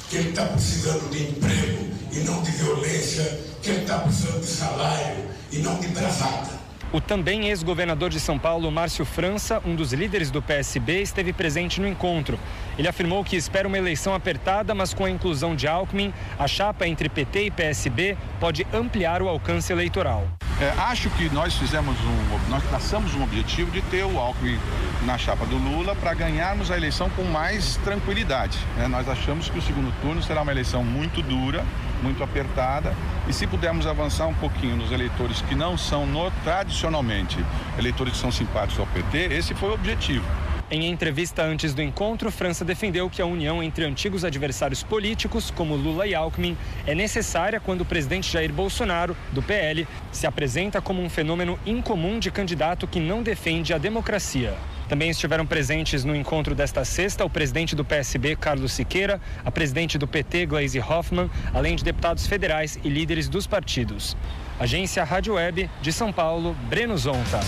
que 0.09 0.17
ele 0.17 0.29
está 0.29 0.45
precisando 0.45 1.09
de 1.11 1.23
emprego 1.23 1.87
e 2.11 2.19
não 2.19 2.41
de 2.41 2.51
violência, 2.51 3.39
que 3.61 3.69
ele 3.69 3.81
está 3.81 3.99
precisando 3.99 4.41
de 4.41 4.47
salário 4.47 5.25
e 5.51 5.57
não 5.59 5.79
de 5.79 5.87
bravata. 5.89 6.55
O 6.91 7.01
também 7.01 7.49
ex-governador 7.49 8.09
de 8.09 8.19
São 8.19 8.39
Paulo, 8.39 8.71
Márcio 8.71 9.03
França, 9.03 9.61
um 9.65 9.75
dos 9.75 9.91
líderes 9.91 10.31
do 10.31 10.41
PSB, 10.41 11.01
esteve 11.01 11.33
presente 11.33 11.81
no 11.81 11.87
encontro. 11.87 12.39
Ele 12.77 12.87
afirmou 12.87 13.23
que 13.23 13.35
espera 13.35 13.67
uma 13.67 13.77
eleição 13.77 14.13
apertada, 14.13 14.75
mas 14.75 14.93
com 14.93 15.05
a 15.05 15.09
inclusão 15.09 15.55
de 15.55 15.67
Alckmin, 15.67 16.13
a 16.37 16.47
chapa 16.47 16.85
entre 16.87 17.07
PT 17.07 17.45
e 17.45 17.51
PSB 17.51 18.17
pode 18.39 18.67
ampliar 18.73 19.21
o 19.21 19.29
alcance 19.29 19.71
eleitoral. 19.71 20.27
É, 20.59 20.69
acho 20.77 21.09
que 21.11 21.29
nós 21.29 21.55
fizemos 21.55 21.97
um, 21.99 22.49
nós 22.49 22.63
traçamos 22.63 23.13
um 23.13 23.23
objetivo 23.23 23.69
de 23.71 23.81
ter 23.81 24.05
o 24.05 24.17
Alckmin 24.17 24.57
na 25.05 25.17
chapa 25.17 25.45
do 25.45 25.57
Lula 25.57 25.95
para 25.95 26.13
ganharmos 26.13 26.71
a 26.71 26.77
eleição 26.77 27.09
com 27.09 27.23
mais 27.23 27.75
tranquilidade. 27.77 28.57
Né? 28.77 28.87
Nós 28.87 29.07
achamos 29.09 29.49
que 29.49 29.59
o 29.59 29.61
segundo 29.61 29.93
turno 30.01 30.23
será 30.23 30.41
uma 30.41 30.51
eleição 30.51 30.81
muito 30.81 31.21
dura, 31.21 31.63
muito 32.01 32.23
apertada 32.23 32.93
e 33.27 33.33
se 33.33 33.45
pudermos 33.47 33.85
avançar 33.85 34.27
um 34.27 34.33
pouquinho 34.33 34.77
nos 34.77 34.91
eleitores 34.91 35.41
que 35.41 35.55
não 35.55 35.77
são 35.77 36.05
no, 36.05 36.31
tradicionalmente 36.43 37.37
eleitores 37.77 38.13
que 38.13 38.19
são 38.19 38.31
simpáticos 38.31 38.79
ao 38.79 38.87
PT, 38.87 39.33
esse 39.33 39.53
foi 39.53 39.69
o 39.69 39.73
objetivo. 39.73 40.25
Em 40.71 40.87
entrevista 40.87 41.43
antes 41.43 41.75
do 41.75 41.81
encontro, 41.83 42.31
França 42.31 42.65
defendeu 42.65 43.07
que 43.07 43.21
a 43.21 43.25
união 43.25 43.61
entre 43.61 43.85
antigos 43.85 44.25
adversários 44.25 44.81
políticos, 44.81 45.51
como 45.51 45.75
Lula 45.75 46.07
e 46.07 46.15
Alckmin, 46.15 46.57
é 46.87 46.95
necessária 46.95 47.59
quando 47.59 47.81
o 47.81 47.85
presidente 47.85 48.31
Jair 48.31 48.51
Bolsonaro, 48.51 49.15
do 49.31 49.43
PL, 49.43 49.87
se 50.11 50.25
apresenta 50.25 50.81
como 50.81 51.03
um 51.03 51.09
fenômeno 51.09 51.59
incomum 51.67 52.17
de 52.17 52.31
candidato 52.31 52.87
que 52.87 52.99
não 52.99 53.21
defende 53.21 53.75
a 53.75 53.77
democracia. 53.77 54.55
Também 54.89 55.11
estiveram 55.11 55.45
presentes 55.45 56.03
no 56.03 56.15
encontro 56.15 56.55
desta 56.55 56.83
sexta 56.83 57.23
o 57.23 57.29
presidente 57.29 57.75
do 57.75 57.85
PSB, 57.85 58.35
Carlos 58.35 58.71
Siqueira, 58.71 59.21
a 59.43 59.51
presidente 59.51 59.99
do 59.99 60.07
PT, 60.07 60.47
Gleisi 60.47 60.79
Hoffmann, 60.79 61.29
além 61.53 61.75
de 61.75 61.83
deputados 61.83 62.25
federais 62.25 62.79
e 62.83 62.89
líderes 62.89 63.29
dos 63.29 63.45
partidos. 63.45 64.17
Agência 64.59 65.03
Rádio 65.03 65.35
Web 65.35 65.69
de 65.79 65.93
São 65.93 66.11
Paulo, 66.11 66.55
Breno 66.69 66.97
Zonta. 66.97 67.39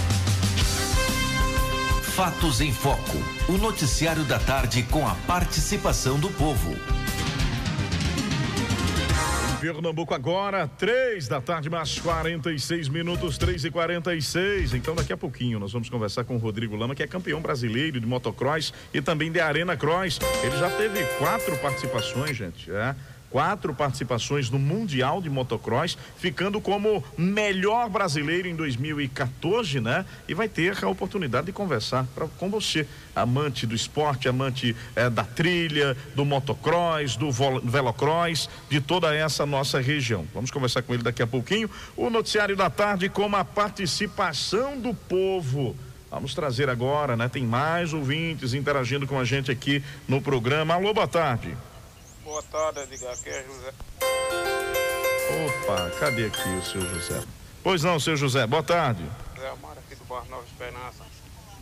Fatos 2.18 2.62
em 2.62 2.74
Foco. 2.74 3.16
O 3.48 3.60
noticiário 3.60 4.24
da 4.24 4.40
tarde 4.40 4.82
com 4.82 5.08
a 5.08 5.14
participação 5.28 6.20
do 6.20 6.32
povo. 6.32 6.76
Pernambuco 9.62 10.16
agora, 10.16 10.68
três 10.68 11.28
da 11.28 11.40
tarde, 11.40 11.70
mais 11.70 12.00
46 12.00 12.90
minutos, 12.90 13.38
três 13.38 13.64
e 13.64 13.70
46. 13.70 14.74
Então, 14.74 14.96
daqui 14.96 15.14
a 15.14 15.18
pouquinho, 15.18 15.60
nós 15.60 15.72
vamos 15.72 15.92
conversar 15.92 16.24
com 16.24 16.36
o 16.36 16.40
Rodrigo 16.40 16.76
Lama, 16.76 16.96
que 16.96 17.04
é 17.04 17.08
campeão 17.08 17.40
brasileiro 17.40 18.00
de 18.00 18.08
motocross 18.08 18.74
e 18.92 19.00
também 19.00 19.32
de 19.32 19.40
arena 19.40 19.78
cross. 19.78 20.20
Ele 20.42 20.58
já 20.58 20.72
teve 20.72 21.04
quatro 21.20 21.56
participações, 21.60 22.36
gente. 22.36 22.72
É 22.72 22.96
quatro 23.30 23.74
participações 23.74 24.50
no 24.50 24.60
Mundial 24.60 25.22
de 25.22 25.30
Motocross, 25.30 25.98
ficando 26.18 26.62
como 26.62 27.04
melhor 27.18 27.90
brasileiro 27.90 28.48
em 28.48 28.56
2014, 28.56 29.80
né? 29.80 30.06
E 30.28 30.34
vai 30.34 30.48
ter 30.48 30.84
a 30.84 30.88
oportunidade 30.88 31.48
de 31.48 31.52
conversar 31.52 32.06
pra, 32.16 32.28
com 32.38 32.50
você, 32.50 32.88
amante 33.16 33.66
do 33.66 33.76
esporte, 33.76 34.30
amante 34.30 34.76
é, 34.96 35.10
da 35.10 35.24
trilha, 35.24 35.96
do 36.16 36.24
motocross, 36.24 37.16
do 37.16 37.32
velocross, 37.32 38.50
de 38.70 38.80
toda 38.80 39.14
essa 39.14 39.46
nossa 39.46 39.80
região. 39.80 40.26
Vamos 40.34 40.52
conversar 40.52 40.82
com 40.82 40.94
ele 40.94 41.04
daqui 41.04 41.22
a 41.22 41.28
pouquinho. 41.28 41.70
O 41.96 42.10
noticiário 42.10 42.56
da 42.56 42.70
tarde 42.70 43.10
com 43.10 43.36
a 43.36 43.44
participação 43.44 44.80
do 44.80 44.94
povo 44.94 45.76
Vamos 46.10 46.34
trazer 46.34 46.70
agora, 46.70 47.18
né? 47.18 47.28
Tem 47.28 47.46
mais 47.46 47.94
ouvintes 47.94 48.54
interagindo 48.54 49.06
com 49.06 49.20
a 49.20 49.26
gente 49.26 49.52
aqui 49.52 49.84
no 50.08 50.22
programa. 50.22 50.74
Alô, 50.74 50.94
boa 50.94 51.08
tarde. 51.08 51.56
Boa 52.28 52.44
tarde, 52.44 52.82
Edgar. 52.82 53.14
Aqui 53.14 53.30
é 53.30 53.42
José. 53.46 53.74
Opa, 55.64 55.90
cadê 55.98 56.26
aqui 56.26 56.50
o 56.50 56.62
seu 56.66 56.82
José? 56.82 57.24
Pois 57.64 57.84
não, 57.84 57.98
seu 58.02 58.18
José, 58.18 58.46
boa 58.46 58.62
tarde. 58.62 59.02
José 59.34 59.48
Amaro 59.50 59.80
aqui 59.80 59.96
do 59.96 60.04
bairro 60.04 60.26
Nova 60.30 60.44
Esperança. 60.46 61.06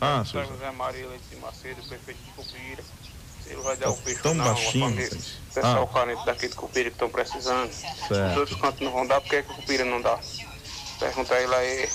Ah, 0.00 0.24
Sou 0.26 0.44
seu 0.44 0.52
José 0.52 0.68
Maria 0.72 1.06
Leite 1.06 1.22
de 1.30 1.36
Macedo, 1.36 1.80
prefeito 1.88 2.18
de 2.20 2.30
Cupira. 2.32 2.82
Ele 3.46 3.60
vai 3.62 3.76
dar 3.76 3.90
o 3.90 3.96
peixe 3.98 4.20
tão 4.20 4.34
não, 4.34 4.44
baixinho, 4.44 4.90
gente. 4.90 5.40
Pessoal 5.54 5.88
Ah. 5.88 5.94
carente 5.94 6.26
daqui 6.26 6.48
de 6.48 6.54
Cupira 6.56 6.90
que 6.90 6.96
estão 6.96 7.10
precisando. 7.10 7.72
Certo. 7.72 8.32
Os 8.32 8.36
outros 8.36 8.60
cantos 8.60 8.80
não 8.80 8.90
vão 8.90 9.06
dar, 9.06 9.20
por 9.20 9.30
que 9.30 9.44
que 9.44 9.52
o 9.52 9.54
Cupira 9.54 9.84
não 9.84 10.02
dá? 10.02 10.18
Pergunta 10.98 11.32
ele 11.36 11.54
aí 11.54 11.88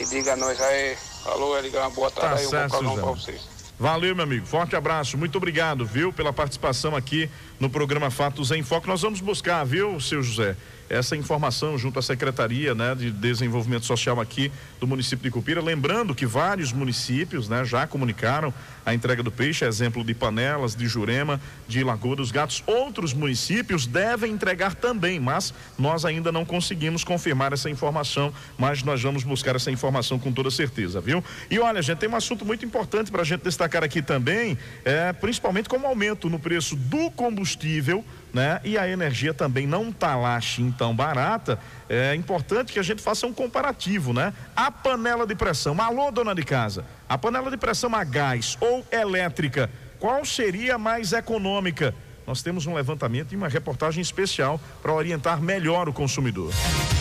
e 0.00 0.04
diga 0.06 0.32
a 0.32 0.36
nós 0.36 0.58
aí. 0.62 0.96
Alô, 1.26 1.58
Edgar, 1.58 1.90
boa 1.90 2.10
tarde 2.10 2.30
Tá 2.30 2.40
aí, 2.40 2.46
um 2.46 2.50
bom 2.50 2.56
certo, 2.56 2.70
programa 2.70 2.94
pra 2.96 3.02
Suzano. 3.02 3.20
vocês. 3.20 3.57
Valeu, 3.78 4.14
meu 4.14 4.24
amigo. 4.24 4.44
Forte 4.44 4.74
abraço. 4.74 5.16
Muito 5.16 5.38
obrigado, 5.38 5.86
viu, 5.86 6.12
pela 6.12 6.32
participação 6.32 6.96
aqui 6.96 7.30
no 7.60 7.70
programa 7.70 8.10
Fatos 8.10 8.50
em 8.50 8.62
Foco. 8.62 8.88
Nós 8.88 9.02
vamos 9.02 9.20
buscar, 9.20 9.62
viu, 9.64 10.00
seu 10.00 10.20
José, 10.20 10.56
essa 10.88 11.16
informação 11.16 11.76
junto 11.76 11.98
à 11.98 12.02
Secretaria 12.02 12.74
né, 12.74 12.94
de 12.94 13.10
Desenvolvimento 13.10 13.84
Social 13.84 14.20
aqui 14.20 14.50
do 14.80 14.86
município 14.86 15.22
de 15.22 15.30
Cupira. 15.30 15.60
Lembrando 15.60 16.14
que 16.14 16.26
vários 16.26 16.72
municípios 16.72 17.48
né, 17.48 17.64
já 17.64 17.86
comunicaram 17.86 18.52
a 18.84 18.94
entrega 18.94 19.22
do 19.22 19.30
peixe, 19.30 19.64
exemplo 19.64 20.02
de 20.02 20.14
Panelas, 20.14 20.74
de 20.74 20.86
Jurema, 20.86 21.40
de 21.66 21.84
Lagoa 21.84 22.16
dos 22.16 22.30
Gatos. 22.30 22.62
Outros 22.66 23.12
municípios 23.12 23.86
devem 23.86 24.32
entregar 24.32 24.74
também, 24.74 25.20
mas 25.20 25.52
nós 25.78 26.04
ainda 26.04 26.32
não 26.32 26.44
conseguimos 26.44 27.04
confirmar 27.04 27.52
essa 27.52 27.68
informação, 27.68 28.32
mas 28.56 28.82
nós 28.82 29.02
vamos 29.02 29.24
buscar 29.24 29.56
essa 29.56 29.70
informação 29.70 30.18
com 30.18 30.32
toda 30.32 30.50
certeza, 30.50 31.00
viu? 31.00 31.22
E 31.50 31.58
olha, 31.58 31.82
gente, 31.82 31.98
tem 31.98 32.08
um 32.08 32.16
assunto 32.16 32.46
muito 32.46 32.64
importante 32.64 33.10
para 33.10 33.22
a 33.22 33.24
gente 33.24 33.42
destacar 33.42 33.84
aqui 33.84 34.00
também, 34.00 34.56
é, 34.84 35.12
principalmente 35.12 35.68
como 35.68 35.86
aumento 35.86 36.30
no 36.30 36.38
preço 36.38 36.74
do 36.74 37.10
combustível, 37.10 38.02
né? 38.38 38.60
E 38.62 38.78
a 38.78 38.88
energia 38.88 39.34
também 39.34 39.66
não 39.66 39.90
tá 39.90 40.14
lá 40.14 40.36
assim 40.36 40.70
tão 40.70 40.94
barata. 40.94 41.58
É 41.88 42.14
importante 42.14 42.72
que 42.72 42.78
a 42.78 42.82
gente 42.82 43.02
faça 43.02 43.26
um 43.26 43.32
comparativo, 43.32 44.12
né? 44.12 44.32
A 44.54 44.70
panela 44.70 45.26
de 45.26 45.34
pressão, 45.34 45.80
alô 45.80 46.12
dona 46.12 46.34
de 46.34 46.44
casa, 46.44 46.84
a 47.08 47.18
panela 47.18 47.50
de 47.50 47.56
pressão 47.56 47.94
a 47.94 48.04
gás 48.04 48.56
ou 48.60 48.86
elétrica, 48.92 49.68
qual 49.98 50.24
seria 50.24 50.78
mais 50.78 51.12
econômica? 51.12 51.92
Nós 52.28 52.42
temos 52.42 52.66
um 52.66 52.74
levantamento 52.74 53.32
e 53.32 53.36
uma 53.36 53.48
reportagem 53.48 54.02
especial 54.02 54.60
para 54.82 54.92
orientar 54.92 55.40
melhor 55.40 55.88
o 55.88 55.94
consumidor. 55.94 56.52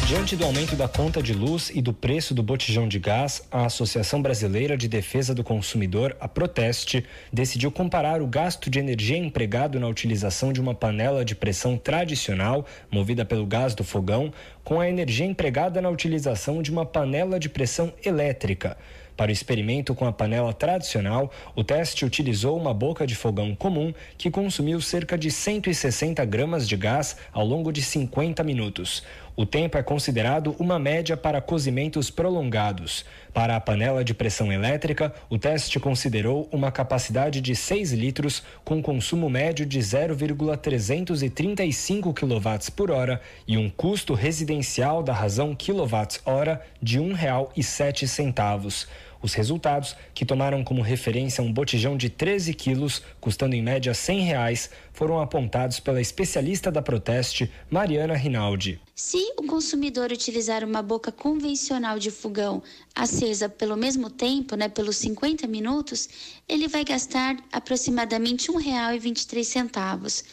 Diante 0.07 0.37
do 0.37 0.45
aumento 0.45 0.73
da 0.73 0.87
conta 0.87 1.21
de 1.21 1.33
luz 1.33 1.69
e 1.75 1.81
do 1.81 1.91
preço 1.91 2.33
do 2.33 2.41
botijão 2.41 2.87
de 2.87 2.97
gás, 2.97 3.45
a 3.51 3.65
Associação 3.65 4.21
Brasileira 4.21 4.77
de 4.77 4.87
Defesa 4.87 5.35
do 5.35 5.43
Consumidor, 5.43 6.15
a 6.21 6.29
Proteste, 6.29 7.05
decidiu 7.31 7.69
comparar 7.69 8.21
o 8.21 8.25
gasto 8.25 8.69
de 8.69 8.79
energia 8.79 9.17
empregado 9.17 9.77
na 9.81 9.89
utilização 9.89 10.53
de 10.53 10.61
uma 10.61 10.73
panela 10.73 11.25
de 11.25 11.35
pressão 11.35 11.77
tradicional, 11.77 12.65
movida 12.89 13.25
pelo 13.25 13.45
gás 13.45 13.75
do 13.75 13.83
fogão, 13.83 14.31
com 14.63 14.79
a 14.79 14.87
energia 14.87 15.25
empregada 15.25 15.81
na 15.81 15.89
utilização 15.89 16.61
de 16.61 16.71
uma 16.71 16.85
panela 16.85 17.37
de 17.37 17.49
pressão 17.49 17.91
elétrica. 18.01 18.77
Para 19.17 19.29
o 19.29 19.33
experimento 19.33 19.95
com 19.95 20.05
a 20.05 20.13
panela 20.13 20.53
tradicional, 20.53 21.31
o 21.55 21.63
teste 21.63 22.05
utilizou 22.05 22.55
uma 22.55 22.71
boca 22.71 23.07
de 23.07 23.15
fogão 23.15 23.55
comum 23.55 23.91
que 24.15 24.29
consumiu 24.29 24.79
cerca 24.79 25.17
de 25.17 25.31
160 25.31 26.23
gramas 26.23 26.67
de 26.67 26.77
gás 26.77 27.17
ao 27.33 27.43
longo 27.43 27.73
de 27.73 27.81
50 27.81 28.43
minutos. 28.43 29.01
O 29.39 29.45
tempo 29.45 29.77
é 29.77 29.83
considerado 29.83 30.55
uma 30.57 30.79
média 30.79 31.15
para 31.15 31.39
cozimentos 31.39 32.09
prolongados. 32.09 33.05
Para 33.31 33.55
a 33.55 33.61
panela 33.61 34.03
de 34.03 34.15
pressão 34.15 34.51
elétrica, 34.51 35.13
o 35.29 35.37
teste 35.37 35.79
considerou 35.79 36.49
uma 36.51 36.71
capacidade 36.71 37.39
de 37.39 37.55
6 37.55 37.93
litros 37.93 38.41
com 38.65 38.81
consumo 38.81 39.29
médio 39.29 39.63
de 39.63 39.79
0,335 39.79 42.15
kW 42.15 42.71
por 42.75 42.89
hora 42.89 43.21
e 43.47 43.59
um 43.59 43.69
custo 43.69 44.15
residencial 44.15 45.03
da 45.03 45.13
razão 45.13 45.53
quilowatt-hora 45.53 46.59
de 46.81 46.97
R$ 46.97 47.13
1,07. 47.13 48.87
Os 49.27 49.33
resultados, 49.33 49.93
que 50.13 50.25
tomaram 50.25 50.63
como 50.63 50.81
referência 50.81 51.43
um 51.43 51.51
botijão 51.51 51.97
de 51.97 52.09
13 52.09 52.53
quilos, 52.53 53.01
custando 53.19 53.55
em 53.55 53.61
média 53.61 53.93
100 53.93 54.21
reais, 54.21 54.69
foram 54.93 55.19
apontados 55.19 55.81
pela 55.81 55.99
especialista 55.99 56.71
da 56.71 56.81
Proteste, 56.81 57.51
Mariana 57.69 58.15
Rinaldi. 58.15 58.79
Se 58.95 59.17
o 59.37 59.43
consumidor 59.43 60.13
utilizar 60.13 60.63
uma 60.63 60.81
boca 60.81 61.11
convencional 61.11 61.99
de 61.99 62.09
fogão 62.09 62.63
acesa 62.95 63.49
pelo 63.49 63.75
mesmo 63.75 64.09
tempo, 64.09 64.55
né, 64.55 64.69
pelos 64.69 64.95
50 64.95 65.45
minutos, 65.45 66.07
ele 66.47 66.69
vai 66.69 66.85
gastar 66.85 67.35
aproximadamente 67.51 68.49
R$ 68.49 68.59
1,23. 68.59 70.23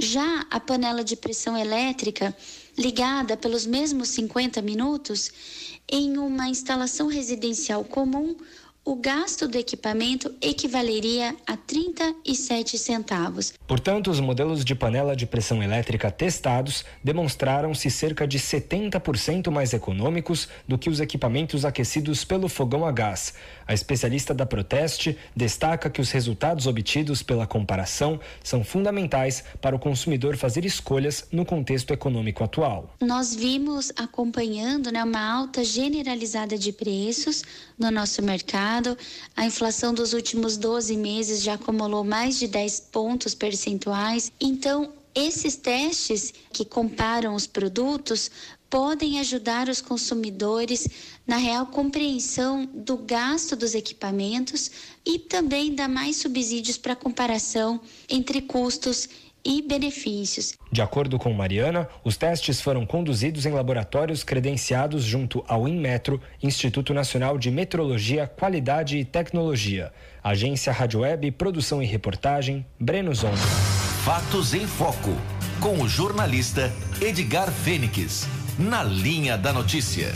Já 0.00 0.46
a 0.50 0.58
panela 0.58 1.04
de 1.04 1.14
pressão 1.14 1.54
elétrica, 1.54 2.34
ligada 2.76 3.36
pelos 3.36 3.66
mesmos 3.66 4.08
50 4.08 4.62
minutos, 4.62 5.30
em 5.86 6.16
uma 6.16 6.48
instalação 6.48 7.06
residencial 7.06 7.84
comum, 7.84 8.34
o 8.82 8.96
gasto 8.96 9.46
do 9.46 9.58
equipamento 9.58 10.34
equivaleria 10.40 11.36
a 11.46 11.54
37 11.54 12.78
centavos. 12.78 13.52
Portanto, 13.66 14.10
os 14.10 14.20
modelos 14.20 14.64
de 14.64 14.74
panela 14.74 15.14
de 15.14 15.26
pressão 15.26 15.62
elétrica 15.62 16.10
testados 16.10 16.82
demonstraram-se 17.04 17.90
cerca 17.90 18.26
de 18.26 18.38
70% 18.38 19.50
mais 19.50 19.74
econômicos 19.74 20.48
do 20.66 20.78
que 20.78 20.88
os 20.88 20.98
equipamentos 20.98 21.66
aquecidos 21.66 22.24
pelo 22.24 22.48
fogão 22.48 22.86
a 22.86 22.90
gás. 22.90 23.34
A 23.70 23.72
especialista 23.72 24.34
da 24.34 24.44
Proteste 24.44 25.16
destaca 25.36 25.88
que 25.88 26.00
os 26.00 26.10
resultados 26.10 26.66
obtidos 26.66 27.22
pela 27.22 27.46
comparação 27.46 28.18
são 28.42 28.64
fundamentais 28.64 29.44
para 29.60 29.76
o 29.76 29.78
consumidor 29.78 30.36
fazer 30.36 30.64
escolhas 30.64 31.28
no 31.30 31.44
contexto 31.44 31.92
econômico 31.92 32.42
atual. 32.42 32.92
Nós 33.00 33.32
vimos 33.32 33.92
acompanhando 33.94 34.90
né, 34.90 35.04
uma 35.04 35.20
alta 35.20 35.62
generalizada 35.62 36.58
de 36.58 36.72
preços 36.72 37.44
no 37.78 37.92
nosso 37.92 38.20
mercado. 38.22 38.98
A 39.36 39.46
inflação 39.46 39.94
dos 39.94 40.14
últimos 40.14 40.56
12 40.56 40.96
meses 40.96 41.40
já 41.40 41.54
acumulou 41.54 42.02
mais 42.02 42.40
de 42.40 42.48
10 42.48 42.88
pontos 42.90 43.36
percentuais. 43.36 44.32
Então, 44.40 44.92
esses 45.14 45.54
testes 45.54 46.34
que 46.52 46.64
comparam 46.64 47.36
os 47.36 47.46
produtos 47.46 48.32
podem 48.70 49.18
ajudar 49.18 49.68
os 49.68 49.80
consumidores 49.80 50.88
na 51.26 51.36
real 51.36 51.66
compreensão 51.66 52.64
do 52.72 52.96
gasto 52.96 53.56
dos 53.56 53.74
equipamentos 53.74 54.70
e 55.04 55.18
também 55.18 55.74
dar 55.74 55.88
mais 55.88 56.16
subsídios 56.16 56.78
para 56.78 56.94
comparação 56.94 57.80
entre 58.08 58.40
custos 58.40 59.08
e 59.44 59.62
benefícios. 59.62 60.54
De 60.70 60.82
acordo 60.82 61.18
com 61.18 61.32
Mariana, 61.32 61.88
os 62.04 62.16
testes 62.16 62.60
foram 62.60 62.86
conduzidos 62.86 63.46
em 63.46 63.52
laboratórios 63.52 64.22
credenciados 64.22 65.02
junto 65.02 65.42
ao 65.48 65.66
Inmetro, 65.66 66.20
Instituto 66.42 66.92
Nacional 66.94 67.38
de 67.38 67.50
Metrologia, 67.50 68.26
Qualidade 68.26 68.98
e 68.98 69.04
Tecnologia. 69.04 69.92
Agência 70.22 70.72
Rádio 70.72 71.00
Web, 71.00 71.30
produção 71.32 71.82
e 71.82 71.86
reportagem, 71.86 72.66
Breno 72.78 73.14
Zondo. 73.14 73.38
Fatos 74.04 74.54
em 74.54 74.66
Foco, 74.66 75.16
com 75.60 75.82
o 75.82 75.88
jornalista 75.88 76.70
Edgar 77.00 77.50
Fênix. 77.50 78.39
Na 78.58 78.82
linha 78.82 79.36
da 79.38 79.52
notícia. 79.52 80.12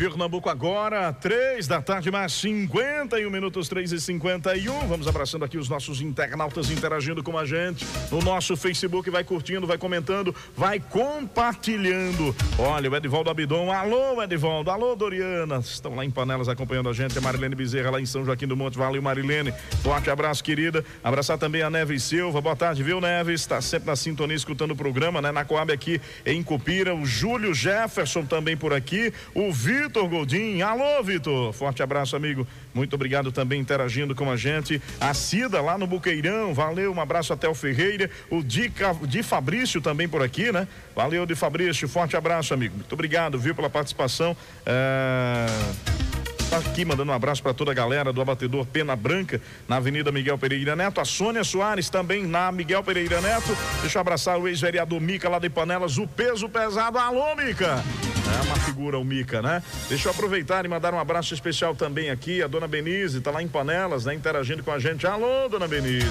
Pernambuco 0.00 0.48
agora, 0.48 1.12
três 1.12 1.68
da 1.68 1.82
tarde, 1.82 2.10
mais 2.10 2.32
51 2.32 3.28
minutos, 3.28 3.68
três 3.68 3.92
e 3.92 4.00
51. 4.00 4.88
Vamos 4.88 5.06
abraçando 5.06 5.44
aqui 5.44 5.58
os 5.58 5.68
nossos 5.68 6.00
internautas 6.00 6.70
interagindo 6.70 7.22
com 7.22 7.36
a 7.36 7.44
gente 7.44 7.86
no 8.10 8.22
nosso 8.22 8.56
Facebook. 8.56 9.10
Vai 9.10 9.22
curtindo, 9.24 9.66
vai 9.66 9.76
comentando, 9.76 10.34
vai 10.56 10.80
compartilhando. 10.80 12.34
Olha, 12.58 12.90
o 12.90 12.96
Edivaldo 12.96 13.28
Abidon. 13.28 13.70
Alô, 13.70 14.22
Edivaldo. 14.22 14.70
Alô, 14.70 14.96
Doriana. 14.96 15.58
Estão 15.58 15.94
lá 15.94 16.02
em 16.02 16.10
Panelas 16.10 16.48
acompanhando 16.48 16.88
a 16.88 16.94
gente. 16.94 17.18
A 17.18 17.20
Marilene 17.20 17.54
Bezerra 17.54 17.90
lá 17.90 18.00
em 18.00 18.06
São 18.06 18.24
Joaquim 18.24 18.46
do 18.46 18.56
Monte. 18.56 18.78
Valeu, 18.78 19.02
Marilene. 19.02 19.52
Forte 19.82 20.08
abraço, 20.08 20.42
querida. 20.42 20.82
Abraçar 21.04 21.36
também 21.36 21.60
a 21.60 21.68
Neves 21.68 22.04
Silva. 22.04 22.40
Boa 22.40 22.56
tarde, 22.56 22.82
viu, 22.82 23.02
Neves? 23.02 23.42
Está 23.42 23.60
sempre 23.60 23.88
na 23.88 23.96
sintonia 23.96 24.34
escutando 24.34 24.70
o 24.70 24.76
programa, 24.76 25.20
né? 25.20 25.30
Na 25.30 25.44
Coab 25.44 25.70
aqui 25.70 26.00
em 26.24 26.42
Cupira. 26.42 26.94
O 26.94 27.04
Júlio 27.04 27.52
Jefferson 27.52 28.24
também 28.24 28.56
por 28.56 28.72
aqui. 28.72 29.12
O 29.34 29.52
Vitor 29.52 29.89
Goldin. 29.92 30.62
Alô, 30.62 31.02
Vitor. 31.02 31.52
Forte 31.52 31.82
abraço, 31.82 32.14
amigo. 32.16 32.46
Muito 32.72 32.94
obrigado 32.94 33.32
também 33.32 33.60
interagindo 33.60 34.14
com 34.14 34.30
a 34.30 34.36
gente. 34.36 34.80
A 35.00 35.12
Cida 35.12 35.60
lá 35.60 35.76
no 35.76 35.86
Buqueirão. 35.86 36.54
Valeu, 36.54 36.92
um 36.94 37.00
abraço 37.00 37.32
até 37.32 37.48
o 37.48 37.54
Ferreira. 37.54 38.08
O 38.30 38.42
Di, 38.42 38.68
Ca- 38.70 38.94
Di 39.02 39.22
Fabrício 39.22 39.80
também 39.80 40.08
por 40.08 40.22
aqui, 40.22 40.52
né? 40.52 40.68
Valeu, 40.94 41.26
Di 41.26 41.34
Fabrício. 41.34 41.88
Forte 41.88 42.16
abraço, 42.16 42.54
amigo. 42.54 42.76
Muito 42.76 42.92
obrigado, 42.92 43.38
viu, 43.38 43.54
pela 43.54 43.68
participação. 43.70 44.36
É... 44.64 45.46
Tá 46.50 46.58
aqui 46.58 46.84
mandando 46.84 47.12
um 47.12 47.14
abraço 47.14 47.40
para 47.40 47.54
toda 47.54 47.70
a 47.70 47.74
galera 47.74 48.12
do 48.12 48.20
abatedor 48.20 48.66
Pena 48.66 48.96
Branca, 48.96 49.40
na 49.68 49.76
Avenida 49.76 50.10
Miguel 50.10 50.36
Pereira 50.36 50.74
Neto. 50.74 51.00
A 51.00 51.04
Sônia 51.04 51.44
Soares 51.44 51.88
também 51.88 52.26
na 52.26 52.50
Miguel 52.50 52.82
Pereira 52.82 53.20
Neto. 53.20 53.56
Deixa 53.82 53.98
eu 53.98 54.00
abraçar 54.00 54.36
o 54.36 54.48
ex-vereador 54.48 55.00
Mica 55.00 55.28
lá 55.28 55.38
de 55.38 55.48
Panelas, 55.48 55.96
o 55.96 56.08
peso 56.08 56.48
pesado. 56.48 56.98
Alô, 56.98 57.36
Mica! 57.36 57.84
É 58.36 58.42
uma 58.46 58.56
figura, 58.56 58.98
o 58.98 59.04
Mica, 59.04 59.40
né? 59.40 59.62
Deixa 59.88 60.08
eu 60.08 60.12
aproveitar 60.12 60.64
e 60.64 60.68
mandar 60.68 60.92
um 60.92 60.98
abraço 60.98 61.32
especial 61.32 61.76
também 61.76 62.10
aqui. 62.10 62.42
A 62.42 62.48
dona 62.48 62.66
Benise 62.66 63.20
tá 63.20 63.30
lá 63.30 63.40
em 63.40 63.48
Panelas, 63.48 64.04
né? 64.04 64.14
Interagindo 64.14 64.64
com 64.64 64.72
a 64.72 64.78
gente. 64.80 65.06
Alô, 65.06 65.48
dona 65.48 65.68
Benise. 65.68 66.08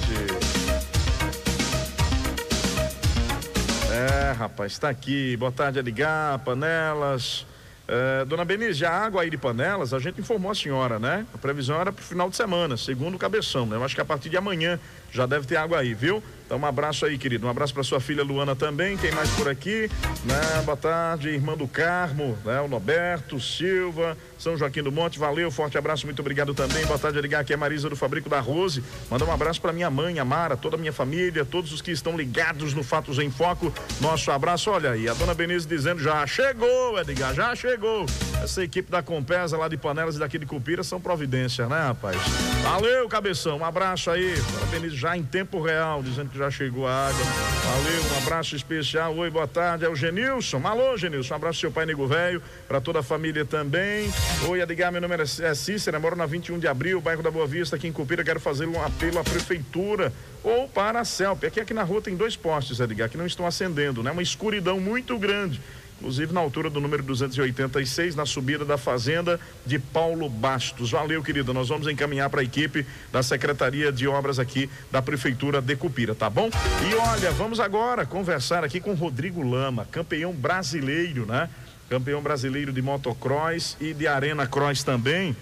É, 3.92 4.32
rapaz, 4.32 4.72
está 4.72 4.88
aqui. 4.88 5.36
Boa 5.36 5.52
tarde, 5.52 5.80
Edgar, 5.80 6.40
Panelas. 6.40 7.46
É, 7.92 8.24
dona 8.24 8.46
Benise, 8.46 8.86
a 8.86 8.92
água 8.92 9.24
aí 9.24 9.32
de 9.32 9.38
Panelas, 9.38 9.96
a 9.96 10.00
gente 10.00 10.22
informou 10.22 10.52
a 10.52 10.56
senhora, 10.56 11.00
né? 11.00 11.26
A 11.34 11.40
previsão 11.40 11.82
era 11.82 11.92
para 11.92 12.02
o 12.04 12.06
final 12.06 12.30
de 12.30 12.36
semana, 12.36 12.78
segundo 12.78 13.16
o 13.16 13.18
cabeção, 13.18 13.66
né? 13.66 13.78
Eu 13.78 13.84
acho 13.84 13.96
que 13.96 14.02
a 14.02 14.06
partir 14.06 14.30
de 14.30 14.38
amanhã 14.38 14.80
já 15.12 15.26
deve 15.26 15.48
ter 15.48 15.56
água 15.56 15.80
aí, 15.80 15.96
viu? 15.96 16.22
Então 16.50 16.58
um 16.58 16.66
abraço 16.66 17.06
aí, 17.06 17.16
querido. 17.16 17.46
Um 17.46 17.50
abraço 17.52 17.72
para 17.72 17.84
sua 17.84 18.00
filha 18.00 18.24
Luana 18.24 18.56
também. 18.56 18.98
Quem 18.98 19.12
mais 19.12 19.30
por 19.36 19.48
aqui? 19.48 19.88
Né? 20.26 20.64
Boa 20.66 20.76
tarde, 20.76 21.30
irmã 21.30 21.56
do 21.56 21.68
Carmo, 21.68 22.36
né? 22.44 22.60
O 22.60 22.68
Norberto 22.68 23.40
Silva, 23.40 24.18
São 24.36 24.58
Joaquim 24.58 24.82
do 24.82 24.92
Monte. 24.92 25.20
Valeu, 25.20 25.52
forte 25.52 25.78
abraço, 25.78 26.08
muito 26.08 26.22
obrigado 26.22 26.56
também. 26.56 26.84
Boa 26.88 26.98
tarde, 26.98 27.22
ligar 27.22 27.42
aqui 27.42 27.54
é 27.54 27.56
Marisa 27.56 27.88
do 27.88 27.96
Fabrico 27.96 28.28
da 28.28 28.40
Rose. 28.40 28.84
Manda 29.12 29.24
um 29.26 29.32
abraço 29.32 29.62
para 29.62 29.72
minha 29.72 29.92
mãe, 29.92 30.18
a 30.18 30.26
Mara, 30.26 30.58
toda 30.58 30.76
a 30.76 30.80
minha 30.80 30.92
família, 30.92 31.46
todos 31.46 31.72
os 31.72 31.84
que 31.84 31.92
estão 31.92 32.18
ligados 32.18 32.74
no 32.74 32.84
Fatos 32.84 33.20
em 33.20 33.30
Foco. 33.30 33.72
Nosso 34.02 34.32
abraço, 34.32 34.72
olha 34.72 34.90
aí, 34.90 35.08
a 35.08 35.14
dona 35.14 35.36
Benise 35.36 35.68
dizendo 35.68 36.02
já 36.02 36.26
chegou, 36.26 36.98
Edgar, 37.00 37.32
já 37.32 37.56
chegou. 37.56 38.08
Essa 38.42 38.64
equipe 38.64 38.90
da 38.90 39.04
Compesa 39.04 39.56
lá 39.56 39.68
de 39.68 39.78
Panelas 39.78 40.16
e 40.16 40.20
daqui 40.20 40.40
de 40.40 40.48
Cupira 40.48 40.84
são 40.84 41.00
providência, 41.00 41.68
né, 41.68 41.80
rapaz? 41.80 42.18
Valeu, 42.64 43.08
cabeção. 43.08 43.60
Um 43.60 43.66
abraço 43.66 44.10
aí. 44.10 44.34
Dona 44.52 44.66
Benise 44.66 44.96
já 44.96 45.16
em 45.16 45.24
tempo 45.24 45.62
real, 45.62 46.02
dizendo 46.02 46.32
que 46.32 46.39
já 46.40 46.50
chegou 46.50 46.88
a 46.88 47.10
água. 47.10 47.26
Valeu, 47.26 48.02
um 48.14 48.18
abraço 48.18 48.56
especial. 48.56 49.14
Oi, 49.16 49.30
boa 49.30 49.48
tarde. 49.48 49.84
É 49.84 49.90
o 49.90 49.96
Genilson. 49.96 50.66
Alô, 50.66 50.96
Genilson. 50.96 51.34
Um 51.34 51.38
abraço 51.38 51.58
ao 51.58 51.62
seu 51.62 51.72
pai 51.72 51.86
Nego 51.86 52.08
Velho, 52.08 52.42
para 52.68 52.80
toda 52.80 53.00
a 53.00 53.04
família 53.04 53.44
também. 53.44 54.10
Oi, 54.48 54.62
Edgar, 54.62 54.90
meu 54.92 55.02
nome 55.02 55.16
é 55.16 55.54
Cícera, 55.54 56.00
moro 56.00 56.16
na 56.16 56.26
21 56.26 56.58
de 56.58 56.68
abril, 56.68 57.02
bairro 57.02 57.22
da 57.22 57.30
Boa 57.30 57.46
Vista, 57.46 57.76
aqui 57.76 57.88
em 57.88 57.92
Cupira. 57.92 58.24
Quero 58.24 58.40
fazer 58.40 58.68
um 58.68 58.82
apelo 58.82 59.20
à 59.20 59.24
prefeitura 59.24 60.14
ou 60.42 60.68
para 60.70 61.02
a 61.02 61.06
CELP. 61.06 61.44
Aqui, 61.46 61.60
aqui 61.60 61.74
na 61.74 61.84
rua 61.84 62.02
tem 62.02 62.16
dois 62.16 62.38
postes, 62.38 62.80
Edgar, 62.80 63.10
que 63.10 63.18
não 63.18 63.26
estão 63.26 63.46
acendendo, 63.46 64.02
né? 64.02 64.12
Uma 64.12 64.24
escuridão 64.24 64.80
muito 64.80 65.18
grande 65.18 65.62
inclusive 66.00 66.34
na 66.34 66.40
altura 66.40 66.70
do 66.70 66.80
número 66.80 67.04
286, 67.04 68.16
na 68.16 68.26
subida 68.26 68.64
da 68.64 68.78
fazenda 68.78 69.40
de 69.66 69.78
Paulo 69.78 70.30
Bastos. 70.30 70.92
Valeu, 70.92 71.22
querido. 71.22 71.54
Nós 71.54 71.68
vamos 71.68 71.88
encaminhar 71.88 72.30
para 72.30 72.40
a 72.40 72.44
equipe 72.44 72.86
da 73.12 73.22
Secretaria 73.22 73.92
de 73.92 74.08
Obras 74.08 74.40
aqui 74.40 74.70
da 74.90 75.02
Prefeitura 75.02 75.62
de 75.62 75.76
Cupira, 75.76 76.16
tá 76.16 76.30
bom? 76.30 76.50
E 76.90 76.96
olha, 76.96 77.32
vamos 77.32 77.60
agora 77.60 78.06
conversar 78.06 78.64
aqui 78.64 78.80
com 78.80 78.94
Rodrigo 78.94 79.44
Lama, 79.44 79.86
campeão 79.92 80.32
brasileiro, 80.32 81.26
né? 81.26 81.50
Campeão 81.90 82.22
brasileiro 82.22 82.72
de 82.72 82.82
motocross 82.82 83.76
e 83.82 83.94
de 83.94 84.08
arena 84.08 84.48
cross 84.48 84.84
também. 84.84 85.36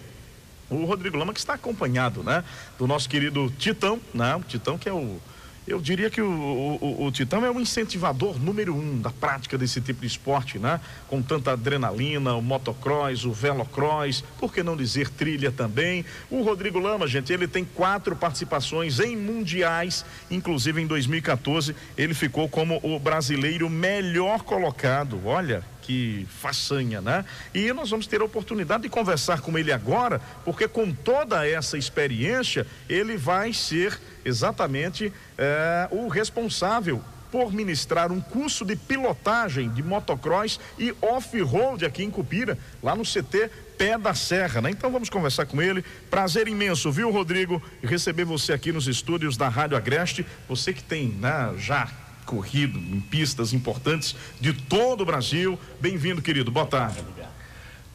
O 0.69 0.85
Rodrigo 0.85 1.17
Lama 1.17 1.33
que 1.33 1.39
está 1.39 1.53
acompanhado, 1.53 2.23
né? 2.23 2.43
Do 2.79 2.87
nosso 2.87 3.07
querido 3.07 3.53
Titão, 3.59 4.01
né? 4.11 4.35
O 4.35 4.41
Titão 4.41 4.77
que 4.77 4.89
é 4.89 4.93
o 4.93 5.19
eu 5.67 5.81
diria 5.81 6.09
que 6.09 6.21
o, 6.21 6.29
o, 6.29 7.05
o, 7.05 7.11
Titão 7.11 7.45
é 7.45 7.51
um 7.51 7.59
incentivador 7.59 8.39
número 8.39 8.73
um 8.73 8.99
da 8.99 9.09
prática 9.09 9.57
desse 9.57 9.81
tipo 9.81 10.01
de 10.01 10.07
esporte, 10.07 10.57
né? 10.57 10.79
Com 11.09 11.21
tanta 11.21 11.51
adrenalina, 11.51 12.33
o 12.35 12.41
motocross, 12.41 13.25
o 13.25 13.33
velocross, 13.33 14.23
por 14.39 14.53
que 14.53 14.63
não 14.63 14.77
dizer 14.77 15.09
trilha 15.09 15.51
também? 15.51 16.05
O 16.31 16.41
Rodrigo 16.41 16.79
Lama, 16.79 17.05
gente, 17.05 17.33
ele 17.33 17.47
tem 17.47 17.65
quatro 17.65 18.15
participações 18.15 18.99
em 19.01 19.17
mundiais, 19.17 20.05
inclusive 20.31 20.81
em 20.81 20.87
2014 20.87 21.75
ele 21.97 22.13
ficou 22.13 22.47
como 22.47 22.79
o 22.81 22.97
brasileiro 22.97 23.69
melhor 23.69 24.43
colocado. 24.43 25.19
Olha, 25.25 25.63
que 25.87 26.27
façanha, 26.41 26.99
né? 26.99 27.23
E 27.53 27.71
nós 27.71 27.89
vamos 27.89 28.05
ter 28.07 28.19
a 28.19 28.25
oportunidade 28.25 28.83
de 28.83 28.89
conversar 28.89 29.39
com 29.39 29.57
ele 29.57 29.71
agora, 29.71 30.19
porque 30.43 30.67
com 30.67 30.91
toda 30.91 31.47
essa 31.47 31.77
experiência, 31.77 32.67
ele 32.89 33.15
vai 33.15 33.53
ser 33.53 33.97
exatamente 34.25 35.13
é, 35.37 35.87
o 35.89 36.09
responsável 36.09 37.01
por 37.31 37.53
ministrar 37.53 38.11
um 38.11 38.19
curso 38.19 38.65
de 38.65 38.75
pilotagem 38.75 39.69
de 39.69 39.81
motocross 39.81 40.59
e 40.77 40.93
off-road 41.01 41.85
aqui 41.85 42.03
em 42.03 42.11
Cupira, 42.11 42.57
lá 42.83 42.95
no 42.95 43.03
CT 43.03 43.49
Pé 43.77 43.97
da 43.97 44.13
Serra, 44.13 44.59
né? 44.61 44.71
Então 44.71 44.91
vamos 44.91 45.09
conversar 45.09 45.45
com 45.45 45.61
ele. 45.61 45.85
Prazer 46.09 46.47
imenso, 46.47 46.91
viu, 46.91 47.11
Rodrigo? 47.11 47.61
Receber 47.81 48.25
você 48.25 48.51
aqui 48.51 48.71
nos 48.71 48.87
estúdios 48.87 49.37
da 49.37 49.47
Rádio 49.47 49.77
Agreste. 49.77 50.25
Você 50.49 50.73
que 50.73 50.83
tem, 50.83 51.09
né, 51.09 51.53
já 51.57 51.87
corrido 52.27 52.77
em 52.77 52.99
pistas 52.99 53.53
importantes 53.53 54.13
de 54.39 54.51
todo 54.51 55.01
o 55.01 55.05
Brasil. 55.05 55.57
Bem-vindo, 55.79 56.21
querido. 56.21 56.51
Boa 56.51 56.65
tarde. 56.65 57.01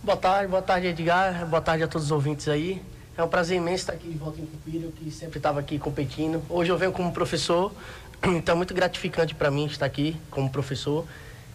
Boa 0.03 0.17
tarde, 0.17 0.49
boa 0.49 0.63
tarde, 0.63 0.87
Edgar. 0.87 1.47
Boa 1.47 1.61
tarde 1.61 1.85
a 1.85 1.87
todos 1.87 2.07
os 2.07 2.11
ouvintes 2.11 2.49
aí. 2.49 2.83
É 3.17 3.23
um 3.23 3.29
prazer 3.29 3.59
imenso 3.59 3.83
estar 3.83 3.93
aqui 3.93 4.09
de 4.09 4.17
volta 4.17 4.41
em 4.41 4.47
Cupira, 4.47 4.89
que 4.97 5.11
sempre 5.11 5.39
estava 5.39 5.61
aqui 5.61 5.79
competindo. 5.79 6.43
Hoje 6.49 6.73
eu 6.73 6.79
venho 6.79 6.93
como 6.93 7.13
professor, 7.13 7.71
então 8.25 8.55
é 8.55 8.57
muito 8.57 8.73
gratificante 8.73 9.35
para 9.35 9.51
mim 9.51 9.67
estar 9.67 9.85
aqui 9.85 10.17
como 10.31 10.49
professor. 10.49 11.07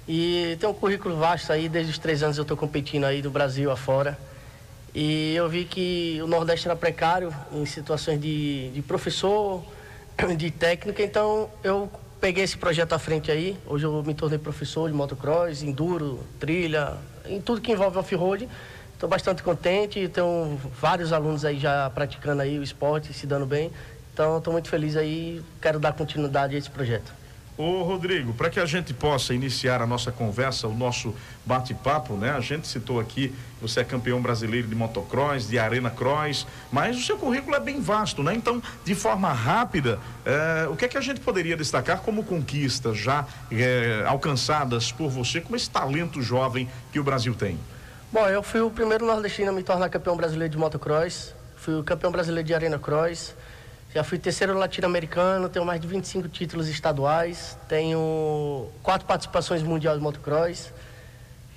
E 0.08 0.56
tem 0.60 0.70
um 0.70 0.74
currículo 0.74 1.18
vasto 1.18 1.52
aí, 1.52 1.68
desde 1.68 1.92
os 1.92 1.98
três 1.98 2.22
anos 2.22 2.38
eu 2.38 2.44
estou 2.44 2.56
competindo 2.56 3.06
aí 3.06 3.24
do 3.24 3.32
Brasil 3.32 3.72
afora. 3.72 4.18
E 4.94 5.34
eu 5.36 5.50
vi 5.50 5.66
que 5.66 6.20
o 6.22 6.28
Nordeste 6.28 6.68
era 6.68 6.76
precário 6.76 7.34
em 7.52 7.66
situações 7.66 8.22
de, 8.22 8.70
de 8.70 8.84
professor, 8.84 9.64
de 10.38 10.52
técnica, 10.52 11.02
então 11.02 11.50
eu 11.64 11.90
peguei 12.20 12.44
esse 12.44 12.58
projeto 12.58 12.94
à 12.94 13.00
frente 13.00 13.32
aí. 13.32 13.58
Hoje 13.66 13.86
eu 13.86 14.04
me 14.04 14.14
tornei 14.14 14.40
professor 14.40 14.90
de 14.90 14.96
motocross, 14.96 15.62
enduro, 15.64 16.20
trilha, 16.40 16.94
em 17.26 17.40
tudo 17.40 17.62
que 17.62 17.72
envolve 17.72 17.98
off-road. 17.98 18.48
Estou 18.94 19.08
bastante 19.08 19.44
contente, 19.44 20.08
tenho 20.08 20.60
vários 20.80 21.14
alunos 21.14 21.46
aí 21.46 21.60
já 21.60 21.90
praticando 21.90 22.42
aí 22.42 22.58
o 22.58 22.64
esporte, 22.64 23.14
se 23.14 23.28
dando 23.28 23.46
bem. 23.46 23.72
Então 24.14 24.40
estou 24.40 24.52
muito 24.52 24.70
feliz 24.70 24.96
aí, 24.96 25.44
quero 25.62 25.80
dar 25.80 25.94
continuidade 25.94 26.56
a 26.56 26.58
esse 26.58 26.70
projeto. 26.70 27.14
Ô 27.58 27.82
Rodrigo, 27.82 28.36
para 28.36 28.52
que 28.52 28.60
a 28.60 28.68
gente 28.68 28.94
possa 28.94 29.34
iniciar 29.34 29.82
a 29.82 29.88
nossa 29.88 30.12
conversa, 30.12 30.68
o 30.68 30.76
nosso 30.76 31.16
bate-papo, 31.44 32.14
né? 32.14 32.30
A 32.30 32.40
gente 32.40 32.68
citou 32.68 33.00
aqui, 33.00 33.34
você 33.60 33.80
é 33.80 33.84
campeão 33.84 34.22
brasileiro 34.22 34.68
de 34.68 34.76
motocross, 34.76 35.48
de 35.48 35.58
arena 35.58 35.90
cross, 35.90 36.46
mas 36.72 36.96
o 36.96 37.02
seu 37.02 37.18
currículo 37.18 37.56
é 37.56 37.60
bem 37.60 37.82
vasto, 37.82 38.22
né? 38.22 38.36
Então, 38.36 38.62
de 38.86 38.94
forma 38.94 39.34
rápida, 39.34 39.98
eh, 40.24 40.68
o 40.70 40.76
que 40.76 40.86
é 40.86 40.88
que 40.88 41.00
a 41.00 41.02
gente 41.02 41.20
poderia 41.20 41.58
destacar 41.58 42.02
como 42.02 42.24
conquistas 42.24 42.96
já 42.96 43.26
eh, 43.52 44.04
alcançadas 44.06 44.92
por 44.92 45.10
você, 45.10 45.42
com 45.42 45.56
esse 45.56 45.68
talento 45.68 46.22
jovem 46.22 46.70
que 46.94 47.00
o 47.00 47.04
Brasil 47.04 47.34
tem? 47.34 47.58
Bom, 48.14 48.28
eu 48.28 48.44
fui 48.44 48.62
o 48.62 48.70
primeiro 48.70 49.04
nordestino 49.04 49.50
a 49.50 49.54
me 49.54 49.64
tornar 49.64 49.90
campeão 49.90 50.16
brasileiro 50.16 50.52
de 50.52 50.60
motocross, 50.60 51.34
fui 51.56 51.74
o 51.74 51.84
campeão 51.84 52.12
brasileiro 52.12 52.46
de 52.46 52.54
arena 52.54 52.78
cross, 52.78 53.34
já 53.98 54.04
fui 54.04 54.20
terceiro 54.20 54.56
latino-americano, 54.56 55.50
tenho 55.50 55.66
mais 55.66 55.82
de 55.82 55.88
25 55.88 56.28
títulos 56.28 56.68
estaduais, 56.68 57.58
tenho 57.68 58.70
quatro 58.84 59.08
participações 59.08 59.64
mundial 59.64 59.98
de 59.98 60.04
motocross. 60.04 60.72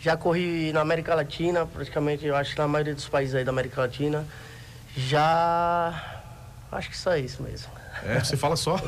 Já 0.01 0.17
corri 0.17 0.73
na 0.73 0.81
América 0.81 1.15
Latina, 1.15 1.67
praticamente, 1.67 2.25
eu 2.25 2.35
acho 2.35 2.55
que 2.55 2.59
na 2.59 2.67
maioria 2.67 2.95
dos 2.95 3.07
países 3.07 3.35
aí 3.35 3.45
da 3.45 3.51
América 3.51 3.83
Latina. 3.83 4.27
Já. 4.97 6.23
Acho 6.73 6.89
que 6.89 6.97
só 6.97 7.15
isso 7.15 7.43
mesmo. 7.43 7.71
É, 8.05 8.19
você 8.21 8.39
fala 8.39 8.57
só? 8.57 8.79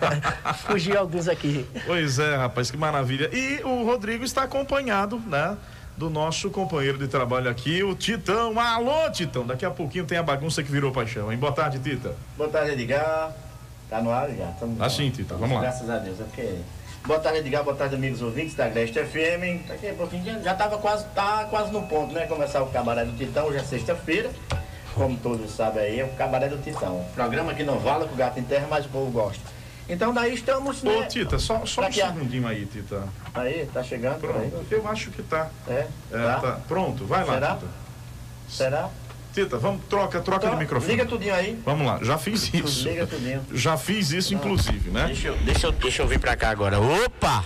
Fugi 0.64 0.96
alguns 0.96 1.28
aqui. 1.28 1.68
Pois 1.84 2.18
é, 2.18 2.34
rapaz, 2.34 2.70
que 2.70 2.78
maravilha. 2.78 3.28
E 3.30 3.62
o 3.62 3.84
Rodrigo 3.84 4.24
está 4.24 4.44
acompanhado, 4.44 5.18
né? 5.26 5.54
Do 5.96 6.10
nosso 6.10 6.50
companheiro 6.50 6.98
de 6.98 7.08
trabalho 7.08 7.50
aqui, 7.50 7.82
o 7.82 7.94
Titão. 7.94 8.58
Alô, 8.58 9.10
Titão, 9.10 9.46
daqui 9.46 9.64
a 9.64 9.70
pouquinho 9.70 10.04
tem 10.04 10.18
a 10.18 10.22
bagunça 10.22 10.62
que 10.62 10.70
virou 10.70 10.92
paixão, 10.92 11.32
hein? 11.32 11.38
Boa 11.38 11.52
tarde, 11.52 11.78
Tita. 11.78 12.14
Boa 12.36 12.50
tarde, 12.50 12.72
Edgar. 12.72 13.32
Tá 13.88 14.02
no 14.02 14.10
ar, 14.10 14.28
Edgar? 14.28 14.54
Tamo 14.60 14.82
assim, 14.82 15.10
Tita, 15.10 15.34
vamos 15.34 15.56
lá. 15.56 15.62
Graças 15.62 15.88
a 15.88 15.98
Deus, 15.98 16.20
é 16.20 16.24
porque... 16.24 16.54
Boa 17.06 17.20
tarde, 17.20 17.38
Edgar. 17.38 17.64
Boa 17.64 17.76
tarde, 17.76 17.94
amigos 17.94 18.20
ouvintes 18.20 18.54
da 18.54 18.66
Agreste 18.66 18.98
FM. 18.98 19.66
Daqui 19.68 19.88
a 19.88 19.94
pouquinho 19.94 20.42
já 20.42 20.54
tava 20.54 20.76
quase, 20.78 21.06
tá 21.14 21.46
quase 21.48 21.72
no 21.72 21.82
ponto, 21.82 22.12
né? 22.12 22.26
Começar 22.26 22.62
o 22.62 22.66
Cabaré 22.66 23.04
do 23.04 23.16
Titão, 23.16 23.46
hoje 23.46 23.58
é 23.58 23.62
sexta-feira. 23.62 24.30
Como 24.92 25.16
todos 25.18 25.50
sabem 25.50 25.82
aí, 25.82 26.00
é 26.00 26.04
o 26.04 26.08
Cabaré 26.08 26.48
do 26.48 26.58
Titão. 26.58 27.04
Programa 27.14 27.54
que 27.54 27.62
não 27.62 27.78
vale 27.78 28.06
com 28.06 28.14
o 28.14 28.16
gato 28.16 28.40
em 28.40 28.42
terra, 28.42 28.66
mas 28.68 28.86
o 28.86 28.88
povo 28.88 29.10
gosta. 29.10 29.55
Então 29.88 30.12
daí 30.12 30.34
estamos, 30.34 30.82
né? 30.82 30.96
Ô, 30.96 31.04
Tita, 31.06 31.38
só, 31.38 31.64
só 31.64 31.86
um 31.86 31.92
segundinho 31.92 32.46
aí, 32.46 32.66
Tita. 32.66 33.04
Aí, 33.34 33.68
tá 33.72 33.82
chegando? 33.82 34.20
Pronto, 34.20 34.38
aí. 34.38 34.66
eu 34.70 34.88
acho 34.88 35.10
que 35.10 35.22
tá. 35.22 35.48
É? 35.68 35.86
é 36.10 36.18
tá? 36.18 36.40
tá. 36.40 36.60
Pronto, 36.66 37.04
vai 37.06 37.24
lá, 37.24 37.34
Será? 37.34 37.54
Tita. 37.54 37.66
Será? 38.48 38.90
Tita, 39.32 39.58
vamos, 39.58 39.84
troca, 39.88 40.20
troca 40.20 40.46
Então, 40.46 40.58
de 40.58 40.64
microfone. 40.64 40.92
liga 40.92 41.06
tudinho 41.06 41.34
aí. 41.34 41.60
Vamos 41.64 41.86
lá, 41.86 41.98
já 42.02 42.18
fiz 42.18 42.52
isso. 42.52 42.88
Liga 42.88 43.06
tudinho. 43.06 43.44
Já 43.52 43.76
fiz 43.76 44.10
isso, 44.10 44.34
inclusive, 44.34 44.90
né? 44.90 45.06
Deixa 45.06 45.28
eu, 45.28 45.36
deixa, 45.36 45.66
eu, 45.66 45.72
deixa 45.72 46.02
eu 46.02 46.08
vir 46.08 46.18
pra 46.18 46.34
cá 46.34 46.50
agora. 46.50 46.80
Opa! 46.80 47.44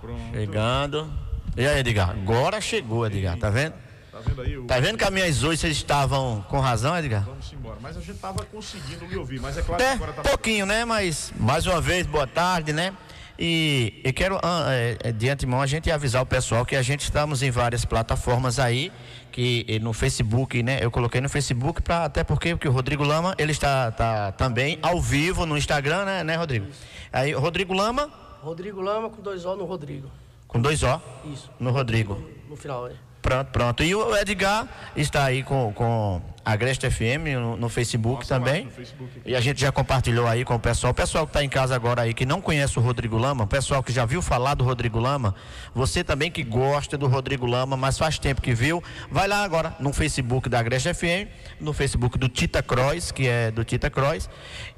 Pronto. 0.00 0.20
Chegando. 0.32 1.10
E 1.56 1.66
aí, 1.66 1.80
Edgar? 1.80 2.10
Agora 2.10 2.60
chegou, 2.60 3.06
Edgar, 3.06 3.36
tá 3.36 3.50
vendo? 3.50 3.74
Tá 4.22 4.30
vendo 4.30 4.42
aí? 4.42 4.58
O... 4.58 4.64
Tá 4.64 4.80
vendo 4.80 4.98
que 4.98 5.04
as 5.04 5.10
minhas 5.10 5.42
oito 5.42 5.60
vocês 5.60 5.76
estavam 5.76 6.44
com 6.48 6.60
razão, 6.60 6.96
Edgar? 6.96 7.24
Vamos 7.24 7.52
embora. 7.52 7.78
Mas 7.80 7.96
a 7.96 8.00
gente 8.00 8.18
tava 8.18 8.44
conseguindo 8.44 9.04
lhe 9.06 9.16
ouvir, 9.16 9.40
mas 9.40 9.56
é 9.58 9.62
claro 9.62 9.82
É, 9.82 9.88
que 9.88 9.94
agora 9.94 10.12
tá. 10.12 10.22
pouquinho, 10.22 10.66
né? 10.66 10.84
Mas, 10.84 11.32
mais 11.36 11.66
uma 11.66 11.80
vez, 11.80 12.06
boa 12.06 12.26
tarde, 12.26 12.72
né? 12.72 12.94
E, 13.38 14.00
e 14.04 14.12
quero, 14.12 14.38
ah, 14.42 14.66
é, 14.70 15.10
de 15.10 15.28
antemão, 15.28 15.60
a 15.60 15.66
gente 15.66 15.90
avisar 15.90 16.22
o 16.22 16.26
pessoal 16.26 16.64
que 16.64 16.76
a 16.76 16.82
gente 16.82 17.00
estamos 17.00 17.42
em 17.42 17.50
várias 17.50 17.84
plataformas 17.84 18.58
aí, 18.58 18.92
que 19.32 19.80
no 19.80 19.92
Facebook, 19.92 20.62
né? 20.62 20.78
Eu 20.80 20.90
coloquei 20.90 21.20
no 21.20 21.28
Facebook, 21.28 21.82
pra, 21.82 22.04
até 22.04 22.22
porque, 22.22 22.54
porque 22.54 22.68
o 22.68 22.72
Rodrigo 22.72 23.02
Lama, 23.02 23.34
ele 23.38 23.52
está 23.52 23.90
tá, 23.90 24.32
também 24.32 24.78
ao 24.82 25.00
vivo 25.00 25.44
no 25.46 25.56
Instagram, 25.56 26.04
né, 26.04 26.22
né 26.22 26.36
Rodrigo? 26.36 26.66
Aí, 27.12 27.32
Rodrigo 27.32 27.72
Lama. 27.74 28.10
Rodrigo 28.42 28.80
Lama 28.80 29.08
com 29.08 29.22
dois 29.22 29.44
O 29.44 29.56
no 29.56 29.64
Rodrigo. 29.64 30.08
Com 30.46 30.60
dois 30.60 30.82
O? 30.82 31.00
Isso. 31.24 31.50
No 31.58 31.70
Rodrigo. 31.70 32.14
No, 32.14 32.50
no 32.50 32.56
final, 32.56 32.86
é. 32.86 32.92
Pronto, 33.22 33.52
pronto. 33.52 33.84
E 33.84 33.94
o 33.94 34.16
Edgar 34.16 34.68
está 34.96 35.24
aí 35.24 35.44
com, 35.44 35.72
com 35.72 36.20
a 36.44 36.52
Agreste 36.52 36.90
FM 36.90 37.38
no, 37.40 37.56
no 37.56 37.68
Facebook 37.68 38.22
Nossa, 38.22 38.34
também. 38.34 38.64
No 38.64 38.70
Facebook 38.72 39.10
e 39.24 39.36
a 39.36 39.40
gente 39.40 39.60
já 39.60 39.70
compartilhou 39.70 40.26
aí 40.26 40.44
com 40.44 40.56
o 40.56 40.58
pessoal. 40.58 40.90
O 40.90 40.94
pessoal 40.94 41.24
que 41.24 41.30
está 41.30 41.44
em 41.44 41.48
casa 41.48 41.72
agora 41.72 42.02
aí, 42.02 42.12
que 42.12 42.26
não 42.26 42.40
conhece 42.40 42.76
o 42.80 42.82
Rodrigo 42.82 43.16
Lama, 43.16 43.44
o 43.44 43.46
pessoal 43.46 43.80
que 43.80 43.92
já 43.92 44.04
viu 44.04 44.20
falar 44.20 44.54
do 44.54 44.64
Rodrigo 44.64 44.98
Lama, 44.98 45.36
você 45.72 46.02
também 46.02 46.32
que 46.32 46.42
gosta 46.42 46.98
do 46.98 47.06
Rodrigo 47.06 47.46
Lama, 47.46 47.76
mas 47.76 47.96
faz 47.96 48.18
tempo 48.18 48.42
que 48.42 48.52
viu, 48.54 48.82
vai 49.08 49.28
lá 49.28 49.44
agora 49.44 49.76
no 49.78 49.92
Facebook 49.92 50.48
da 50.48 50.58
Agreste 50.58 50.92
FM, 50.92 51.30
no 51.60 51.72
Facebook 51.72 52.18
do 52.18 52.28
Tita 52.28 52.60
Cross, 52.60 53.12
que 53.12 53.28
é 53.28 53.52
do 53.52 53.62
Tita 53.62 53.88
Cross, 53.88 54.28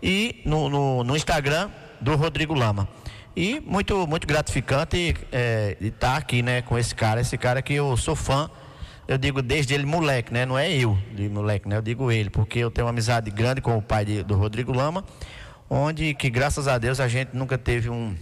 e 0.02 0.42
no, 0.44 0.68
no, 0.68 1.02
no 1.02 1.16
Instagram 1.16 1.70
do 1.98 2.14
Rodrigo 2.14 2.52
Lama. 2.52 2.86
E 3.36 3.60
muito, 3.60 4.06
muito 4.06 4.26
gratificante 4.28 5.16
é, 5.32 5.76
estar 5.80 6.12
tá 6.12 6.16
aqui, 6.16 6.40
né, 6.40 6.62
com 6.62 6.78
esse 6.78 6.94
cara, 6.94 7.20
esse 7.20 7.36
cara 7.36 7.60
que 7.60 7.74
eu 7.74 7.96
sou 7.96 8.14
fã. 8.14 8.48
Eu 9.06 9.18
digo 9.18 9.42
desde 9.42 9.74
ele 9.74 9.84
moleque, 9.84 10.32
né? 10.32 10.46
Não 10.46 10.56
é 10.56 10.72
eu 10.72 10.96
de 11.14 11.28
moleque, 11.28 11.68
né? 11.68 11.76
Eu 11.76 11.82
digo 11.82 12.10
ele, 12.10 12.30
porque 12.30 12.58
eu 12.58 12.70
tenho 12.70 12.86
uma 12.86 12.90
amizade 12.90 13.30
grande 13.30 13.60
com 13.60 13.76
o 13.76 13.82
pai 13.82 14.04
de, 14.04 14.22
do 14.22 14.34
Rodrigo 14.34 14.72
Lama, 14.72 15.04
onde 15.68 16.14
que 16.14 16.30
graças 16.30 16.66
a 16.68 16.78
Deus 16.78 17.00
a 17.00 17.08
gente 17.08 17.36
nunca 17.36 17.58
teve 17.58 17.90
um, 17.90 18.16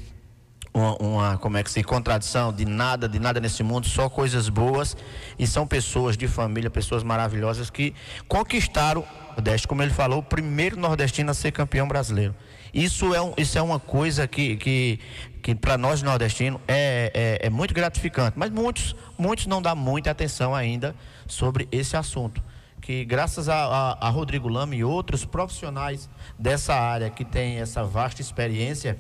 uma, 0.74 0.96
uma, 0.96 1.38
como 1.38 1.56
é 1.56 1.62
que 1.62 1.70
se 1.70 1.84
contradição 1.84 2.52
de 2.52 2.64
nada, 2.64 3.08
de 3.08 3.18
nada 3.18 3.38
nesse 3.38 3.62
mundo, 3.62 3.86
só 3.86 4.08
coisas 4.08 4.48
boas 4.48 4.96
e 5.38 5.46
são 5.46 5.66
pessoas 5.66 6.16
de 6.16 6.26
família, 6.26 6.70
pessoas 6.70 7.04
maravilhosas 7.04 7.70
que 7.70 7.94
conquistaram 8.26 9.02
o 9.02 9.32
Nordeste, 9.36 9.68
como 9.68 9.82
ele 9.82 9.92
falou, 9.92 10.18
o 10.18 10.22
primeiro 10.22 10.78
nordestino 10.78 11.30
a 11.30 11.34
ser 11.34 11.52
campeão 11.52 11.86
brasileiro. 11.86 12.34
Isso 12.72 13.14
é, 13.14 13.20
um, 13.20 13.34
isso 13.36 13.58
é 13.58 13.62
uma 13.62 13.78
coisa 13.78 14.26
que, 14.26 14.56
que, 14.56 15.00
que 15.42 15.54
para 15.54 15.76
nós 15.76 16.02
nordestinos 16.02 16.60
é, 16.66 17.38
é, 17.42 17.46
é, 17.46 17.50
muito 17.50 17.74
gratificante, 17.74 18.32
mas 18.36 18.50
muitos, 18.50 18.96
muitos 19.18 19.46
não 19.46 19.60
dão 19.60 19.76
muita 19.76 20.10
atenção 20.10 20.54
ainda 20.54 20.94
sobre 21.26 21.68
esse 21.70 21.96
assunto. 21.96 22.42
Que 22.80 23.04
graças 23.04 23.48
a, 23.48 23.56
a, 23.56 24.08
a 24.08 24.08
Rodrigo 24.08 24.48
Lama 24.48 24.74
e 24.74 24.82
outros 24.82 25.24
profissionais 25.24 26.08
dessa 26.38 26.74
área 26.74 27.10
que 27.10 27.24
tem 27.24 27.58
essa 27.58 27.84
vasta 27.84 28.22
experiência, 28.22 28.98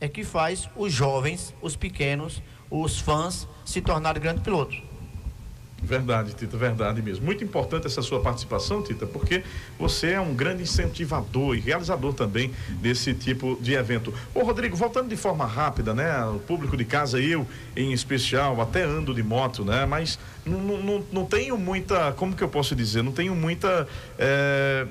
é 0.00 0.08
que 0.08 0.24
faz 0.24 0.68
os 0.74 0.92
jovens, 0.92 1.54
os 1.62 1.76
pequenos, 1.76 2.42
os 2.68 2.98
fãs 2.98 3.46
se 3.64 3.80
tornarem 3.80 4.20
grandes 4.20 4.42
pilotos. 4.42 4.82
Verdade, 5.82 6.32
Tita, 6.34 6.56
verdade 6.56 7.02
mesmo. 7.02 7.24
Muito 7.24 7.42
importante 7.42 7.86
essa 7.86 8.00
sua 8.02 8.20
participação, 8.20 8.82
Tita, 8.82 9.04
porque 9.04 9.42
você 9.78 10.12
é 10.12 10.20
um 10.20 10.32
grande 10.32 10.62
incentivador 10.62 11.56
e 11.56 11.60
realizador 11.60 12.14
também 12.14 12.52
desse 12.80 13.12
tipo 13.12 13.58
de 13.60 13.74
evento. 13.74 14.14
Ô, 14.32 14.44
Rodrigo, 14.44 14.76
voltando 14.76 15.08
de 15.08 15.16
forma 15.16 15.44
rápida, 15.44 15.92
né? 15.92 16.24
O 16.26 16.38
público 16.38 16.76
de 16.76 16.84
casa, 16.84 17.20
eu 17.20 17.44
em 17.76 17.92
especial, 17.92 18.60
até 18.60 18.84
ando 18.84 19.12
de 19.12 19.24
moto, 19.24 19.64
né? 19.64 19.84
Mas 19.84 20.20
não, 20.46 20.60
não, 20.60 21.04
não 21.12 21.24
tenho 21.24 21.58
muita, 21.58 22.12
como 22.12 22.36
que 22.36 22.44
eu 22.44 22.48
posso 22.48 22.76
dizer? 22.76 23.02
Não 23.02 23.12
tenho 23.12 23.34
muita. 23.34 23.88
É 24.18 24.86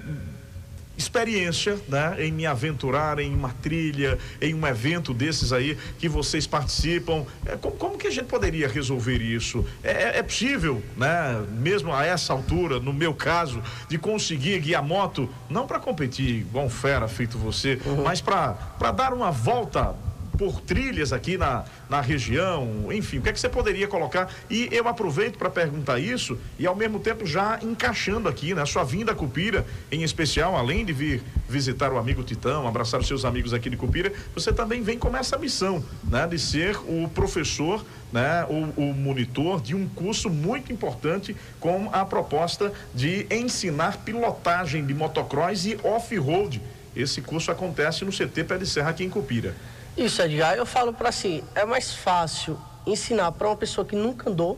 experiência 1.01 1.77
né, 1.87 2.15
em 2.19 2.31
me 2.31 2.45
aventurar 2.45 3.19
em 3.19 3.33
uma 3.33 3.49
trilha, 3.49 4.17
em 4.39 4.53
um 4.53 4.65
evento 4.65 5.13
desses 5.13 5.51
aí 5.51 5.77
que 5.97 6.07
vocês 6.07 6.47
participam. 6.47 7.25
É, 7.45 7.55
como, 7.57 7.75
como, 7.75 7.97
que 7.97 8.07
a 8.07 8.11
gente 8.11 8.25
poderia 8.25 8.67
resolver 8.67 9.21
isso? 9.21 9.65
É, 9.83 9.91
é, 9.91 10.17
é, 10.19 10.23
possível, 10.23 10.81
né, 10.95 11.43
mesmo 11.51 11.93
a 11.93 12.05
essa 12.05 12.33
altura, 12.33 12.79
no 12.79 12.93
meu 12.93 13.13
caso, 13.13 13.61
de 13.89 13.97
conseguir 13.97 14.59
guiar 14.59 14.83
moto, 14.83 15.29
não 15.49 15.67
para 15.67 15.79
competir 15.79 16.41
igual 16.41 16.65
um 16.65 16.69
fera 16.69 17.07
feito 17.07 17.37
você, 17.37 17.79
uhum. 17.85 18.03
mas 18.03 18.21
para 18.21 18.91
dar 18.95 19.13
uma 19.13 19.31
volta 19.31 19.95
por 20.37 20.61
trilhas 20.61 21.13
aqui 21.13 21.37
na, 21.37 21.65
na 21.89 22.01
região, 22.01 22.87
enfim, 22.91 23.19
o 23.19 23.21
que 23.21 23.29
é 23.29 23.33
que 23.33 23.39
você 23.39 23.49
poderia 23.49 23.87
colocar? 23.87 24.29
E 24.49 24.69
eu 24.71 24.87
aproveito 24.87 25.37
para 25.37 25.49
perguntar 25.49 25.99
isso 25.99 26.37
e 26.57 26.65
ao 26.65 26.75
mesmo 26.75 26.99
tempo 26.99 27.25
já 27.25 27.59
encaixando 27.61 28.27
aqui, 28.27 28.53
né? 28.53 28.65
Sua 28.65 28.83
vinda 28.83 29.11
a 29.11 29.15
Cupira, 29.15 29.65
em 29.91 30.03
especial, 30.03 30.55
além 30.55 30.85
de 30.85 30.93
vir 30.93 31.23
visitar 31.47 31.91
o 31.91 31.97
amigo 31.97 32.23
Titão, 32.23 32.67
abraçar 32.67 32.99
os 32.99 33.07
seus 33.07 33.25
amigos 33.25 33.53
aqui 33.53 33.69
de 33.69 33.77
Cupira, 33.77 34.11
você 34.33 34.51
também 34.51 34.81
vem 34.81 34.97
com 34.97 35.15
essa 35.15 35.37
missão, 35.37 35.83
né? 36.03 36.27
De 36.27 36.39
ser 36.39 36.77
o 36.87 37.09
professor 37.09 37.83
né, 38.11 38.45
o, 38.49 38.81
o, 38.81 38.93
monitor 38.93 39.61
de 39.61 39.73
um 39.73 39.87
curso 39.87 40.29
muito 40.29 40.71
importante 40.71 41.35
com 41.59 41.89
a 41.93 42.03
proposta 42.03 42.73
de 42.93 43.25
ensinar 43.31 43.97
pilotagem 43.99 44.85
de 44.85 44.93
motocross 44.93 45.65
e 45.65 45.79
off-road. 45.83 46.61
Esse 46.95 47.21
curso 47.21 47.51
acontece 47.51 48.03
no 48.03 48.11
CT 48.11 48.43
Pé 48.43 48.57
de 48.57 48.67
Serra 48.67 48.89
aqui 48.89 49.03
em 49.03 49.09
Cupira. 49.09 49.55
Isso, 50.01 50.19
Edgar. 50.19 50.55
Eu 50.55 50.65
falo 50.65 50.91
para 50.91 51.09
assim, 51.09 51.43
é 51.53 51.63
mais 51.63 51.93
fácil 51.93 52.57
ensinar 52.87 53.31
para 53.33 53.47
uma 53.47 53.55
pessoa 53.55 53.85
que 53.85 53.95
nunca 53.95 54.31
andou, 54.31 54.57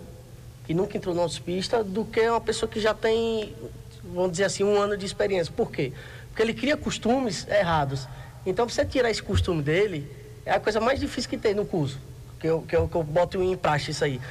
que 0.65 0.73
nunca 0.73 0.95
entrou 0.95 1.13
na 1.13 1.21
autopista, 1.21 1.83
do 1.83 2.05
que 2.05 2.21
uma 2.29 2.39
pessoa 2.39 2.69
que 2.69 2.79
já 2.79 2.93
tem, 2.93 3.53
vamos 4.05 4.31
dizer 4.31 4.45
assim, 4.45 4.63
um 4.63 4.79
ano 4.79 4.95
de 4.95 5.05
experiência. 5.05 5.51
Por 5.53 5.69
quê? 5.69 5.91
Porque 6.29 6.41
ele 6.41 6.53
cria 6.53 6.77
costumes 6.77 7.45
errados. 7.49 8.07
Então, 8.45 8.69
você 8.69 8.85
tirar 8.85 9.11
esse 9.11 9.21
costume 9.21 9.61
dele, 9.61 10.09
é 10.45 10.53
a 10.53 10.61
coisa 10.61 10.79
mais 10.79 10.97
difícil 10.97 11.29
que 11.29 11.37
tem 11.37 11.53
no 11.53 11.65
curso, 11.65 11.99
que 12.39 12.47
eu, 12.47 12.61
que 12.61 12.73
eu, 12.73 12.87
que 12.87 12.95
eu 12.95 13.03
boto 13.03 13.43
em 13.43 13.57
prática 13.57 13.91
isso 13.91 14.05
aí. 14.05 14.21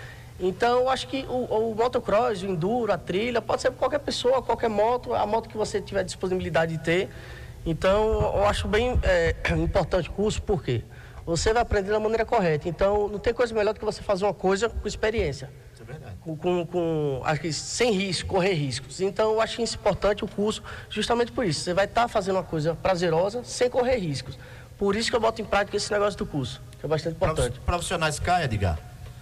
Então, 0.40 0.80
eu 0.80 0.88
acho 0.88 1.08
que 1.08 1.26
o, 1.28 1.44
o 1.44 1.74
motocross, 1.74 2.42
o 2.42 2.46
enduro, 2.46 2.90
a 2.90 2.96
trilha, 2.96 3.42
pode 3.42 3.60
ser 3.60 3.70
qualquer 3.72 4.00
pessoa, 4.00 4.40
qualquer 4.40 4.70
moto, 4.70 5.12
a 5.12 5.26
moto 5.26 5.50
que 5.50 5.58
você 5.58 5.78
tiver 5.78 6.04
disponibilidade 6.04 6.72
de 6.72 6.82
ter. 6.82 7.10
Então, 7.66 8.32
eu 8.34 8.46
acho 8.46 8.66
bem 8.66 8.98
é, 9.02 9.36
importante 9.62 10.08
o 10.08 10.12
curso, 10.12 10.40
por 10.40 10.64
quê? 10.64 10.82
Você 11.24 11.52
vai 11.52 11.62
aprender 11.62 11.90
da 11.90 12.00
maneira 12.00 12.24
correta. 12.24 12.68
Então, 12.68 13.08
não 13.08 13.18
tem 13.18 13.32
coisa 13.32 13.54
melhor 13.54 13.72
do 13.74 13.78
que 13.78 13.84
você 13.84 14.02
fazer 14.02 14.24
uma 14.24 14.34
coisa 14.34 14.68
com 14.68 14.88
experiência. 14.88 15.50
Isso 15.72 15.82
é 15.82 15.86
verdade. 15.86 16.16
Com, 16.20 16.36
com, 16.36 16.66
com 16.66 17.22
acho 17.24 17.40
que 17.40 17.52
sem 17.52 17.92
risco, 17.92 18.28
correr 18.28 18.54
riscos. 18.54 19.00
Então, 19.00 19.32
eu 19.32 19.40
acho 19.40 19.62
isso 19.62 19.76
importante 19.76 20.24
o 20.24 20.28
curso, 20.28 20.62
justamente 20.90 21.30
por 21.30 21.44
isso. 21.44 21.60
Você 21.60 21.74
vai 21.74 21.84
estar 21.84 22.02
tá 22.02 22.08
fazendo 22.08 22.36
uma 22.36 22.42
coisa 22.42 22.74
prazerosa 22.74 23.44
sem 23.44 23.70
correr 23.70 23.96
riscos. 23.96 24.38
Por 24.78 24.96
isso 24.96 25.10
que 25.10 25.16
eu 25.16 25.20
boto 25.20 25.40
em 25.40 25.44
prática 25.44 25.76
esse 25.76 25.92
negócio 25.92 26.18
do 26.18 26.26
curso, 26.26 26.60
que 26.80 26.84
é 26.84 26.88
bastante 26.88 27.14
importante. 27.14 27.60
Profissionais 27.60 28.18
caem, 28.18 28.46
Edgar. 28.46 28.78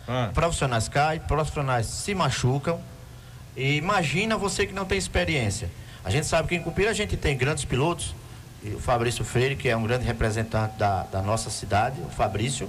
Ah. 0.09 0.31
Profissionais 0.33 0.89
caem, 0.89 1.21
profissionais 1.21 1.87
se 1.87 2.15
machucam. 2.15 2.81
E 3.55 3.77
imagina 3.77 4.39
você 4.39 4.67
que 4.67 4.73
não 4.73 4.87
tem 4.87 4.97
experiência. 4.97 5.71
A 6.03 6.09
gente 6.09 6.27
sabe 6.27 6.49
que 6.49 6.55
em 6.55 6.63
Cupira 6.63 6.91
a 6.91 6.95
gente 6.95 7.17
tem 7.17 7.37
grandes 7.37 7.65
pilotos, 7.65 8.15
o 8.65 8.79
Fabrício 8.79 9.25
Freire, 9.25 9.57
que 9.57 9.69
é 9.69 9.77
um 9.77 9.83
grande 9.85 10.05
representante 10.05 10.77
da, 10.77 11.05
da 11.05 11.23
nossa 11.23 11.51
cidade, 11.51 12.01
o 12.03 12.11
Fabrício, 12.11 12.69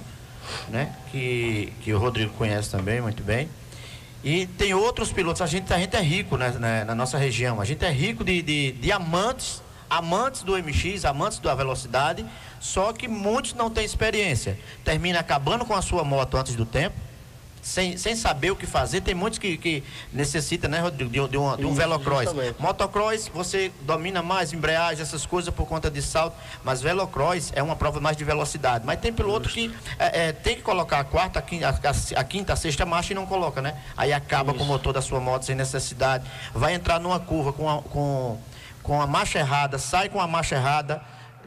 né? 0.68 0.94
Que, 1.10 1.72
que 1.82 1.92
o 1.92 1.98
Rodrigo 1.98 2.32
conhece 2.34 2.70
também 2.70 3.00
muito 3.00 3.22
bem. 3.22 3.48
E 4.24 4.46
tem 4.46 4.72
outros 4.72 5.12
pilotos, 5.12 5.42
a 5.42 5.46
gente, 5.46 5.72
a 5.72 5.78
gente 5.78 5.96
é 5.96 6.00
rico 6.00 6.36
né, 6.36 6.50
né, 6.50 6.84
na 6.84 6.94
nossa 6.94 7.18
região, 7.18 7.60
a 7.60 7.64
gente 7.64 7.84
é 7.84 7.90
rico 7.90 8.22
de, 8.22 8.40
de, 8.40 8.72
de 8.72 8.92
amantes, 8.92 9.60
amantes 9.90 10.42
do 10.42 10.56
MX, 10.56 11.04
amantes 11.04 11.40
da 11.40 11.54
velocidade, 11.54 12.24
só 12.60 12.92
que 12.92 13.08
muitos 13.08 13.54
não 13.54 13.68
têm 13.68 13.84
experiência. 13.84 14.58
Termina 14.84 15.18
acabando 15.18 15.64
com 15.64 15.74
a 15.74 15.82
sua 15.82 16.04
moto 16.04 16.36
antes 16.36 16.54
do 16.54 16.64
tempo 16.64 16.94
sem, 17.62 17.96
sem 17.96 18.16
saber 18.16 18.50
o 18.50 18.56
que 18.56 18.66
fazer. 18.66 19.00
Tem 19.00 19.14
muitos 19.14 19.38
que, 19.38 19.56
que 19.56 19.84
necessitam, 20.12 20.68
né, 20.68 20.80
Rodrigo, 20.80 21.10
de, 21.10 21.28
de, 21.28 21.38
um, 21.38 21.56
de 21.56 21.64
um 21.64 21.72
velocross. 21.72 22.24
Justamente. 22.24 22.60
Motocross, 22.60 23.28
você 23.32 23.70
domina 23.82 24.20
mais 24.20 24.52
embreagem, 24.52 25.00
essas 25.00 25.24
coisas 25.24 25.54
por 25.54 25.66
conta 25.66 25.88
de 25.88 26.02
salto, 26.02 26.36
mas 26.64 26.82
velocross 26.82 27.52
é 27.54 27.62
uma 27.62 27.76
prova 27.76 28.00
mais 28.00 28.16
de 28.16 28.24
velocidade. 28.24 28.84
Mas 28.84 28.98
tem 28.98 29.12
piloto 29.12 29.48
Justo. 29.48 29.54
que 29.54 29.74
é, 29.98 30.28
é, 30.28 30.32
tem 30.32 30.56
que 30.56 30.62
colocar 30.62 30.98
a 30.98 31.04
quarta, 31.04 31.38
a 31.38 31.42
quinta, 31.42 31.68
a, 31.68 32.20
a 32.20 32.24
quinta, 32.24 32.52
a 32.52 32.56
sexta 32.56 32.84
marcha 32.84 33.12
e 33.12 33.14
não 33.14 33.24
coloca, 33.24 33.62
né? 33.62 33.76
Aí 33.96 34.12
acaba 34.12 34.50
Isso. 34.50 34.58
com 34.58 34.64
o 34.64 34.66
motor 34.66 34.92
da 34.92 35.00
sua 35.00 35.20
moto 35.20 35.44
sem 35.44 35.54
necessidade. 35.54 36.28
Vai 36.52 36.74
entrar 36.74 36.98
numa 36.98 37.20
curva 37.20 37.52
com 37.52 37.70
a, 37.70 37.80
com, 37.80 38.38
com 38.82 39.00
a 39.00 39.06
marcha 39.06 39.38
errada, 39.38 39.78
sai 39.78 40.08
com 40.08 40.20
a 40.20 40.26
marcha 40.26 40.56
errada, 40.56 41.00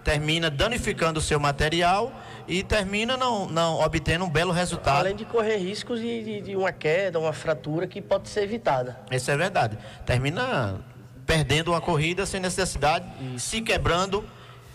termina 0.05 0.49
danificando 0.49 1.19
o 1.19 1.21
seu 1.21 1.39
material 1.39 2.11
e 2.47 2.63
termina 2.63 3.17
não, 3.17 3.47
não 3.47 3.79
obtendo 3.79 4.25
um 4.25 4.29
belo 4.29 4.51
resultado. 4.51 4.99
Além 4.99 5.15
de 5.15 5.25
correr 5.25 5.57
riscos 5.57 5.99
de, 5.99 6.23
de, 6.23 6.41
de 6.41 6.55
uma 6.55 6.71
queda, 6.71 7.19
uma 7.19 7.33
fratura 7.33 7.87
que 7.87 8.01
pode 8.01 8.29
ser 8.29 8.43
evitada. 8.43 8.99
Isso 9.11 9.29
é 9.31 9.37
verdade. 9.37 9.77
Termina 10.05 10.79
perdendo 11.25 11.71
uma 11.71 11.81
corrida 11.81 12.25
sem 12.25 12.39
necessidade, 12.39 13.05
Isso. 13.35 13.49
se 13.49 13.61
quebrando 13.61 14.23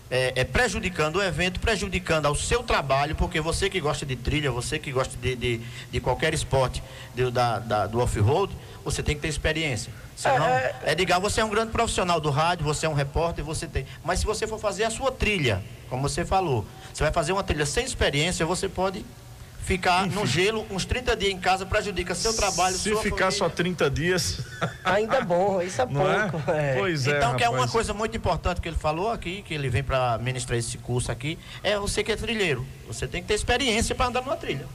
é, 0.09 0.33
é, 0.35 0.43
prejudicando 0.43 1.15
o 1.15 1.23
evento, 1.23 1.59
prejudicando 1.61 2.25
ao 2.25 2.35
seu 2.35 2.61
trabalho, 2.61 3.15
porque 3.15 3.39
você 3.39 3.69
que 3.69 3.79
gosta 3.79 4.05
de 4.05 4.17
trilha, 4.17 4.51
você 4.51 4.77
que 4.77 4.91
gosta 4.91 5.15
de, 5.17 5.35
de, 5.37 5.61
de 5.89 5.99
qualquer 6.01 6.33
esporte 6.33 6.83
de, 7.15 7.31
da, 7.31 7.59
da, 7.59 7.87
do 7.87 7.99
off-road, 8.01 8.53
você 8.83 9.03
tem 9.03 9.15
que 9.15 9.21
ter 9.21 9.27
experiência. 9.27 9.91
Senão, 10.15 10.45
é, 10.47 10.75
é, 10.83 10.91
Edgar, 10.91 11.19
você 11.19 11.41
é 11.41 11.45
um 11.45 11.49
grande 11.49 11.71
profissional 11.71 12.19
do 12.19 12.29
rádio, 12.29 12.65
você 12.65 12.85
é 12.85 12.89
um 12.89 12.93
repórter, 12.93 13.43
você 13.43 13.67
tem. 13.67 13.85
Mas 14.03 14.19
se 14.19 14.25
você 14.25 14.47
for 14.47 14.59
fazer 14.59 14.83
a 14.83 14.89
sua 14.89 15.11
trilha, 15.11 15.61
como 15.89 16.01
você 16.07 16.25
falou, 16.25 16.65
você 16.93 17.03
vai 17.03 17.11
fazer 17.11 17.31
uma 17.31 17.43
trilha 17.43 17.65
sem 17.65 17.85
experiência, 17.85 18.45
você 18.45 18.67
pode 18.69 19.05
ficar 19.63 20.07
Enfim. 20.07 20.15
no 20.15 20.25
gelo 20.25 20.65
uns 20.71 20.85
30 20.85 21.15
dias 21.15 21.31
em 21.31 21.39
casa 21.39 21.65
prejudica 21.65 22.15
seu 22.15 22.33
trabalho, 22.33 22.75
Se 22.75 22.89
ficar 22.95 23.31
família. 23.31 23.31
só 23.31 23.47
30 23.49 23.89
dias. 23.89 24.41
Ainda 24.83 25.17
é 25.17 25.23
bom, 25.23 25.61
isso 25.61 25.81
é 25.81 25.85
pouco. 26.31 26.51
É? 26.51 26.71
É. 26.71 26.75
Pois 26.77 27.07
é. 27.07 27.17
Então, 27.17 27.35
que 27.35 27.43
é 27.43 27.49
uma 27.49 27.67
coisa 27.67 27.93
muito 27.93 28.17
importante 28.17 28.59
que 28.59 28.67
ele 28.67 28.77
falou 28.77 29.11
aqui, 29.11 29.43
que 29.43 29.53
ele 29.53 29.69
vem 29.69 29.83
para 29.83 30.17
ministrar 30.17 30.57
esse 30.57 30.77
curso 30.79 31.11
aqui, 31.11 31.37
é 31.63 31.77
você 31.77 32.03
que 32.03 32.11
é 32.11 32.15
trilheiro. 32.15 32.65
Você 32.87 33.07
tem 33.07 33.21
que 33.21 33.27
ter 33.27 33.35
experiência 33.35 33.93
para 33.93 34.07
andar 34.07 34.21
numa 34.21 34.35
trilha. 34.35 34.65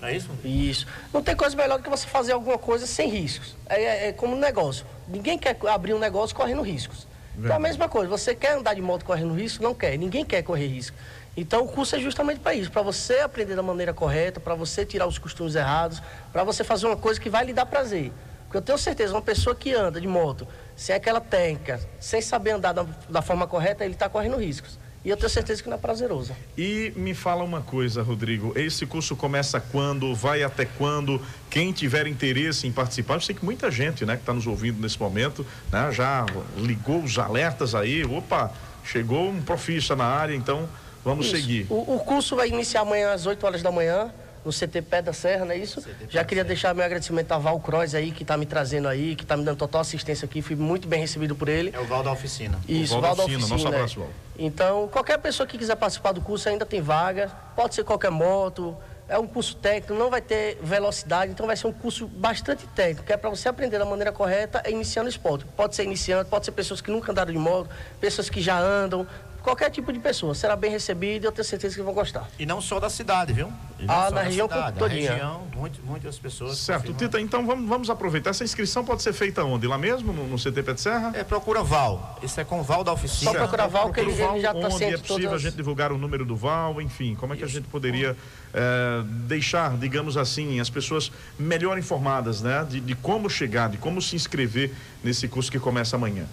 Não 0.00 0.08
é 0.08 0.16
isso? 0.16 0.30
Isso. 0.44 0.86
Não 1.12 1.22
tem 1.22 1.34
coisa 1.34 1.56
melhor 1.56 1.78
do 1.78 1.84
que 1.84 1.90
você 1.90 2.06
fazer 2.06 2.32
alguma 2.32 2.58
coisa 2.58 2.86
sem 2.86 3.08
riscos. 3.08 3.56
É, 3.68 3.82
é, 3.82 4.08
é 4.08 4.12
como 4.12 4.36
um 4.36 4.38
negócio. 4.38 4.84
Ninguém 5.08 5.38
quer 5.38 5.56
abrir 5.68 5.94
um 5.94 5.98
negócio 5.98 6.34
correndo 6.36 6.62
riscos. 6.62 7.06
Verdade. 7.34 7.44
Então 7.44 7.56
a 7.56 7.60
mesma 7.60 7.88
coisa, 7.88 8.08
você 8.08 8.34
quer 8.34 8.52
andar 8.52 8.74
de 8.74 8.82
moto 8.82 9.04
correndo 9.04 9.34
risco? 9.34 9.62
Não 9.62 9.74
quer. 9.74 9.96
Ninguém 9.98 10.24
quer 10.24 10.42
correr 10.42 10.66
risco. 10.66 10.96
Então 11.36 11.64
o 11.64 11.68
curso 11.68 11.94
é 11.96 11.98
justamente 11.98 12.40
para 12.40 12.54
isso, 12.54 12.70
para 12.70 12.80
você 12.80 13.18
aprender 13.18 13.54
da 13.54 13.62
maneira 13.62 13.92
correta, 13.92 14.40
para 14.40 14.54
você 14.54 14.86
tirar 14.86 15.06
os 15.06 15.18
costumes 15.18 15.54
errados, 15.54 16.02
para 16.32 16.42
você 16.42 16.64
fazer 16.64 16.86
uma 16.86 16.96
coisa 16.96 17.20
que 17.20 17.28
vai 17.28 17.44
lhe 17.44 17.52
dar 17.52 17.66
prazer. 17.66 18.10
Porque 18.44 18.56
eu 18.56 18.62
tenho 18.62 18.78
certeza, 18.78 19.12
uma 19.12 19.20
pessoa 19.20 19.54
que 19.54 19.74
anda 19.74 20.00
de 20.00 20.06
moto, 20.08 20.48
sem 20.74 20.94
aquela 20.94 21.20
técnica, 21.20 21.80
sem 22.00 22.22
saber 22.22 22.52
andar 22.52 22.72
da, 22.72 22.86
da 23.08 23.20
forma 23.20 23.46
correta, 23.46 23.84
ele 23.84 23.94
está 23.94 24.08
correndo 24.08 24.36
riscos. 24.36 24.78
E 25.06 25.08
eu 25.08 25.16
tenho 25.16 25.30
certeza 25.30 25.62
que 25.62 25.68
não 25.68 25.76
é 25.76 25.78
prazeroso. 25.78 26.34
E 26.58 26.92
me 26.96 27.14
fala 27.14 27.44
uma 27.44 27.60
coisa, 27.60 28.02
Rodrigo. 28.02 28.52
Esse 28.56 28.84
curso 28.84 29.14
começa 29.14 29.60
quando? 29.60 30.12
Vai 30.16 30.42
até 30.42 30.64
quando? 30.64 31.22
Quem 31.48 31.70
tiver 31.70 32.08
interesse 32.08 32.66
em 32.66 32.72
participar, 32.72 33.14
eu 33.14 33.20
sei 33.20 33.32
que 33.32 33.44
muita 33.44 33.70
gente, 33.70 34.04
né, 34.04 34.16
que 34.16 34.22
está 34.22 34.34
nos 34.34 34.48
ouvindo 34.48 34.80
nesse 34.80 34.98
momento, 34.98 35.46
né, 35.70 35.92
já 35.92 36.26
ligou 36.56 37.04
os 37.04 37.16
alertas 37.20 37.72
aí. 37.72 38.04
Opa, 38.04 38.52
chegou 38.82 39.30
um 39.30 39.40
profissa 39.40 39.94
na 39.94 40.06
área, 40.06 40.34
então 40.34 40.68
Vamos 41.04 41.26
isso. 41.26 41.36
seguir. 41.36 41.68
O, 41.70 41.94
o, 41.94 42.00
curso 42.00 42.34
vai 42.34 42.48
iniciar 42.48 42.80
amanhã 42.80 43.12
às 43.12 43.26
8 43.26 43.46
horas 43.46 43.62
da 43.62 43.70
manhã, 43.70 44.12
no 44.46 44.52
CT 44.52 44.80
Pé 44.82 45.02
da 45.02 45.12
Serra, 45.12 45.44
não 45.44 45.50
é 45.50 45.58
isso? 45.58 45.84
Já 46.08 46.24
queria 46.24 46.44
deixar 46.44 46.72
meu 46.72 46.84
agradecimento 46.84 47.32
a 47.32 47.38
Val 47.38 47.58
Croz 47.58 47.96
aí, 47.96 48.12
que 48.12 48.22
está 48.22 48.36
me 48.36 48.46
trazendo 48.46 48.86
aí, 48.86 49.16
que 49.16 49.24
está 49.24 49.36
me 49.36 49.44
dando 49.44 49.58
total 49.58 49.80
assistência 49.80 50.24
aqui. 50.24 50.40
Fui 50.40 50.54
muito 50.54 50.86
bem 50.86 51.00
recebido 51.00 51.34
por 51.34 51.48
ele. 51.48 51.72
É 51.74 51.80
o 51.80 51.84
Val 51.84 52.04
da 52.04 52.12
Oficina. 52.12 52.56
Isso, 52.68 52.96
o 52.96 53.00
Val, 53.00 53.16
Val 53.16 53.16
da 53.16 53.24
Oficina. 53.24 53.48
Nosso 53.48 53.66
abraço, 53.66 54.00
Val. 54.00 54.08
Então, 54.38 54.86
qualquer 54.86 55.18
pessoa 55.18 55.48
que 55.48 55.58
quiser 55.58 55.74
participar 55.74 56.12
do 56.12 56.20
curso 56.20 56.48
ainda 56.48 56.64
tem 56.64 56.80
vaga. 56.80 57.28
Pode 57.56 57.74
ser 57.74 57.82
qualquer 57.82 58.12
moto. 58.12 58.76
É 59.08 59.18
um 59.18 59.26
curso 59.26 59.56
técnico, 59.56 59.94
não 59.94 60.10
vai 60.10 60.20
ter 60.20 60.58
velocidade, 60.60 61.30
então 61.30 61.46
vai 61.46 61.56
ser 61.56 61.68
um 61.68 61.72
curso 61.72 62.08
bastante 62.08 62.66
técnico, 62.68 63.04
que 63.04 63.12
é 63.12 63.16
para 63.16 63.30
você 63.30 63.48
aprender 63.48 63.78
da 63.78 63.84
maneira 63.84 64.10
correta 64.10 64.60
e 64.66 64.72
iniciando 64.72 65.06
o 65.06 65.10
esporte. 65.10 65.44
Pode 65.56 65.76
ser 65.76 65.84
iniciante, 65.84 66.28
pode 66.28 66.44
ser 66.44 66.50
pessoas 66.50 66.80
que 66.80 66.90
nunca 66.90 67.12
andaram 67.12 67.30
de 67.30 67.38
moto, 67.38 67.70
pessoas 68.00 68.28
que 68.28 68.40
já 68.40 68.58
andam, 68.58 69.06
qualquer 69.46 69.70
tipo 69.70 69.92
de 69.92 70.00
pessoa 70.00 70.34
será 70.34 70.56
bem 70.56 70.72
recebido 70.72 71.22
e 71.22 71.26
eu 71.26 71.30
tenho 71.30 71.44
certeza 71.44 71.76
que 71.76 71.82
vão 71.82 71.94
gostar. 71.94 72.28
E 72.36 72.44
não 72.44 72.60
só 72.60 72.80
da 72.80 72.90
cidade, 72.90 73.32
viu? 73.32 73.52
Ah, 73.86 74.10
na 74.10 74.22
região 74.22 74.48
cidade, 74.48 74.80
Na 74.80 74.86
região, 74.88 75.46
muito, 75.54 75.80
muitas 75.84 76.18
pessoas. 76.18 76.58
Certo, 76.58 76.92
Tita, 76.94 77.20
então 77.20 77.46
vamos, 77.46 77.68
vamos 77.68 77.88
aproveitar. 77.88 78.30
Essa 78.30 78.42
inscrição 78.42 78.84
pode 78.84 79.02
ser 79.02 79.12
feita 79.12 79.44
onde? 79.44 79.68
Lá 79.68 79.78
mesmo, 79.78 80.12
no, 80.12 80.26
no 80.26 80.36
CT 80.36 80.62
Pé 80.64 80.72
de 80.72 80.80
Serra? 80.80 81.12
É, 81.14 81.22
procura 81.22 81.62
Val. 81.62 82.18
Isso 82.22 82.40
é 82.40 82.44
com 82.44 82.60
Val 82.62 82.82
da 82.82 82.92
oficina. 82.92 83.30
Só 83.30 83.38
procura 83.38 83.68
Val, 83.68 83.92
que 83.92 84.00
ele, 84.00 84.10
ele 84.10 84.40
já 84.40 84.50
está 84.50 84.70
sempre. 84.70 84.94
é 84.94 84.98
possível 84.98 85.28
todas... 85.28 85.32
a 85.34 85.38
gente 85.38 85.56
divulgar 85.56 85.92
o 85.92 85.98
número 85.98 86.24
do 86.24 86.34
Val, 86.34 86.82
enfim, 86.82 87.14
como 87.14 87.32
é 87.32 87.36
que 87.36 87.44
Isso. 87.44 87.52
a 87.52 87.60
gente 87.60 87.68
poderia 87.68 88.16
é, 88.52 89.02
deixar, 89.04 89.76
digamos 89.76 90.16
assim, 90.16 90.58
as 90.58 90.68
pessoas 90.70 91.12
melhor 91.38 91.78
informadas, 91.78 92.42
né? 92.42 92.66
De, 92.68 92.80
de 92.80 92.94
como 92.96 93.30
chegar, 93.30 93.68
de 93.68 93.76
como 93.76 94.02
se 94.02 94.16
inscrever 94.16 94.72
nesse 95.04 95.28
curso 95.28 95.52
que 95.52 95.60
começa 95.60 95.94
amanhã. 95.94 96.26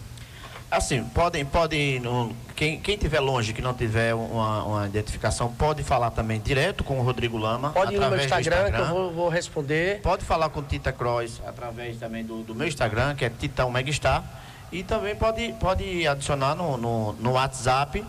Assim, 0.74 1.04
podem, 1.04 1.46
podem 1.46 2.02
quem, 2.56 2.80
quem 2.80 2.98
tiver 2.98 3.20
longe, 3.20 3.54
que 3.54 3.62
não 3.62 3.76
tiver 3.76 4.16
uma, 4.16 4.64
uma, 4.64 4.88
identificação, 4.88 5.54
pode 5.54 5.84
falar 5.84 6.10
também 6.10 6.42
direto 6.42 6.84
com 6.84 7.00
o 7.00 7.04
Rodrigo 7.04 7.38
Lama. 7.38 7.70
Pode 7.70 7.94
ir 7.94 8.00
no 8.00 8.10
meu 8.10 8.18
Instagram, 8.18 8.64
Instagram, 8.64 8.86
que 8.86 8.92
eu 8.92 8.96
vou, 8.96 9.12
vou, 9.12 9.30
responder. 9.30 10.02
Pode 10.02 10.26
falar 10.26 10.50
com 10.50 10.64
Tita 10.64 10.92
Cross 10.92 11.44
através 11.46 11.98
também 11.98 12.26
do, 12.26 12.42
do 12.42 12.56
meu 12.56 12.68
Instagram, 12.68 13.14
que 13.14 13.24
é 13.24 13.30
Titão 13.30 13.70
Megastar. 13.70 14.24
E 14.72 14.82
também 14.82 15.16
pode, 15.16 15.54
pode 15.60 16.08
adicionar 16.08 16.56
no, 16.56 16.76
no, 16.76 17.14
no 17.14 17.34
WhatsApp, 17.34 18.04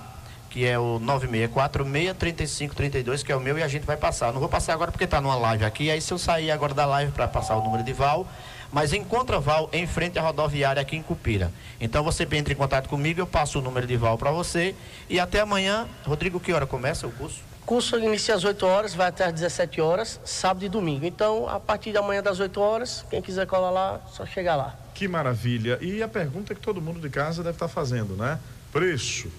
que 0.48 0.66
é 0.66 0.78
o 0.78 0.98
96463532, 1.00 3.22
que 3.22 3.30
é 3.30 3.36
o 3.36 3.40
meu, 3.40 3.58
e 3.58 3.62
a 3.62 3.68
gente 3.68 3.84
vai 3.84 3.98
passar. 3.98 4.32
Não 4.32 4.40
vou 4.40 4.48
passar 4.48 4.72
agora 4.72 4.90
porque 4.90 5.04
está 5.04 5.20
numa 5.20 5.36
live 5.36 5.66
aqui. 5.66 5.90
Aí 5.90 6.00
se 6.00 6.10
eu 6.10 6.16
sair 6.16 6.50
agora 6.50 6.72
da 6.72 6.86
live 6.86 7.12
para 7.12 7.28
passar 7.28 7.56
o 7.56 7.62
número 7.62 7.84
de 7.84 7.92
Val, 7.92 8.26
mas 8.74 8.92
encontra 8.92 9.38
Val 9.38 9.70
em 9.72 9.86
frente 9.86 10.18
à 10.18 10.22
rodoviária 10.22 10.82
aqui 10.82 10.96
em 10.96 11.02
Cupira. 11.02 11.52
Então 11.80 12.02
você 12.02 12.26
entra 12.32 12.52
em 12.52 12.56
contato 12.56 12.88
comigo, 12.88 13.20
eu 13.20 13.26
passo 13.26 13.60
o 13.60 13.62
número 13.62 13.86
de 13.86 13.96
Val 13.96 14.18
para 14.18 14.32
você. 14.32 14.74
E 15.08 15.20
até 15.20 15.38
amanhã, 15.38 15.86
Rodrigo, 16.04 16.40
que 16.40 16.52
hora 16.52 16.66
começa 16.66 17.06
o 17.06 17.12
curso? 17.12 17.40
O 17.62 17.64
curso 17.64 17.96
inicia 17.96 18.34
às 18.34 18.42
8 18.42 18.66
horas, 18.66 18.92
vai 18.92 19.06
até 19.06 19.26
às 19.26 19.32
17 19.32 19.80
horas, 19.80 20.20
sábado 20.24 20.64
e 20.64 20.68
domingo. 20.68 21.06
Então, 21.06 21.48
a 21.48 21.60
partir 21.60 21.92
da 21.92 22.02
manhã 22.02 22.20
das 22.20 22.40
8 22.40 22.60
horas, 22.60 23.06
quem 23.08 23.22
quiser 23.22 23.46
colar 23.46 23.70
lá, 23.70 24.00
só 24.12 24.26
chegar 24.26 24.56
lá. 24.56 24.76
Que 24.92 25.06
maravilha. 25.06 25.78
E 25.80 26.02
a 26.02 26.08
pergunta 26.08 26.52
que 26.52 26.60
todo 26.60 26.82
mundo 26.82 26.98
de 26.98 27.08
casa 27.08 27.44
deve 27.44 27.54
estar 27.54 27.68
fazendo, 27.68 28.16
né? 28.16 28.40
Preço. 28.72 29.30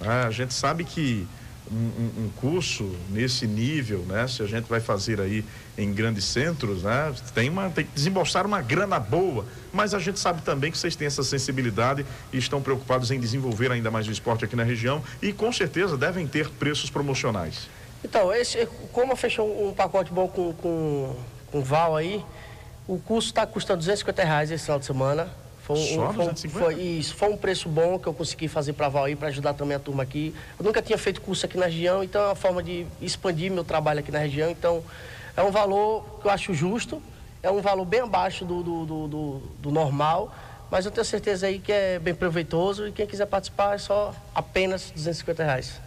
É, 0.00 0.26
a 0.26 0.30
gente 0.32 0.52
sabe 0.54 0.82
que 0.82 1.24
um, 1.72 2.24
um, 2.24 2.30
curso 2.40 2.90
nesse 3.10 3.46
nível, 3.46 4.00
né? 4.00 4.28
Se 4.28 4.42
a 4.42 4.46
gente 4.46 4.68
vai 4.68 4.80
fazer 4.80 5.20
aí 5.20 5.44
em 5.76 5.92
grandes 5.92 6.24
centros, 6.24 6.82
né? 6.82 7.14
Tem, 7.34 7.48
uma, 7.48 7.70
tem 7.70 7.84
que 7.84 7.92
desembolsar 7.94 8.46
uma 8.46 8.60
grana 8.60 9.00
boa, 9.00 9.46
mas 9.72 9.94
a 9.94 9.98
gente 9.98 10.20
sabe 10.20 10.42
também 10.42 10.70
que 10.70 10.78
vocês 10.78 10.94
têm 10.94 11.06
essa 11.06 11.22
sensibilidade 11.22 12.04
e 12.32 12.38
estão 12.38 12.60
preocupados 12.60 13.10
em 13.10 13.18
desenvolver 13.18 13.72
ainda 13.72 13.90
mais 13.90 14.06
o 14.06 14.12
esporte 14.12 14.44
aqui 14.44 14.54
na 14.54 14.64
região 14.64 15.02
e 15.20 15.32
com 15.32 15.52
certeza 15.52 15.96
devem 15.96 16.26
ter 16.26 16.48
preços 16.50 16.90
promocionais. 16.90 17.68
Então, 18.04 18.32
esse, 18.32 18.66
como 18.92 19.14
fechou 19.16 19.68
um 19.68 19.72
pacote 19.72 20.12
bom 20.12 20.28
com, 20.28 20.52
com, 20.54 21.16
com 21.50 21.58
o 21.58 21.62
Val 21.62 21.96
aí, 21.96 22.24
o 22.86 22.98
curso 22.98 23.28
está 23.28 23.46
custando 23.46 23.78
250 23.78 24.24
reais 24.24 24.50
esse 24.50 24.64
final 24.64 24.78
de 24.78 24.86
semana. 24.86 25.28
Foi, 25.62 25.76
Só 25.76 26.12
foi, 26.12 26.48
foi, 26.48 26.74
isso, 26.74 27.14
foi 27.14 27.28
um 27.28 27.36
preço 27.36 27.68
bom 27.68 27.96
que 27.96 28.08
eu 28.08 28.12
consegui 28.12 28.48
fazer 28.48 28.72
para 28.72 28.86
a 28.86 28.88
Val 28.88 29.06
para 29.16 29.28
ajudar 29.28 29.54
também 29.54 29.76
a 29.76 29.80
turma 29.80 30.02
aqui. 30.02 30.34
Eu 30.58 30.64
nunca 30.64 30.82
tinha 30.82 30.98
feito 30.98 31.20
curso 31.20 31.46
aqui 31.46 31.56
na 31.56 31.66
região, 31.66 32.02
então 32.02 32.20
é 32.20 32.26
uma 32.26 32.34
forma 32.34 32.62
de 32.62 32.84
expandir 33.00 33.50
meu 33.50 33.62
trabalho 33.62 34.00
aqui 34.00 34.10
na 34.10 34.18
região. 34.18 34.50
Então, 34.50 34.82
é 35.36 35.42
um 35.42 35.52
valor 35.52 36.18
que 36.20 36.26
eu 36.26 36.30
acho 36.32 36.52
justo, 36.52 37.00
é 37.42 37.50
um 37.50 37.60
valor 37.60 37.84
bem 37.84 38.00
abaixo 38.00 38.44
do, 38.44 38.62
do, 38.62 38.84
do, 38.84 39.08
do, 39.08 39.42
do 39.60 39.70
normal, 39.70 40.34
mas 40.68 40.84
eu 40.84 40.90
tenho 40.90 41.04
certeza 41.04 41.46
aí 41.46 41.60
que 41.60 41.70
é 41.70 41.98
bem 41.98 42.14
proveitoso 42.14 42.88
e 42.88 42.92
quem 42.92 43.06
quiser 43.06 43.26
participar 43.26 43.76
é 43.76 43.78
só 43.78 44.12
apenas 44.34 44.90
250 44.90 45.44
reais. 45.44 45.80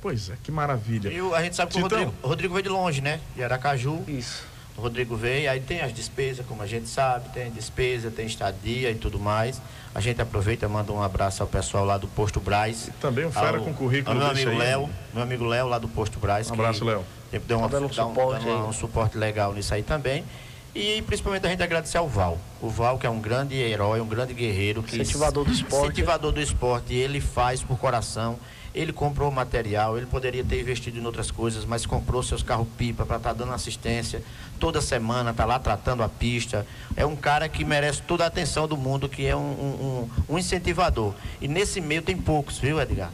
Pois 0.00 0.30
é, 0.30 0.34
que 0.42 0.50
maravilha. 0.50 1.10
E 1.10 1.18
a 1.34 1.42
gente 1.42 1.54
sabe 1.54 1.72
que 1.72 1.78
o 1.78 1.82
Rodrigo, 1.82 2.14
o 2.22 2.28
Rodrigo 2.28 2.54
veio 2.54 2.62
de 2.62 2.68
longe, 2.68 3.00
né? 3.00 3.20
De 3.34 3.42
Aracaju. 3.42 4.04
Isso. 4.06 4.46
O 4.78 4.80
Rodrigo 4.80 5.16
veio, 5.16 5.50
aí 5.50 5.58
tem 5.58 5.80
as 5.80 5.92
despesas, 5.92 6.46
como 6.46 6.62
a 6.62 6.66
gente 6.66 6.88
sabe, 6.88 7.28
tem 7.30 7.50
despesa, 7.50 8.12
tem 8.12 8.26
estadia 8.26 8.92
e 8.92 8.94
tudo 8.94 9.18
mais. 9.18 9.60
A 9.92 10.00
gente 10.00 10.22
aproveita 10.22 10.66
e 10.66 10.68
manda 10.68 10.92
um 10.92 11.02
abraço 11.02 11.42
ao 11.42 11.48
pessoal 11.48 11.84
lá 11.84 11.98
do 11.98 12.06
Posto 12.06 12.38
Braz. 12.38 12.86
E 12.86 12.92
também 12.92 13.26
um 13.26 13.32
fera 13.32 13.58
ao, 13.58 13.64
com 13.64 13.74
currículo 13.74 14.14
ao 14.14 14.16
meu 14.16 14.30
amigo 14.30 14.56
Léo, 14.56 14.88
meu 15.12 15.22
amigo 15.24 15.44
Léo 15.44 15.66
lá 15.66 15.80
do 15.80 15.88
Posto 15.88 16.20
Braz. 16.20 16.48
Um 16.48 16.54
abraço, 16.54 16.84
Léo. 16.84 17.04
Sempre 17.28 17.48
deu, 17.48 17.58
uma, 17.58 17.68
tá 17.68 17.78
um, 17.80 17.92
suporte, 17.92 18.46
um, 18.46 18.68
um 18.68 18.72
suporte 18.72 19.18
legal 19.18 19.52
nisso 19.52 19.74
aí 19.74 19.82
também. 19.82 20.24
E 20.72 21.02
principalmente 21.02 21.44
a 21.44 21.50
gente 21.50 21.62
agradecer 21.62 21.98
ao 21.98 22.08
Val. 22.08 22.38
O 22.62 22.68
Val, 22.68 22.98
que 22.98 23.06
é 23.06 23.10
um 23.10 23.20
grande 23.20 23.56
herói, 23.56 24.00
um 24.00 24.06
grande 24.06 24.32
guerreiro. 24.32 24.80
Que 24.80 24.94
incentivador 24.94 25.44
do 25.44 25.50
esporte. 25.50 25.86
Incentivador 25.86 26.30
do 26.30 26.40
esporte. 26.40 26.94
Ele 26.94 27.20
faz 27.20 27.64
por 27.64 27.76
coração. 27.78 28.38
Ele 28.78 28.92
comprou 28.92 29.28
material, 29.28 29.96
ele 29.96 30.06
poderia 30.06 30.44
ter 30.44 30.60
investido 30.60 31.00
em 31.00 31.04
outras 31.04 31.32
coisas, 31.32 31.64
mas 31.64 31.84
comprou 31.84 32.22
seus 32.22 32.44
carros 32.44 32.68
pipa 32.78 33.04
para 33.04 33.16
estar 33.16 33.30
tá 33.30 33.34
dando 33.34 33.52
assistência 33.52 34.22
toda 34.60 34.80
semana, 34.80 35.34
tá 35.34 35.44
lá 35.44 35.58
tratando 35.58 36.00
a 36.04 36.08
pista. 36.08 36.64
É 36.94 37.04
um 37.04 37.16
cara 37.16 37.48
que 37.48 37.64
merece 37.64 38.02
toda 38.02 38.22
a 38.22 38.28
atenção 38.28 38.68
do 38.68 38.76
mundo, 38.76 39.08
que 39.08 39.26
é 39.26 39.34
um, 39.34 39.40
um, 39.40 40.10
um 40.28 40.38
incentivador. 40.38 41.12
E 41.40 41.48
nesse 41.48 41.80
meio 41.80 42.02
tem 42.02 42.16
poucos, 42.16 42.58
viu, 42.58 42.80
Edgar? 42.80 43.10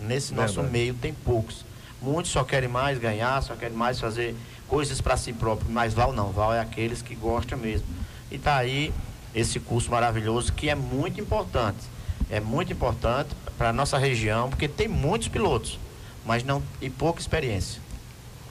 Nesse 0.00 0.32
nosso 0.32 0.62
meio 0.62 0.94
tem 0.94 1.12
poucos. 1.12 1.64
Muitos 2.00 2.30
só 2.30 2.44
querem 2.44 2.68
mais 2.68 2.96
ganhar, 2.96 3.42
só 3.42 3.56
querem 3.56 3.76
mais 3.76 3.98
fazer 3.98 4.36
coisas 4.68 5.00
para 5.00 5.16
si 5.16 5.32
próprio, 5.32 5.68
mas 5.68 5.94
Val 5.94 6.12
não, 6.12 6.30
Val 6.30 6.54
é 6.54 6.60
aqueles 6.60 7.02
que 7.02 7.16
gostam 7.16 7.58
mesmo. 7.58 7.88
E 8.30 8.38
tá 8.38 8.56
aí 8.56 8.94
esse 9.34 9.58
curso 9.58 9.90
maravilhoso 9.90 10.52
que 10.52 10.70
é 10.70 10.76
muito 10.76 11.20
importante. 11.20 11.97
É 12.30 12.40
muito 12.40 12.72
importante 12.72 13.30
para 13.56 13.70
a 13.70 13.72
nossa 13.72 13.98
região, 13.98 14.50
porque 14.50 14.68
tem 14.68 14.86
muitos 14.86 15.28
pilotos, 15.28 15.78
mas 16.24 16.44
não 16.44 16.62
e 16.80 16.90
pouca 16.90 17.20
experiência. 17.20 17.80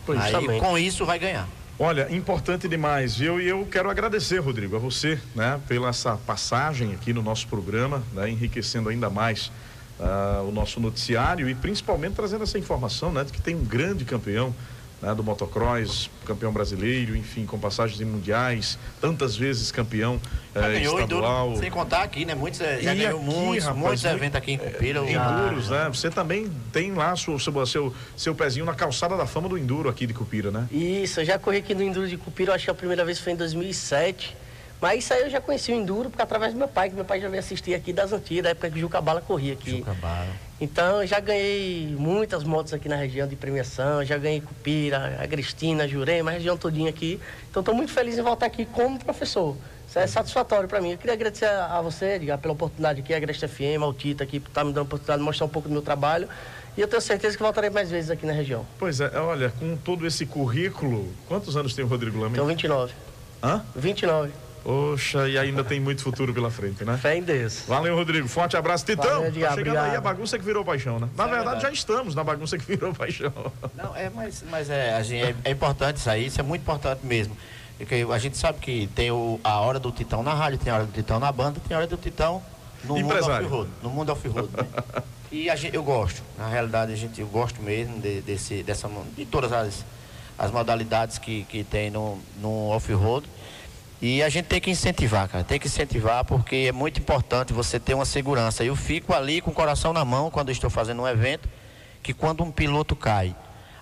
Pois 0.06 0.20
Aí, 0.20 0.60
com 0.60 0.78
isso 0.78 1.06
vai 1.06 1.20
ganhar. 1.20 1.48
Olha, 1.80 2.12
importante 2.12 2.68
demais, 2.68 3.18
viu? 3.18 3.40
E 3.40 3.48
eu 3.48 3.68
quero 3.70 3.88
agradecer, 3.88 4.40
Rodrigo, 4.40 4.76
a 4.76 4.80
você, 4.80 5.20
né, 5.36 5.62
pela 5.68 5.90
essa 5.90 6.18
passagem 6.18 6.94
aqui 6.94 7.14
no 7.14 7.22
nosso 7.22 7.48
programa, 7.48 8.02
né, 8.14 8.28
enriquecendo 8.30 8.90
ainda 8.90 9.12
mais 9.12 9.52
uh, 10.00 10.48
o 10.48 10.52
nosso 10.52 10.80
noticiário 10.80 11.48
e 11.48 11.54
principalmente 11.54 12.16
trazendo 12.16 12.44
essa 12.44 12.58
informação, 12.58 13.12
né, 13.12 13.24
de 13.24 13.32
que 13.32 13.40
tem 13.40 13.56
um 13.56 13.64
grande 13.64 14.06
campeão 14.06 14.56
né, 15.02 15.14
do 15.14 15.24
motocross, 15.24 16.10
campeão 16.26 16.52
brasileiro, 16.52 17.16
enfim, 17.16 17.46
com 17.46 17.60
passagens 17.60 18.02
em 18.02 18.06
mundiais, 18.06 18.78
tantas 19.00 19.36
vezes 19.36 19.72
campeão 19.72 20.20
eh, 20.56 20.82
estadual. 20.82 21.48
Enduro, 21.48 21.62
sem 21.62 21.72
contar 21.72 22.02
aqui, 22.02 22.26
né? 22.26 22.34
Muitos 22.34 22.60
eh, 22.62 22.80
já 22.82 22.96
ganhou 22.96 23.20
aqui, 23.20 23.30
muitos, 23.30 23.66
rapaz, 23.66 23.86
muitos 23.86 24.06
eventos 24.06 24.36
aqui 24.36 24.52
em 24.54 24.58
Cupira. 24.58 25.00
É, 25.00 25.12
enduros, 25.12 25.70
né? 25.70 25.88
Você 25.90 26.10
também 26.10 26.52
tem 26.72 26.94
lá 26.94 27.16
seu, 27.16 27.38
seu, 27.38 27.66
seu, 27.66 27.96
seu 28.16 28.36
pezinho 28.36 28.66
na 28.66 28.74
calçada 28.74 29.16
da 29.16 29.28
fama 29.28 29.48
do 29.48 29.58
Enduro 29.58 29.88
aqui 29.88 30.08
de 30.08 30.14
Cupira, 30.14 30.50
né? 30.50 30.68
Isso, 30.72 31.22
eu 31.22 31.26
já 31.26 31.38
corri 31.38 31.58
aqui 31.58 31.76
no 31.76 31.84
Enduro 31.84 32.08
de 32.08 32.18
Cupira, 32.18 32.52
eu 32.52 32.56
acho 32.56 32.66
que 32.66 32.72
a 32.72 32.76
primeira 32.76 33.06
vez 33.06 33.20
foi 33.20 33.34
em 33.34 33.36
2007. 33.36 34.36
Mas 34.80 35.04
isso 35.04 35.14
aí 35.14 35.22
eu 35.22 35.30
já 35.30 35.42
conheci 35.42 35.72
o 35.72 35.76
Enduro 35.76 36.10
porque 36.10 36.22
através 36.22 36.54
do 36.54 36.60
meu 36.60 36.68
pai, 36.68 36.90
que 36.90 36.96
meu 36.96 37.06
pai 37.06 37.20
já 37.20 37.30
veio 37.30 37.40
assistir 37.40 37.74
aqui 37.74 37.92
das 37.92 38.14
antigas, 38.14 38.44
da 38.44 38.50
época 38.52 38.70
que 38.70 38.78
o 38.78 38.80
Jucabala 38.80 39.22
corria 39.22 39.54
aqui. 39.54 39.78
Jucabala. 39.78 40.47
Então 40.60 41.06
já 41.06 41.20
ganhei 41.20 41.96
muitas 41.98 42.44
motos 42.44 42.74
aqui 42.74 42.90
na 42.90 42.96
região 42.96 43.28
de 43.28 43.36
premiação, 43.36 44.04
já 44.04 44.18
ganhei 44.18 44.42
Cupira, 44.42 45.18
Agrestina, 45.22 45.88
Jurema, 45.88 46.32
a 46.32 46.34
região 46.34 46.58
todinha 46.58 46.90
aqui. 46.90 47.20
Então 47.50 47.62
estou 47.62 47.76
muito 47.76 47.92
feliz 47.92 48.18
em 48.18 48.22
voltar 48.24 48.48
aqui 48.48 48.66
como 48.66 48.98
professor. 48.98 49.56
Isso 49.88 50.00
é 50.00 50.08
satisfatório 50.08 50.68
para 50.68 50.82
mim. 50.82 50.92
Eu 50.92 50.98
queria 50.98 51.14
agradecer 51.14 51.46
a, 51.46 51.78
a 51.78 51.82
você, 51.82 52.16
Edgar, 52.16 52.40
pela 52.40 52.54
oportunidade 52.54 53.02
aqui, 53.02 53.14
a 53.14 53.18
Agreste 53.18 53.48
FM, 53.48 53.82
ao 53.82 53.94
Tita 53.94 54.24
aqui, 54.24 54.40
por 54.40 54.50
estar 54.50 54.62
tá 54.62 54.66
me 54.66 54.74
dando 54.74 54.80
a 54.80 54.84
oportunidade 54.84 55.20
de 55.20 55.26
mostrar 55.26 55.46
um 55.46 55.50
pouco 55.50 55.70
do 55.70 55.72
meu 55.72 55.82
trabalho. 55.82 56.28
E 56.76 56.82
eu 56.82 56.88
tenho 56.88 57.02
certeza 57.02 57.38
que 57.38 57.42
voltarei 57.42 57.70
mais 57.70 57.90
vezes 57.90 58.10
aqui 58.12 58.26
na 58.26 58.34
região. 58.34 58.66
Pois 58.78 59.00
é, 59.00 59.18
olha, 59.18 59.50
com 59.50 59.78
todo 59.78 60.06
esse 60.06 60.26
currículo, 60.26 61.12
quantos 61.28 61.56
anos 61.56 61.74
tem 61.74 61.86
o 61.86 61.88
Rodrigo 61.88 62.20
Lama? 62.20 62.36
Tenho 62.36 62.46
29. 62.46 62.94
Hã? 63.42 63.64
29. 63.76 64.32
Poxa, 64.68 65.30
e 65.30 65.38
ainda 65.38 65.64
tem 65.64 65.80
muito 65.80 66.02
futuro 66.02 66.34
pela 66.34 66.52
frente, 66.52 66.84
né? 66.84 66.98
Fé 66.98 67.16
em 67.16 67.24
Deus. 67.24 67.64
Valeu, 67.66 67.96
Rodrigo. 67.96 68.28
Forte 68.28 68.58
abraço. 68.58 68.84
Titão, 68.84 69.22
Valeu, 69.22 69.32
tá 69.32 69.32
chegando 69.32 69.54
obrigado. 69.54 69.92
aí 69.92 69.96
a 69.96 70.02
bagunça 70.02 70.38
que 70.38 70.44
virou 70.44 70.66
paixão, 70.66 71.00
né? 71.00 71.08
Na 71.16 71.24
é 71.24 71.28
verdade, 71.28 71.44
verdade. 71.46 71.62
já 71.62 71.72
estamos 71.72 72.14
na 72.14 72.22
bagunça 72.22 72.58
que 72.58 72.66
virou 72.66 72.94
paixão. 72.94 73.32
Não, 73.74 73.96
é, 73.96 74.10
mas, 74.10 74.44
mas 74.52 74.70
é, 74.70 74.94
a 74.94 75.02
gente, 75.04 75.24
é, 75.24 75.36
é 75.46 75.52
importante 75.52 75.96
isso 75.96 76.10
aí, 76.10 76.26
isso 76.26 76.42
é 76.42 76.44
muito 76.44 76.64
importante 76.64 77.00
mesmo. 77.06 77.38
Porque 77.78 78.06
a 78.12 78.18
gente 78.18 78.36
sabe 78.36 78.60
que 78.60 78.88
tem 78.94 79.10
o, 79.10 79.40
a 79.42 79.58
hora 79.62 79.80
do 79.80 79.90
Titão 79.90 80.22
na 80.22 80.34
rádio, 80.34 80.60
tem 80.60 80.74
a 80.74 80.76
hora 80.76 80.86
do 80.86 80.92
Titão 80.92 81.18
na 81.18 81.32
banda, 81.32 81.62
tem 81.66 81.74
a 81.74 81.80
hora 81.80 81.88
do 81.88 81.96
Titão 81.96 82.44
no 82.84 82.98
Empresário. 82.98 83.46
mundo 83.50 83.56
off-road. 83.56 83.70
No 83.82 83.90
mundo 83.90 84.12
off-road, 84.12 84.50
né? 84.54 84.68
E 85.32 85.50
a 85.50 85.56
gente, 85.56 85.76
eu 85.76 85.84
gosto, 85.84 86.24
na 86.38 86.48
realidade 86.48 86.94
a 86.94 86.96
gente, 86.96 87.20
eu 87.20 87.28
gosto 87.28 87.62
mesmo 87.62 88.00
de, 88.00 88.22
desse, 88.22 88.64
dessa, 88.64 88.90
de 89.16 89.26
todas 89.26 89.52
as, 89.52 89.86
as 90.38 90.52
modalidades 90.52 91.18
que, 91.18 91.44
que 91.46 91.66
tem 91.66 91.90
no, 91.90 92.18
no 92.42 92.70
off-road. 92.70 93.28
E 94.02 94.22
a 94.22 94.30
gente 94.30 94.46
tem 94.46 94.62
que 94.62 94.70
incentivar, 94.70 95.28
cara. 95.28 95.44
Tem 95.44 95.60
que 95.60 95.68
incentivar 95.68 96.24
porque 96.24 96.68
é 96.70 96.72
muito 96.72 97.00
importante 97.00 97.52
você 97.52 97.80
ter 97.80 97.96
uma 97.96 98.06
segurança. 98.06 98.64
Eu 98.64 98.76
fico 98.76 99.14
ali 99.14 99.42
com 99.42 99.50
o 99.50 99.54
coração 99.54 99.92
na 99.92 100.06
mão 100.06 100.30
quando 100.30 100.52
estou 100.52 100.70
fazendo 100.70 101.02
um 101.02 101.08
evento, 101.08 101.50
que 102.04 102.14
quando 102.14 102.44
um 102.44 102.52
piloto 102.52 102.96
cai, 102.96 103.36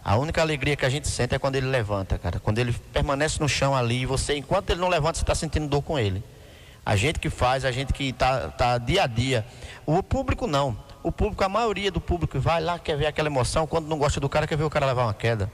a 0.03 0.15
única 0.15 0.41
alegria 0.41 0.75
que 0.75 0.85
a 0.85 0.89
gente 0.89 1.07
sente 1.07 1.35
é 1.35 1.39
quando 1.39 1.55
ele 1.55 1.67
levanta, 1.67 2.17
cara. 2.17 2.39
Quando 2.39 2.59
ele 2.59 2.71
permanece 2.93 3.41
no 3.41 3.49
chão 3.49 3.75
ali, 3.75 4.01
e 4.01 4.05
você, 4.05 4.37
enquanto 4.37 4.69
ele 4.69 4.79
não 4.79 4.87
levanta, 4.87 5.17
você 5.17 5.23
está 5.23 5.35
sentindo 5.35 5.67
dor 5.67 5.81
com 5.81 5.99
ele. 5.99 6.23
A 6.85 6.95
gente 6.95 7.19
que 7.19 7.29
faz, 7.29 7.65
a 7.65 7.71
gente 7.71 7.91
que 7.91 8.09
está 8.09 8.49
tá 8.49 8.77
dia 8.77 9.03
a 9.03 9.07
dia. 9.07 9.45
O 9.85 10.01
público 10.01 10.47
não. 10.47 10.77
O 11.03 11.11
público, 11.11 11.43
a 11.43 11.49
maioria 11.49 11.91
do 11.91 11.99
público 11.99 12.39
vai 12.39 12.61
lá, 12.61 12.79
quer 12.79 12.95
ver 12.95 13.07
aquela 13.07 13.27
emoção. 13.27 13.67
Quando 13.67 13.87
não 13.87 13.97
gosta 13.97 14.19
do 14.19 14.29
cara, 14.29 14.47
quer 14.47 14.55
ver 14.55 14.63
o 14.63 14.69
cara 14.69 14.85
levar 14.85 15.03
uma 15.03 15.13
queda. 15.13 15.51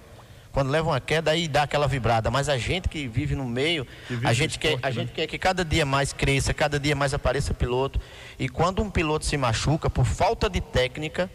Quando 0.52 0.70
leva 0.70 0.90
uma 0.90 1.00
queda, 1.00 1.32
aí 1.32 1.48
dá 1.48 1.64
aquela 1.64 1.88
vibrada. 1.88 2.30
Mas 2.30 2.50
a 2.50 2.58
gente 2.58 2.90
que 2.90 3.08
vive 3.08 3.36
no 3.36 3.46
meio, 3.46 3.88
vive 4.10 4.28
a 4.28 4.34
gente, 4.34 4.60
quer, 4.60 4.74
esporte, 4.74 4.86
a 4.86 4.90
né? 4.90 4.96
gente 4.96 5.12
quer 5.14 5.28
que 5.28 5.38
cada 5.38 5.64
dia 5.64 5.86
mais 5.86 6.12
cresça, 6.12 6.54
cada 6.54 6.80
dia 6.80 6.96
mais 6.96 7.14
apareça 7.14 7.54
piloto. 7.54 8.00
E 8.38 8.50
quando 8.50 8.82
um 8.82 8.90
piloto 8.90 9.26
se 9.26 9.38
machuca 9.38 9.90
por 9.90 10.06
falta 10.06 10.50
de 10.50 10.60
técnica, 10.60 11.30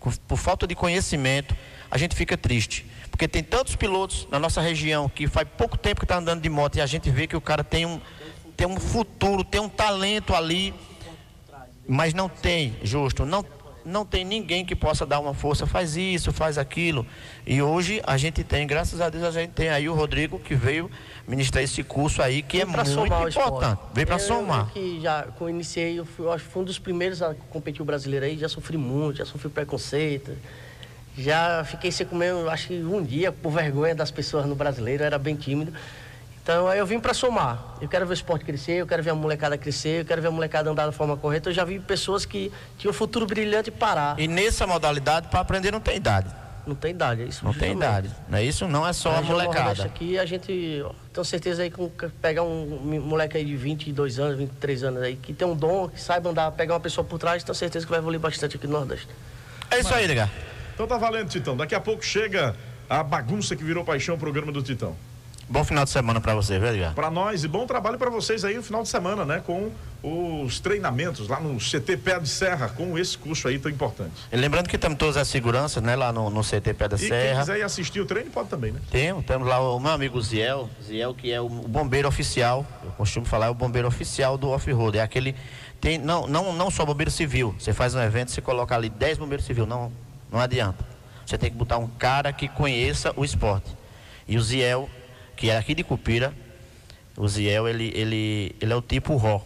por, 0.00 0.16
por 0.18 0.36
falta 0.36 0.66
de 0.66 0.74
conhecimento, 0.74 1.56
a 1.90 1.98
gente 1.98 2.14
fica 2.14 2.36
triste. 2.36 2.86
Porque 3.10 3.26
tem 3.26 3.42
tantos 3.42 3.76
pilotos 3.76 4.28
na 4.30 4.38
nossa 4.38 4.60
região 4.60 5.08
que 5.08 5.26
faz 5.26 5.48
pouco 5.56 5.76
tempo 5.76 6.00
que 6.00 6.04
está 6.04 6.18
andando 6.18 6.40
de 6.40 6.48
moto 6.48 6.76
e 6.76 6.80
a 6.80 6.86
gente 6.86 7.10
vê 7.10 7.26
que 7.26 7.36
o 7.36 7.40
cara 7.40 7.64
tem 7.64 7.86
um, 7.86 8.00
tem 8.56 8.66
um 8.66 8.78
futuro, 8.78 9.42
tem 9.42 9.60
um 9.60 9.68
talento 9.68 10.34
ali, 10.34 10.74
mas 11.88 12.14
não 12.14 12.28
tem, 12.28 12.76
justo, 12.82 13.24
não, 13.24 13.44
não 13.86 14.04
tem 14.04 14.24
ninguém 14.24 14.64
que 14.64 14.74
possa 14.74 15.06
dar 15.06 15.20
uma 15.20 15.32
força, 15.32 15.66
faz 15.66 15.96
isso, 15.96 16.32
faz 16.32 16.58
aquilo. 16.58 17.06
E 17.46 17.62
hoje 17.62 18.02
a 18.06 18.16
gente 18.16 18.42
tem, 18.42 18.66
graças 18.66 19.00
a 19.00 19.08
Deus, 19.08 19.22
a 19.24 19.30
gente 19.30 19.50
tem 19.52 19.68
aí 19.68 19.88
o 19.88 19.94
Rodrigo 19.94 20.38
que 20.38 20.54
veio 20.54 20.90
ministrar 21.26 21.62
esse 21.62 21.82
curso 21.82 22.20
aí, 22.20 22.42
que 22.42 22.60
é 22.60 22.64
Vim 22.66 22.72
pra 22.72 22.84
muito 22.84 23.28
importante. 23.28 23.80
Veio 23.94 24.06
para 24.06 24.16
Eu- 24.16 24.20
somar. 24.20 24.60
Eu 24.60 24.72
que 24.72 25.00
já 25.00 25.22
quando 25.38 25.50
iniciei, 25.50 25.98
eu, 25.98 26.04
fui, 26.04 26.26
eu 26.26 26.32
acho 26.32 26.44
que 26.44 26.50
fui 26.50 26.62
um 26.62 26.64
dos 26.64 26.78
primeiros 26.78 27.22
a 27.22 27.34
competir 27.50 27.80
o 27.80 27.84
brasileiro 27.84 28.26
aí, 28.26 28.36
já 28.36 28.48
sofri 28.48 28.76
muito, 28.76 29.18
já 29.18 29.24
sofri 29.24 29.48
preconceito. 29.48 30.32
Já 31.16 31.64
fiquei 31.64 31.90
sem 31.90 32.06
comer, 32.06 32.30
eu 32.30 32.50
acho 32.50 32.66
que 32.68 32.74
um 32.74 33.02
dia, 33.02 33.32
por 33.32 33.50
vergonha 33.50 33.94
das 33.94 34.10
pessoas 34.10 34.44
no 34.44 34.54
brasileiro, 34.54 35.02
eu 35.02 35.06
era 35.06 35.18
bem 35.18 35.34
tímido. 35.34 35.72
Então 36.46 36.68
aí 36.68 36.78
eu 36.78 36.86
vim 36.86 37.00
para 37.00 37.12
somar. 37.12 37.74
Eu 37.80 37.88
quero 37.88 38.06
ver 38.06 38.12
o 38.12 38.14
esporte 38.14 38.44
crescer, 38.44 38.74
eu 38.74 38.86
quero 38.86 39.02
ver 39.02 39.10
a 39.10 39.16
molecada 39.16 39.58
crescer, 39.58 40.02
eu 40.02 40.04
quero 40.04 40.22
ver 40.22 40.28
a 40.28 40.30
molecada 40.30 40.70
andar 40.70 40.86
da 40.86 40.92
forma 40.92 41.16
correta. 41.16 41.48
Eu 41.48 41.52
já 41.52 41.64
vi 41.64 41.80
pessoas 41.80 42.24
que 42.24 42.52
tinham 42.78 42.92
um 42.92 42.94
futuro 42.94 43.26
brilhante 43.26 43.68
parar. 43.72 44.16
E 44.16 44.28
nessa 44.28 44.64
modalidade, 44.64 45.26
para 45.26 45.40
aprender, 45.40 45.72
não 45.72 45.80
tem 45.80 45.96
idade. 45.96 46.32
Não 46.64 46.76
tem 46.76 46.92
idade, 46.92 47.22
é 47.22 47.24
isso. 47.24 47.44
Não 47.44 47.52
tem 47.52 47.72
justamente. 47.72 48.06
idade. 48.06 48.16
Não 48.28 48.38
é 48.38 48.44
isso? 48.44 48.68
Não 48.68 48.86
é 48.86 48.92
só 48.92 49.16
a 49.16 49.22
molecada. 49.22 49.82
aqui, 49.82 50.16
a 50.20 50.24
gente, 50.24 50.82
ó, 50.84 50.92
tenho 51.12 51.24
certeza 51.24 51.64
aí 51.64 51.70
que 51.70 52.08
pegar 52.22 52.44
um 52.44 53.00
moleque 53.00 53.36
aí 53.36 53.44
de 53.44 53.56
22 53.56 54.20
anos, 54.20 54.38
23 54.38 54.84
anos 54.84 55.02
aí, 55.02 55.16
que 55.16 55.32
tem 55.32 55.48
um 55.48 55.56
dom, 55.56 55.88
que 55.88 56.00
saiba 56.00 56.30
andar, 56.30 56.52
pegar 56.52 56.74
uma 56.74 56.80
pessoa 56.80 57.04
por 57.04 57.18
trás, 57.18 57.42
tenho 57.42 57.56
certeza 57.56 57.84
que 57.84 57.90
vai 57.90 57.98
evoluir 57.98 58.20
bastante 58.20 58.54
aqui 58.54 58.68
no 58.68 58.74
Nordeste. 58.74 59.08
É 59.68 59.80
isso 59.80 59.92
aí, 59.92 60.04
Edgar. 60.04 60.30
Então 60.74 60.86
tá 60.86 60.96
valendo, 60.96 61.28
Titão. 61.28 61.56
Daqui 61.56 61.74
a 61.74 61.80
pouco 61.80 62.04
chega 62.04 62.54
a 62.88 63.02
bagunça 63.02 63.56
que 63.56 63.64
virou 63.64 63.84
paixão, 63.84 64.14
o 64.14 64.18
programa 64.18 64.52
do 64.52 64.62
Titão. 64.62 64.94
Bom 65.48 65.62
final 65.62 65.84
de 65.84 65.90
semana 65.90 66.20
para 66.20 66.34
você, 66.34 66.58
viu, 66.58 66.68
Edgar? 66.68 66.92
Para 66.92 67.08
nós 67.08 67.44
e 67.44 67.48
bom 67.48 67.66
trabalho 67.66 67.96
para 67.96 68.10
vocês 68.10 68.44
aí 68.44 68.56
no 68.56 68.64
final 68.64 68.82
de 68.82 68.88
semana, 68.88 69.24
né? 69.24 69.40
Com 69.46 69.70
os 70.02 70.58
treinamentos 70.58 71.28
lá 71.28 71.38
no 71.38 71.56
CT 71.58 71.98
Pé 71.98 72.18
de 72.18 72.28
Serra, 72.28 72.68
com 72.68 72.98
esse 72.98 73.16
curso 73.16 73.46
aí 73.46 73.56
tão 73.56 73.70
importante. 73.70 74.12
E 74.32 74.36
lembrando 74.36 74.68
que 74.68 74.76
temos 74.76 74.98
todas 74.98 75.16
as 75.16 75.28
seguranças, 75.28 75.80
né, 75.80 75.94
lá 75.94 76.12
no, 76.12 76.30
no 76.30 76.42
CT 76.42 76.74
Pé 76.74 76.88
da 76.88 76.96
E 76.96 76.98
quem 76.98 77.08
Serra. 77.08 77.40
quiser 77.40 77.58
ir 77.58 77.62
assistir 77.62 78.00
o 78.00 78.06
treino 78.06 78.28
pode 78.30 78.48
também, 78.48 78.72
né? 78.72 78.80
Temos, 78.90 79.24
temos 79.24 79.46
lá 79.46 79.60
o 79.60 79.78
meu 79.78 79.92
amigo 79.92 80.20
Ziel, 80.20 80.68
Ziel 80.84 81.14
que 81.14 81.32
é 81.32 81.40
o 81.40 81.48
bombeiro 81.48 82.08
oficial, 82.08 82.66
eu 82.84 82.90
costumo 82.92 83.24
falar, 83.24 83.46
é 83.46 83.50
o 83.50 83.54
bombeiro 83.54 83.86
oficial 83.86 84.36
do 84.36 84.50
off-road, 84.50 84.98
é 84.98 85.02
aquele, 85.02 85.36
tem, 85.80 85.96
não, 85.96 86.26
não, 86.26 86.52
não 86.52 86.72
só 86.72 86.84
bombeiro 86.84 87.10
civil, 87.10 87.54
você 87.56 87.72
faz 87.72 87.94
um 87.94 88.00
evento, 88.00 88.32
você 88.32 88.40
coloca 88.40 88.74
ali 88.74 88.88
10 88.88 89.18
bombeiros 89.18 89.46
civil, 89.46 89.64
não, 89.64 89.92
não 90.30 90.40
adianta, 90.40 90.84
você 91.24 91.38
tem 91.38 91.50
que 91.50 91.56
botar 91.56 91.78
um 91.78 91.86
cara 91.86 92.32
que 92.32 92.48
conheça 92.48 93.12
o 93.16 93.24
esporte, 93.24 93.70
e 94.28 94.36
o 94.36 94.42
Ziel, 94.42 94.90
que 95.36 95.50
é 95.50 95.56
aqui 95.56 95.74
de 95.74 95.84
Cupira, 95.84 96.34
o 97.16 97.28
Ziel, 97.28 97.68
ele, 97.68 97.92
ele, 97.94 98.56
ele 98.60 98.72
é 98.72 98.76
o 98.76 98.82
tipo 98.82 99.16
Ró, 99.16 99.40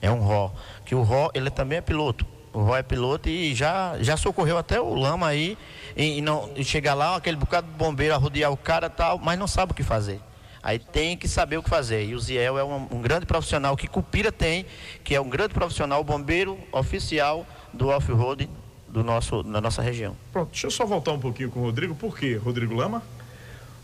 é 0.00 0.10
um 0.10 0.20
Ró, 0.20 0.52
que 0.84 0.94
o 0.94 1.02
Ró, 1.02 1.30
ele 1.34 1.50
também 1.50 1.78
é 1.78 1.80
piloto, 1.80 2.26
o 2.52 2.60
Ró 2.60 2.76
é 2.76 2.82
piloto 2.82 3.28
e 3.28 3.54
já, 3.54 3.96
já 4.00 4.16
socorreu 4.16 4.56
até 4.56 4.80
o 4.80 4.94
Lama 4.94 5.26
aí, 5.26 5.58
e, 5.96 6.18
e 6.18 6.20
não, 6.20 6.50
e 6.56 6.64
chegar 6.64 6.94
lá, 6.94 7.16
aquele 7.16 7.36
bocado 7.36 7.66
de 7.66 7.74
bombeiro 7.74 8.14
a 8.14 8.16
rodear 8.16 8.52
o 8.52 8.56
cara 8.56 8.88
tal, 8.88 9.18
mas 9.18 9.38
não 9.38 9.46
sabe 9.46 9.72
o 9.72 9.74
que 9.74 9.82
fazer. 9.82 10.20
Aí 10.62 10.78
tem 10.78 11.16
que 11.16 11.28
saber 11.28 11.56
o 11.56 11.62
que 11.62 11.70
fazer. 11.70 12.04
E 12.04 12.14
o 12.14 12.18
Ziel 12.18 12.58
é 12.58 12.64
um, 12.64 12.88
um 12.90 13.00
grande 13.00 13.24
profissional 13.24 13.76
que 13.76 13.86
Cupira 13.86 14.32
tem, 14.32 14.66
que 15.04 15.14
é 15.14 15.20
um 15.20 15.28
grande 15.28 15.54
profissional, 15.54 16.02
bombeiro 16.02 16.58
oficial 16.72 17.46
do 17.72 17.88
off-road 17.88 18.50
do 18.88 19.04
nosso, 19.04 19.42
da 19.42 19.60
nossa 19.60 19.80
região. 19.82 20.16
Pronto, 20.32 20.50
deixa 20.50 20.66
eu 20.66 20.70
só 20.70 20.84
voltar 20.84 21.12
um 21.12 21.20
pouquinho 21.20 21.50
com 21.50 21.60
o 21.60 21.62
Rodrigo. 21.62 21.94
Por 21.94 22.18
quê, 22.18 22.36
Rodrigo 22.36 22.74
Lama? 22.74 23.02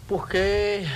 Porque 0.06 0.86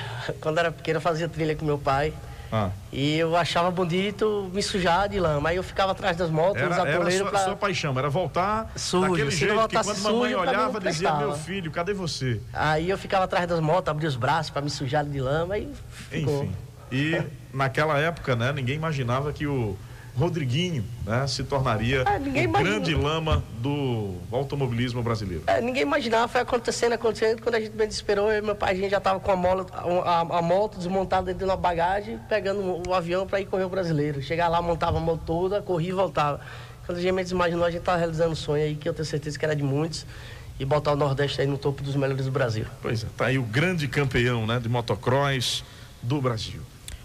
quando 0.41 0.59
era 0.59 0.71
pequeno 0.71 0.99
eu 0.99 1.01
fazia 1.01 1.29
trilha 1.29 1.57
com 1.57 1.65
meu 1.65 1.79
pai. 1.79 2.13
Ah. 2.51 2.71
E 2.91 3.19
eu 3.19 3.37
achava 3.37 3.71
bonito 3.71 4.51
me 4.55 4.63
sujar 4.63 5.09
de 5.09 5.21
lama. 5.21 5.51
Aí 5.51 5.57
eu 5.57 5.63
ficava 5.63 5.93
atrás 5.93 6.17
das 6.17 6.31
motos, 6.31 6.63
nos 6.63 6.73
Era, 6.73 6.81
era 6.81 6.91
a 6.91 6.95
atoleiros 6.95 7.29
sua, 7.29 7.31
pra... 7.31 7.45
sua 7.45 7.57
paixão, 7.57 7.99
era 7.99 8.09
voltar 8.09 8.73
Sujo, 8.75 9.11
daquele 9.11 9.31
jeito 9.31 9.55
não 9.55 9.69
que 9.69 9.77
quando 9.77 9.99
mamãe 9.99 10.23
sujo, 10.23 10.33
não 10.33 10.41
olhava 10.41 10.81
dizia, 10.81 11.15
meu 11.15 11.35
filho, 11.35 11.71
cadê 11.71 11.93
você? 11.93 12.41
Aí 12.53 12.89
eu 12.89 12.97
ficava 12.97 13.25
atrás 13.25 13.47
das 13.47 13.61
motos, 13.61 13.91
abria 13.91 14.09
os 14.09 14.17
braços 14.17 14.51
para 14.51 14.63
me 14.63 14.71
sujar 14.71 15.05
de 15.05 15.21
lama 15.21 15.59
e 15.59 15.71
ficou. 16.11 16.45
Enfim. 16.45 16.55
E 16.91 17.23
naquela 17.53 17.99
época, 17.99 18.35
né, 18.35 18.51
ninguém 18.51 18.77
imaginava 18.77 19.31
que 19.31 19.47
o 19.47 19.77
Rodriguinho, 20.19 20.85
né, 21.07 21.25
se 21.29 21.45
tornaria 21.45 22.03
Ah, 22.05 22.19
o 22.19 22.27
imagina. 22.27 22.59
grande 22.59 22.95
lama 22.95 23.45
do 23.61 24.15
automobilismo 24.33 25.01
brasileiro. 25.01 25.45
É, 25.47 25.61
ninguém 25.61 25.83
imaginava, 25.83 26.27
foi 26.27 26.41
acontecendo, 26.41 26.95
acontecendo. 26.95 27.41
Quando 27.41 27.55
a 27.55 27.61
gente 27.61 27.71
bem 27.71 27.87
desesperou, 27.87 28.31
eu 28.33 28.39
e 28.39 28.43
meu 28.43 28.57
pai, 28.57 28.73
a 28.73 28.75
gente 28.75 28.91
já 28.91 28.99
tava 29.01 29.21
com 29.21 29.31
a, 29.31 29.37
mola, 29.37 29.65
a, 30.05 30.39
a 30.39 30.43
moto 30.43 30.77
desmontada 30.77 31.33
dentro 31.33 31.47
da 31.47 31.57
bagagem, 31.57 32.19
pegando 32.29 32.83
o, 32.89 32.93
avião 32.95 33.29
para 33.29 33.41
ir 33.41 33.47
correr 33.47 33.63
o 33.63 33.69
brasileiro. 33.69 34.21
Chegar 34.21 34.49
lá, 34.49 34.61
montava 34.61 34.97
a 34.99 35.01
moto 35.01 35.23
toda, 35.25 35.63
corria 35.63 35.91
e 35.91 35.93
voltava. 35.93 36.41
Quando 36.85 36.99
a 36.99 37.01
gente 37.01 37.13
menos 37.13 37.31
imaginou, 37.31 37.65
a 37.65 37.71
gente 37.71 37.83
tava 37.83 37.99
realizando 37.99 38.33
um 38.33 38.37
sonho 38.37 38.65
aí, 38.65 38.75
que 38.75 38.89
eu 38.89 38.95
tenho 38.95 39.07
certeza 39.07 39.39
que 39.39 39.45
era 39.45 39.55
de 39.55 39.63
muitos, 39.63 40.05
e 40.59 40.65
botar 40.65 40.93
o 40.93 40.97
Nordeste 40.97 41.41
aí 41.41 41.47
no 41.47 41.57
topo 41.57 41.81
dos 41.81 41.95
melhores 41.95 42.25
do 42.25 42.33
Brasil. 42.33 42.65
Pois 42.83 43.05
é, 43.05 43.07
tá 43.17 43.27
aí 43.27 43.39
o 43.39 43.45
grande 43.45 43.87
campeão, 43.87 44.47
né, 44.49 44.59
de 44.59 44.69
motocross 44.69 45.63
do 46.03 46.21
Brasil. 46.21 46.61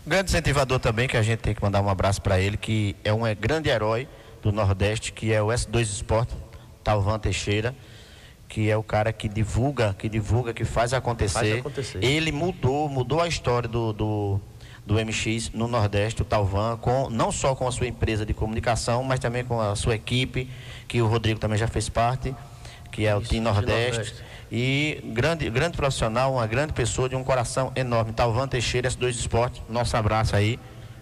Grande 0.05 0.31
incentivador 0.31 0.79
também, 0.79 1.07
que 1.07 1.15
a 1.15 1.21
gente 1.21 1.39
tem 1.39 1.55
que 1.55 1.63
mandar 1.63 1.81
um 1.81 1.87
abraço 1.87 2.21
para 2.21 2.37
ele, 2.37 2.57
que 2.57 2.93
é 3.05 3.13
um 3.13 3.25
é, 3.25 3.33
grande 3.33 3.69
herói 3.69 4.07
do 4.41 4.51
Nordeste, 4.51 5.13
que 5.13 5.31
é 5.31 5.41
o 5.41 5.47
S2 5.47 5.81
Sport, 5.83 6.29
Talvan 6.83 7.17
Teixeira, 7.17 7.73
que 8.49 8.69
é 8.69 8.75
o 8.75 8.83
cara 8.83 9.13
que 9.13 9.29
divulga, 9.29 9.95
que 9.97 10.09
divulga, 10.09 10.53
que 10.53 10.65
faz 10.65 10.93
acontecer. 10.93 11.39
Faz 11.39 11.59
acontecer. 11.59 12.03
Ele 12.03 12.33
mudou, 12.33 12.89
mudou 12.89 13.21
a 13.21 13.27
história 13.29 13.69
do, 13.69 13.93
do, 13.93 14.41
do 14.85 14.95
MX 14.95 15.51
no 15.53 15.69
Nordeste, 15.69 16.21
o 16.21 16.25
Talvan, 16.25 16.75
com, 16.77 17.09
não 17.09 17.31
só 17.31 17.55
com 17.55 17.65
a 17.65 17.71
sua 17.71 17.87
empresa 17.87 18.25
de 18.25 18.33
comunicação, 18.33 19.03
mas 19.05 19.21
também 19.21 19.45
com 19.45 19.61
a 19.61 19.73
sua 19.73 19.95
equipe, 19.95 20.49
que 20.85 21.01
o 21.01 21.07
Rodrigo 21.07 21.39
também 21.39 21.57
já 21.57 21.67
fez 21.67 21.87
parte, 21.87 22.35
que 22.93 23.05
é 23.05 23.15
o 23.15 23.19
Isso, 23.19 23.31
Team 23.31 23.43
Nordeste. 23.43 23.97
Nordeste. 23.97 24.23
E 24.51 25.01
grande, 25.05 25.49
grande 25.49 25.75
profissional, 25.75 26.33
uma 26.33 26.45
grande 26.45 26.73
pessoa 26.73 27.09
de 27.09 27.15
um 27.15 27.23
coração 27.23 27.71
enorme. 27.75 28.13
Talvan 28.13 28.47
Teixeira, 28.47 28.87
S2 28.87 29.09
Esporte, 29.09 29.61
nosso 29.67 29.97
abraço 29.97 30.35
aí. 30.35 30.59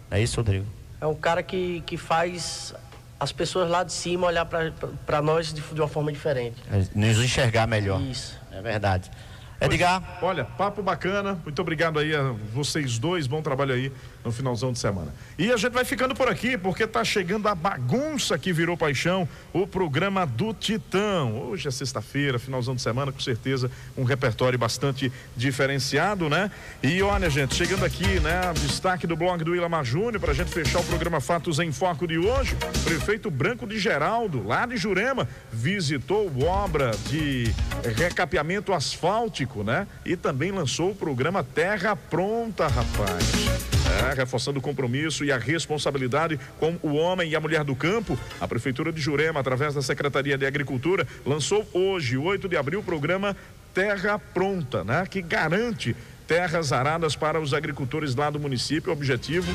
É 0.10 0.22
isso, 0.22 0.38
Rodrigo? 0.38 0.66
É 1.02 1.06
um 1.06 1.14
cara 1.14 1.44
que, 1.44 1.84
que 1.86 1.98
faz 1.98 2.74
as 3.20 3.32
pessoas 3.32 3.70
lá 3.70 3.84
de 3.84 3.92
cima 3.92 4.28
olhar 4.28 4.46
para 4.46 5.22
nós 5.22 5.54
de, 5.54 5.62
de 5.62 5.82
uma 5.82 5.88
forma 5.88 6.12
diferente. 6.12 6.56
É, 6.72 6.84
Nos 6.96 7.18
enxergar 7.22 7.68
melhor. 7.68 8.02
Isso. 8.02 8.40
É 8.52 8.62
verdade. 8.62 9.12
Edgar. 9.60 10.02
Olha, 10.22 10.44
papo 10.44 10.82
bacana. 10.82 11.38
Muito 11.44 11.62
obrigado 11.62 12.00
aí 12.00 12.16
a 12.16 12.34
vocês 12.54 12.98
dois. 12.98 13.28
Bom 13.28 13.42
trabalho 13.44 13.74
aí 13.76 13.92
no 14.24 14.32
finalzão 14.32 14.72
de 14.72 14.80
semana. 14.80 15.14
E 15.38 15.52
a 15.52 15.58
gente 15.58 15.74
vai 15.74 15.86
ficando 15.86 16.14
por 16.14 16.28
aqui 16.28 16.58
porque 16.58 16.86
tá 16.86 17.04
chegando 17.04 17.48
a 17.48 17.56
bagunça 17.56 18.38
que 18.38 18.54
virou 18.54 18.78
paixão, 18.78 19.28
o 19.54 19.66
programa 19.66 20.26
do 20.26 20.54
Titão. 20.54 21.38
Hoje 21.38 21.68
é 21.68 21.72
sexta-feira, 21.72 22.40
finalzão 22.40 22.76
de 22.76 22.82
semana, 22.82 23.12
com 23.12 23.20
certeza 23.20 23.70
um 23.98 24.04
repertório 24.04 24.58
bastante 24.58 25.12
diferenciado, 25.36 26.30
né? 26.30 26.52
E 26.84 27.02
olha, 27.02 27.30
gente, 27.30 27.56
chegando 27.56 27.86
aqui, 27.86 28.20
né, 28.20 28.52
destaque 28.56 29.08
do 29.08 29.16
blog 29.16 29.44
do 29.44 29.56
Ilamar 29.56 29.84
Júnior 29.84 30.20
pra 30.20 30.34
gente 30.34 30.52
fechar 30.52 30.80
o 30.80 30.84
programa 30.84 31.20
Fatos 31.20 31.60
em 31.60 31.72
Foco 31.72 32.08
de 32.08 32.18
hoje. 32.18 32.56
Prefeito 32.84 33.32
Branco 33.32 33.66
de 33.66 33.80
Geraldo, 33.80 34.46
lá 34.46 34.66
de 34.66 34.78
Jurema, 34.78 35.28
visitou 35.52 36.32
obra 36.44 36.92
de 37.10 37.54
recapeamento 37.96 38.74
asfáltico, 38.74 39.64
né? 39.64 39.88
E 40.06 40.16
também 40.16 40.52
lançou 40.52 40.92
o 40.92 40.96
programa 40.96 41.44
Terra 41.44 41.96
Pronta, 41.96 42.68
rapaz. 42.68 43.81
É, 44.10 44.14
reforçando 44.16 44.60
o 44.60 44.62
compromisso 44.62 45.26
e 45.26 45.32
a 45.32 45.38
responsabilidade 45.38 46.40
com 46.60 46.78
o 46.82 46.94
homem 46.94 47.30
e 47.30 47.36
a 47.36 47.40
mulher 47.40 47.64
do 47.64 47.76
campo, 47.76 48.18
a 48.40 48.48
Prefeitura 48.48 48.92
de 48.92 49.02
Jurema, 49.02 49.40
através 49.40 49.74
da 49.74 49.82
Secretaria 49.82 50.38
de 50.38 50.46
Agricultura, 50.46 51.08
lançou 51.26 51.68
hoje, 51.74 52.18
8 52.18 52.48
de 52.48 52.58
abril, 52.58 52.80
o 52.80 52.84
programa 52.84 53.36
Terra 53.74 54.20
Pronta, 54.20 54.84
né? 54.84 55.06
Que 55.10 55.22
garante 55.22 55.96
terras 56.28 56.72
aradas 56.72 57.16
para 57.16 57.40
os 57.40 57.54
agricultores 57.54 58.16
lá 58.16 58.30
do 58.30 58.40
município. 58.40 58.92
Objetivo 58.92 59.52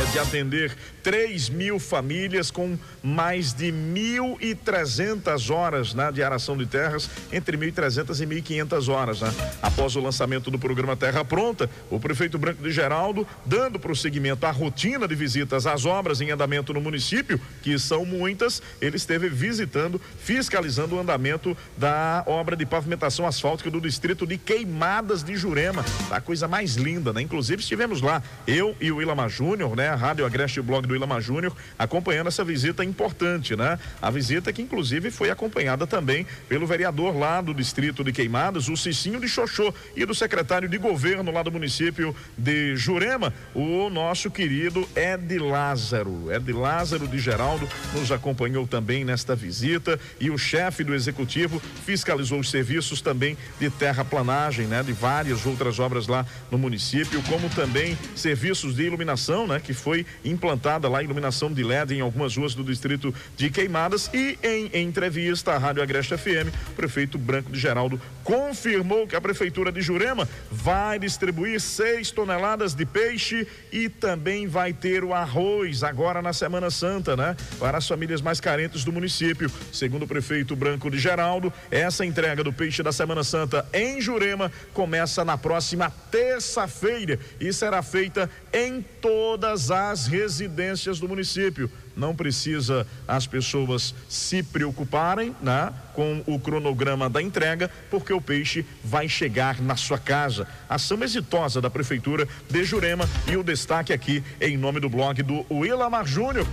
é 0.00 0.04
de 0.12 0.18
atender 0.18 0.74
3 1.02 1.50
mil 1.50 1.78
famílias 1.78 2.50
com 2.50 2.78
mais 3.02 3.52
de 3.52 3.72
1.300 3.72 5.50
horas 5.52 5.92
né, 5.92 6.10
de 6.10 6.22
aração 6.22 6.56
de 6.56 6.64
terras, 6.64 7.10
entre 7.32 7.56
1.300 7.58 8.20
e 8.20 8.26
1.500 8.26 8.88
horas. 8.88 9.20
Né? 9.20 9.30
Após 9.60 9.94
o 9.96 10.00
lançamento 10.00 10.50
do 10.50 10.58
programa 10.58 10.96
Terra 10.96 11.24
Pronta, 11.24 11.68
o 11.90 12.00
prefeito 12.00 12.38
Branco 12.38 12.62
de 12.62 12.70
Geraldo, 12.70 13.26
dando 13.44 13.78
prosseguimento 13.78 14.46
à 14.46 14.50
rotina 14.50 15.06
de 15.06 15.14
visitas 15.14 15.66
às 15.66 15.84
obras 15.84 16.20
em 16.20 16.30
andamento 16.30 16.72
no 16.72 16.80
município, 16.80 17.40
que 17.62 17.78
são 17.78 18.06
muitas, 18.06 18.62
ele 18.80 18.96
esteve 18.96 19.28
visitando, 19.28 20.00
fiscalizando 20.18 20.96
o 20.96 21.00
andamento 21.00 21.56
da 21.76 22.22
obra 22.26 22.56
de 22.56 22.64
pavimentação 22.64 23.26
asfáltica 23.26 23.70
do 23.70 23.80
distrito 23.80 24.26
de 24.26 24.38
Queimadas 24.38 25.22
de 25.22 25.36
Jurema. 25.36 25.84
A 26.10 26.20
coisa 26.20 26.46
mais 26.46 26.76
linda, 26.76 27.12
né? 27.12 27.20
Inclusive 27.20 27.60
estivemos 27.60 28.00
lá, 28.00 28.22
eu 28.46 28.74
e 28.80 28.90
o 28.92 29.02
Ilama 29.02 29.28
Júnior, 29.28 29.76
né? 29.76 29.81
A 29.88 29.94
Rádio 29.94 30.26
Agreste 30.26 30.60
Blog 30.60 30.86
do 30.86 30.94
Ilama 30.94 31.20
Júnior, 31.20 31.54
acompanhando 31.78 32.28
essa 32.28 32.44
visita 32.44 32.84
importante, 32.84 33.56
né? 33.56 33.78
A 34.00 34.10
visita 34.10 34.52
que 34.52 34.62
inclusive 34.62 35.10
foi 35.10 35.30
acompanhada 35.30 35.86
também 35.86 36.26
pelo 36.48 36.66
vereador 36.66 37.16
lá 37.16 37.40
do 37.40 37.54
distrito 37.54 38.04
de 38.04 38.12
Queimadas, 38.12 38.68
o 38.68 38.76
Cicinho 38.76 39.20
de 39.20 39.28
Xoxô, 39.28 39.72
e 39.96 40.04
do 40.04 40.14
secretário 40.14 40.68
de 40.68 40.78
governo 40.78 41.30
lá 41.30 41.42
do 41.42 41.52
município 41.52 42.14
de 42.36 42.76
Jurema, 42.76 43.32
o 43.54 43.88
nosso 43.90 44.30
querido 44.30 44.88
Ed 44.94 45.38
Lázaro. 45.38 46.32
Ed 46.32 46.52
Lázaro 46.52 47.06
de 47.06 47.18
Geraldo 47.18 47.68
nos 47.94 48.10
acompanhou 48.12 48.66
também 48.66 49.04
nesta 49.04 49.34
visita 49.34 49.98
e 50.20 50.30
o 50.30 50.38
chefe 50.38 50.84
do 50.84 50.94
executivo 50.94 51.60
fiscalizou 51.84 52.40
os 52.40 52.50
serviços 52.50 53.00
também 53.00 53.36
de 53.58 53.70
terraplanagem, 53.70 54.66
né? 54.66 54.82
De 54.82 54.92
várias 54.92 55.46
outras 55.46 55.78
obras 55.78 56.06
lá 56.06 56.26
no 56.50 56.58
município, 56.58 57.22
como 57.28 57.48
também 57.50 57.96
serviços 58.14 58.74
de 58.74 58.84
iluminação, 58.84 59.46
né? 59.46 59.60
Que 59.60 59.71
foi 59.72 60.06
implantada 60.24 60.88
lá 60.88 61.02
iluminação 61.02 61.52
de 61.52 61.62
LED 61.62 61.94
em 61.94 62.00
algumas 62.00 62.36
ruas 62.36 62.54
do 62.54 62.64
distrito 62.64 63.14
de 63.36 63.50
Queimadas 63.50 64.10
e 64.12 64.38
em 64.42 64.82
entrevista 64.82 65.52
à 65.52 65.58
Rádio 65.58 65.82
Agreste 65.82 66.16
FM, 66.16 66.52
o 66.70 66.74
prefeito 66.74 67.18
Branco 67.18 67.50
de 67.50 67.58
Geraldo 67.58 68.00
confirmou 68.24 69.06
que 69.06 69.16
a 69.16 69.20
prefeitura 69.20 69.72
de 69.72 69.80
Jurema 69.80 70.28
vai 70.50 70.98
distribuir 70.98 71.60
seis 71.60 72.10
toneladas 72.10 72.74
de 72.74 72.86
peixe 72.86 73.46
e 73.70 73.88
também 73.88 74.46
vai 74.46 74.72
ter 74.72 75.04
o 75.04 75.12
arroz 75.12 75.82
agora 75.82 76.22
na 76.22 76.32
Semana 76.32 76.70
Santa, 76.70 77.16
né? 77.16 77.36
Para 77.58 77.78
as 77.78 77.86
famílias 77.86 78.20
mais 78.20 78.40
carentes 78.40 78.84
do 78.84 78.92
município. 78.92 79.50
Segundo 79.72 80.04
o 80.04 80.08
prefeito 80.08 80.54
Branco 80.54 80.90
de 80.90 80.98
Geraldo, 80.98 81.52
essa 81.70 82.04
entrega 82.04 82.44
do 82.44 82.52
peixe 82.52 82.82
da 82.82 82.92
Semana 82.92 83.24
Santa 83.24 83.66
em 83.72 84.00
Jurema 84.00 84.50
começa 84.72 85.24
na 85.24 85.36
próxima 85.36 85.90
terça-feira 86.10 87.18
e 87.40 87.52
será 87.52 87.82
feita 87.82 88.30
em 88.52 88.82
todas 89.00 89.61
as 89.70 90.06
residências 90.06 90.98
do 90.98 91.08
município. 91.08 91.70
Não 91.96 92.14
precisa 92.14 92.86
as 93.06 93.26
pessoas 93.26 93.94
se 94.08 94.42
preocuparem, 94.42 95.34
né, 95.42 95.72
com 95.94 96.22
o 96.26 96.38
cronograma 96.38 97.08
da 97.08 97.20
entrega, 97.20 97.70
porque 97.90 98.12
o 98.12 98.20
peixe 98.20 98.64
vai 98.82 99.08
chegar 99.08 99.60
na 99.60 99.76
sua 99.76 99.98
casa. 99.98 100.48
Ação 100.68 101.02
exitosa 101.02 101.60
da 101.60 101.68
prefeitura 101.68 102.26
de 102.48 102.64
Jurema 102.64 103.08
e 103.30 103.36
o 103.36 103.44
destaque 103.44 103.92
aqui 103.92 104.24
em 104.40 104.56
nome 104.56 104.80
do 104.80 104.88
blog 104.88 105.22
do 105.22 105.44
Willamar 105.50 106.06
Júnior. 106.06 106.46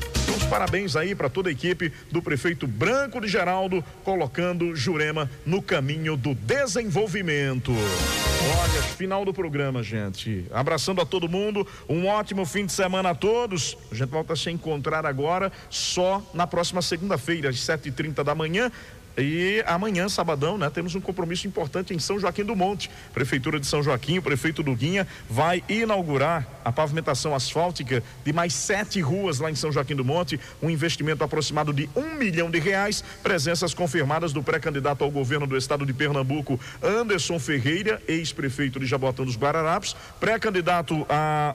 Parabéns 0.50 0.96
aí 0.96 1.14
para 1.14 1.30
toda 1.30 1.50
a 1.50 1.52
equipe 1.52 1.94
do 2.12 2.24
prefeito 2.24 2.66
Branco 2.66 3.22
de 3.22 3.28
Geraldo, 3.28 3.84
colocando 4.04 4.76
Jurema 4.76 5.30
no 5.46 5.62
caminho 5.62 6.18
do 6.18 6.34
desenvolvimento. 6.34 7.72
Olha, 7.72 8.82
final 8.82 9.24
do 9.24 9.32
programa, 9.32 9.84
gente. 9.84 10.48
Abraçando 10.52 11.02
a 11.02 11.06
todo 11.06 11.30
mundo, 11.30 11.68
um 11.88 12.08
ótimo 12.08 12.46
fim 12.48 12.66
de 12.66 12.72
semana 12.72 13.12
a 13.12 13.16
todos. 13.16 13.78
A 13.92 13.96
gente 13.96 14.10
volta 14.10 14.34
a 14.34 14.36
se 14.36 14.50
encontrar 14.50 15.06
agora 15.06 15.52
só 15.70 16.20
na 16.34 16.48
próxima 16.48 16.82
segunda-feira, 16.82 17.50
às 17.50 17.60
sete 17.60 17.90
e 17.90 17.92
trinta 17.92 18.24
da 18.24 18.34
manhã. 18.34 18.72
E 19.20 19.64
amanhã, 19.68 20.08
sabadão, 20.08 20.58
né, 20.58 20.70
temos 20.70 20.96
um 20.96 21.02
compromisso 21.02 21.46
importante 21.46 21.94
em 21.94 22.00
São 22.00 22.20
Joaquim 22.20 22.44
do 22.44 22.56
Monte. 22.56 22.90
Prefeitura 23.14 23.60
de 23.60 23.68
São 23.68 23.84
Joaquim, 23.84 24.18
o 24.18 24.22
prefeito 24.22 24.64
Duguinha 24.64 25.06
vai 25.30 25.64
inaugurar 25.68 26.48
a 26.64 26.72
pavimentação 26.72 27.36
asfáltica 27.36 28.04
de 28.24 28.32
mais 28.32 28.54
sete 28.54 29.02
ruas 29.02 29.40
lá 29.40 29.52
em 29.52 29.56
São 29.56 29.72
Joaquim 29.72 29.96
do 29.96 30.06
Monte, 30.06 30.40
um 30.62 30.70
investimento 30.70 31.24
aproximado 31.24 31.74
de 31.74 31.90
um 31.96 32.16
milhão 32.16 32.50
de 32.50 32.60
reais. 32.60 33.04
Presenças 33.22 33.74
confirmadas 33.74 34.32
do 34.32 34.42
pré-candidato 34.42 35.04
ao 35.04 35.12
governo 35.12 35.46
do 35.46 35.58
estado 35.58 35.86
de 35.86 35.94
Pernambuco, 35.94 36.60
Anderson 36.82 37.40
Ferreira, 37.40 38.02
ex-prefeito 38.08 38.80
de 38.80 38.86
Jabotão 38.86 39.26
dos 39.26 39.36
Guararapes, 39.36 39.96
pré-candidato 40.20 41.06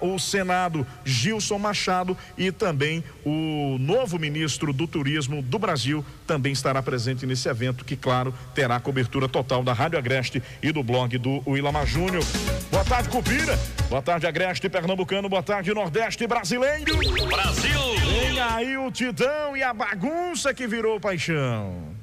ao 0.00 0.18
Senado, 0.18 0.86
Gilson 1.04 1.58
Machado, 1.58 2.16
e 2.36 2.50
também 2.50 3.02
o 3.24 3.76
novo 3.78 4.18
ministro 4.18 4.72
do 4.72 4.86
Turismo 4.86 5.42
do 5.42 5.58
Brasil 5.58 6.04
também 6.26 6.52
estará 6.52 6.82
presente 6.82 7.26
nesse 7.26 7.48
evento, 7.48 7.53
que, 7.84 7.96
claro, 7.96 8.34
terá 8.54 8.78
cobertura 8.80 9.28
total 9.28 9.62
da 9.62 9.72
Rádio 9.72 9.98
Agreste 9.98 10.42
e 10.62 10.72
do 10.72 10.82
blog 10.82 11.16
do 11.18 11.42
Willamar 11.46 11.86
Júnior. 11.86 12.24
Boa 12.70 12.84
tarde, 12.84 13.08
Cupira. 13.08 13.58
Boa 13.88 14.02
tarde, 14.02 14.26
Agreste 14.26 14.68
Pernambucano. 14.68 15.28
Boa 15.28 15.42
tarde, 15.42 15.72
Nordeste 15.72 16.26
Brasileiro. 16.26 16.98
Brasil! 17.28 17.80
Vem 18.00 18.40
aí 18.40 18.76
o 18.76 18.90
Titão 18.90 19.56
e 19.56 19.62
a 19.62 19.72
bagunça 19.72 20.52
que 20.52 20.66
virou 20.66 20.98
paixão. 20.98 21.93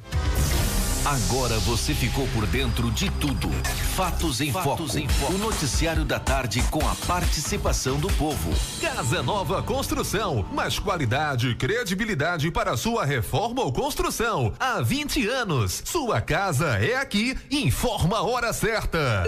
Agora 1.03 1.57
você 1.59 1.95
ficou 1.95 2.27
por 2.27 2.45
dentro 2.45 2.91
de 2.91 3.09
tudo. 3.09 3.49
Fatos 3.95 4.39
em 4.39 4.51
Fatos 4.51 4.93
Foco. 4.93 4.99
em 4.99 5.07
Foco. 5.07 5.33
O 5.33 5.37
noticiário 5.39 6.05
da 6.05 6.19
tarde 6.19 6.61
com 6.69 6.87
a 6.87 6.93
participação 7.07 7.99
do 7.99 8.07
povo. 8.13 8.53
Casa 8.79 9.23
Nova 9.23 9.63
Construção, 9.63 10.45
mais 10.51 10.77
qualidade 10.77 11.49
e 11.49 11.55
credibilidade 11.55 12.51
para 12.51 12.77
sua 12.77 13.03
reforma 13.03 13.63
ou 13.63 13.73
construção. 13.73 14.53
Há 14.59 14.79
20 14.81 15.27
anos, 15.27 15.81
sua 15.85 16.21
casa 16.21 16.77
é 16.77 16.95
aqui. 16.97 17.35
Informa 17.49 18.17
a 18.17 18.21
hora 18.21 18.53
certa. 18.53 19.23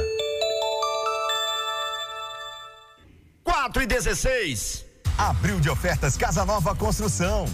4 3.44 3.82
e 3.82 3.88
16. 3.88 4.86
Abril 5.18 5.60
de 5.60 5.70
ofertas 5.70 6.18
Casa 6.18 6.46
Nova 6.46 6.76
Construção. 6.76 7.46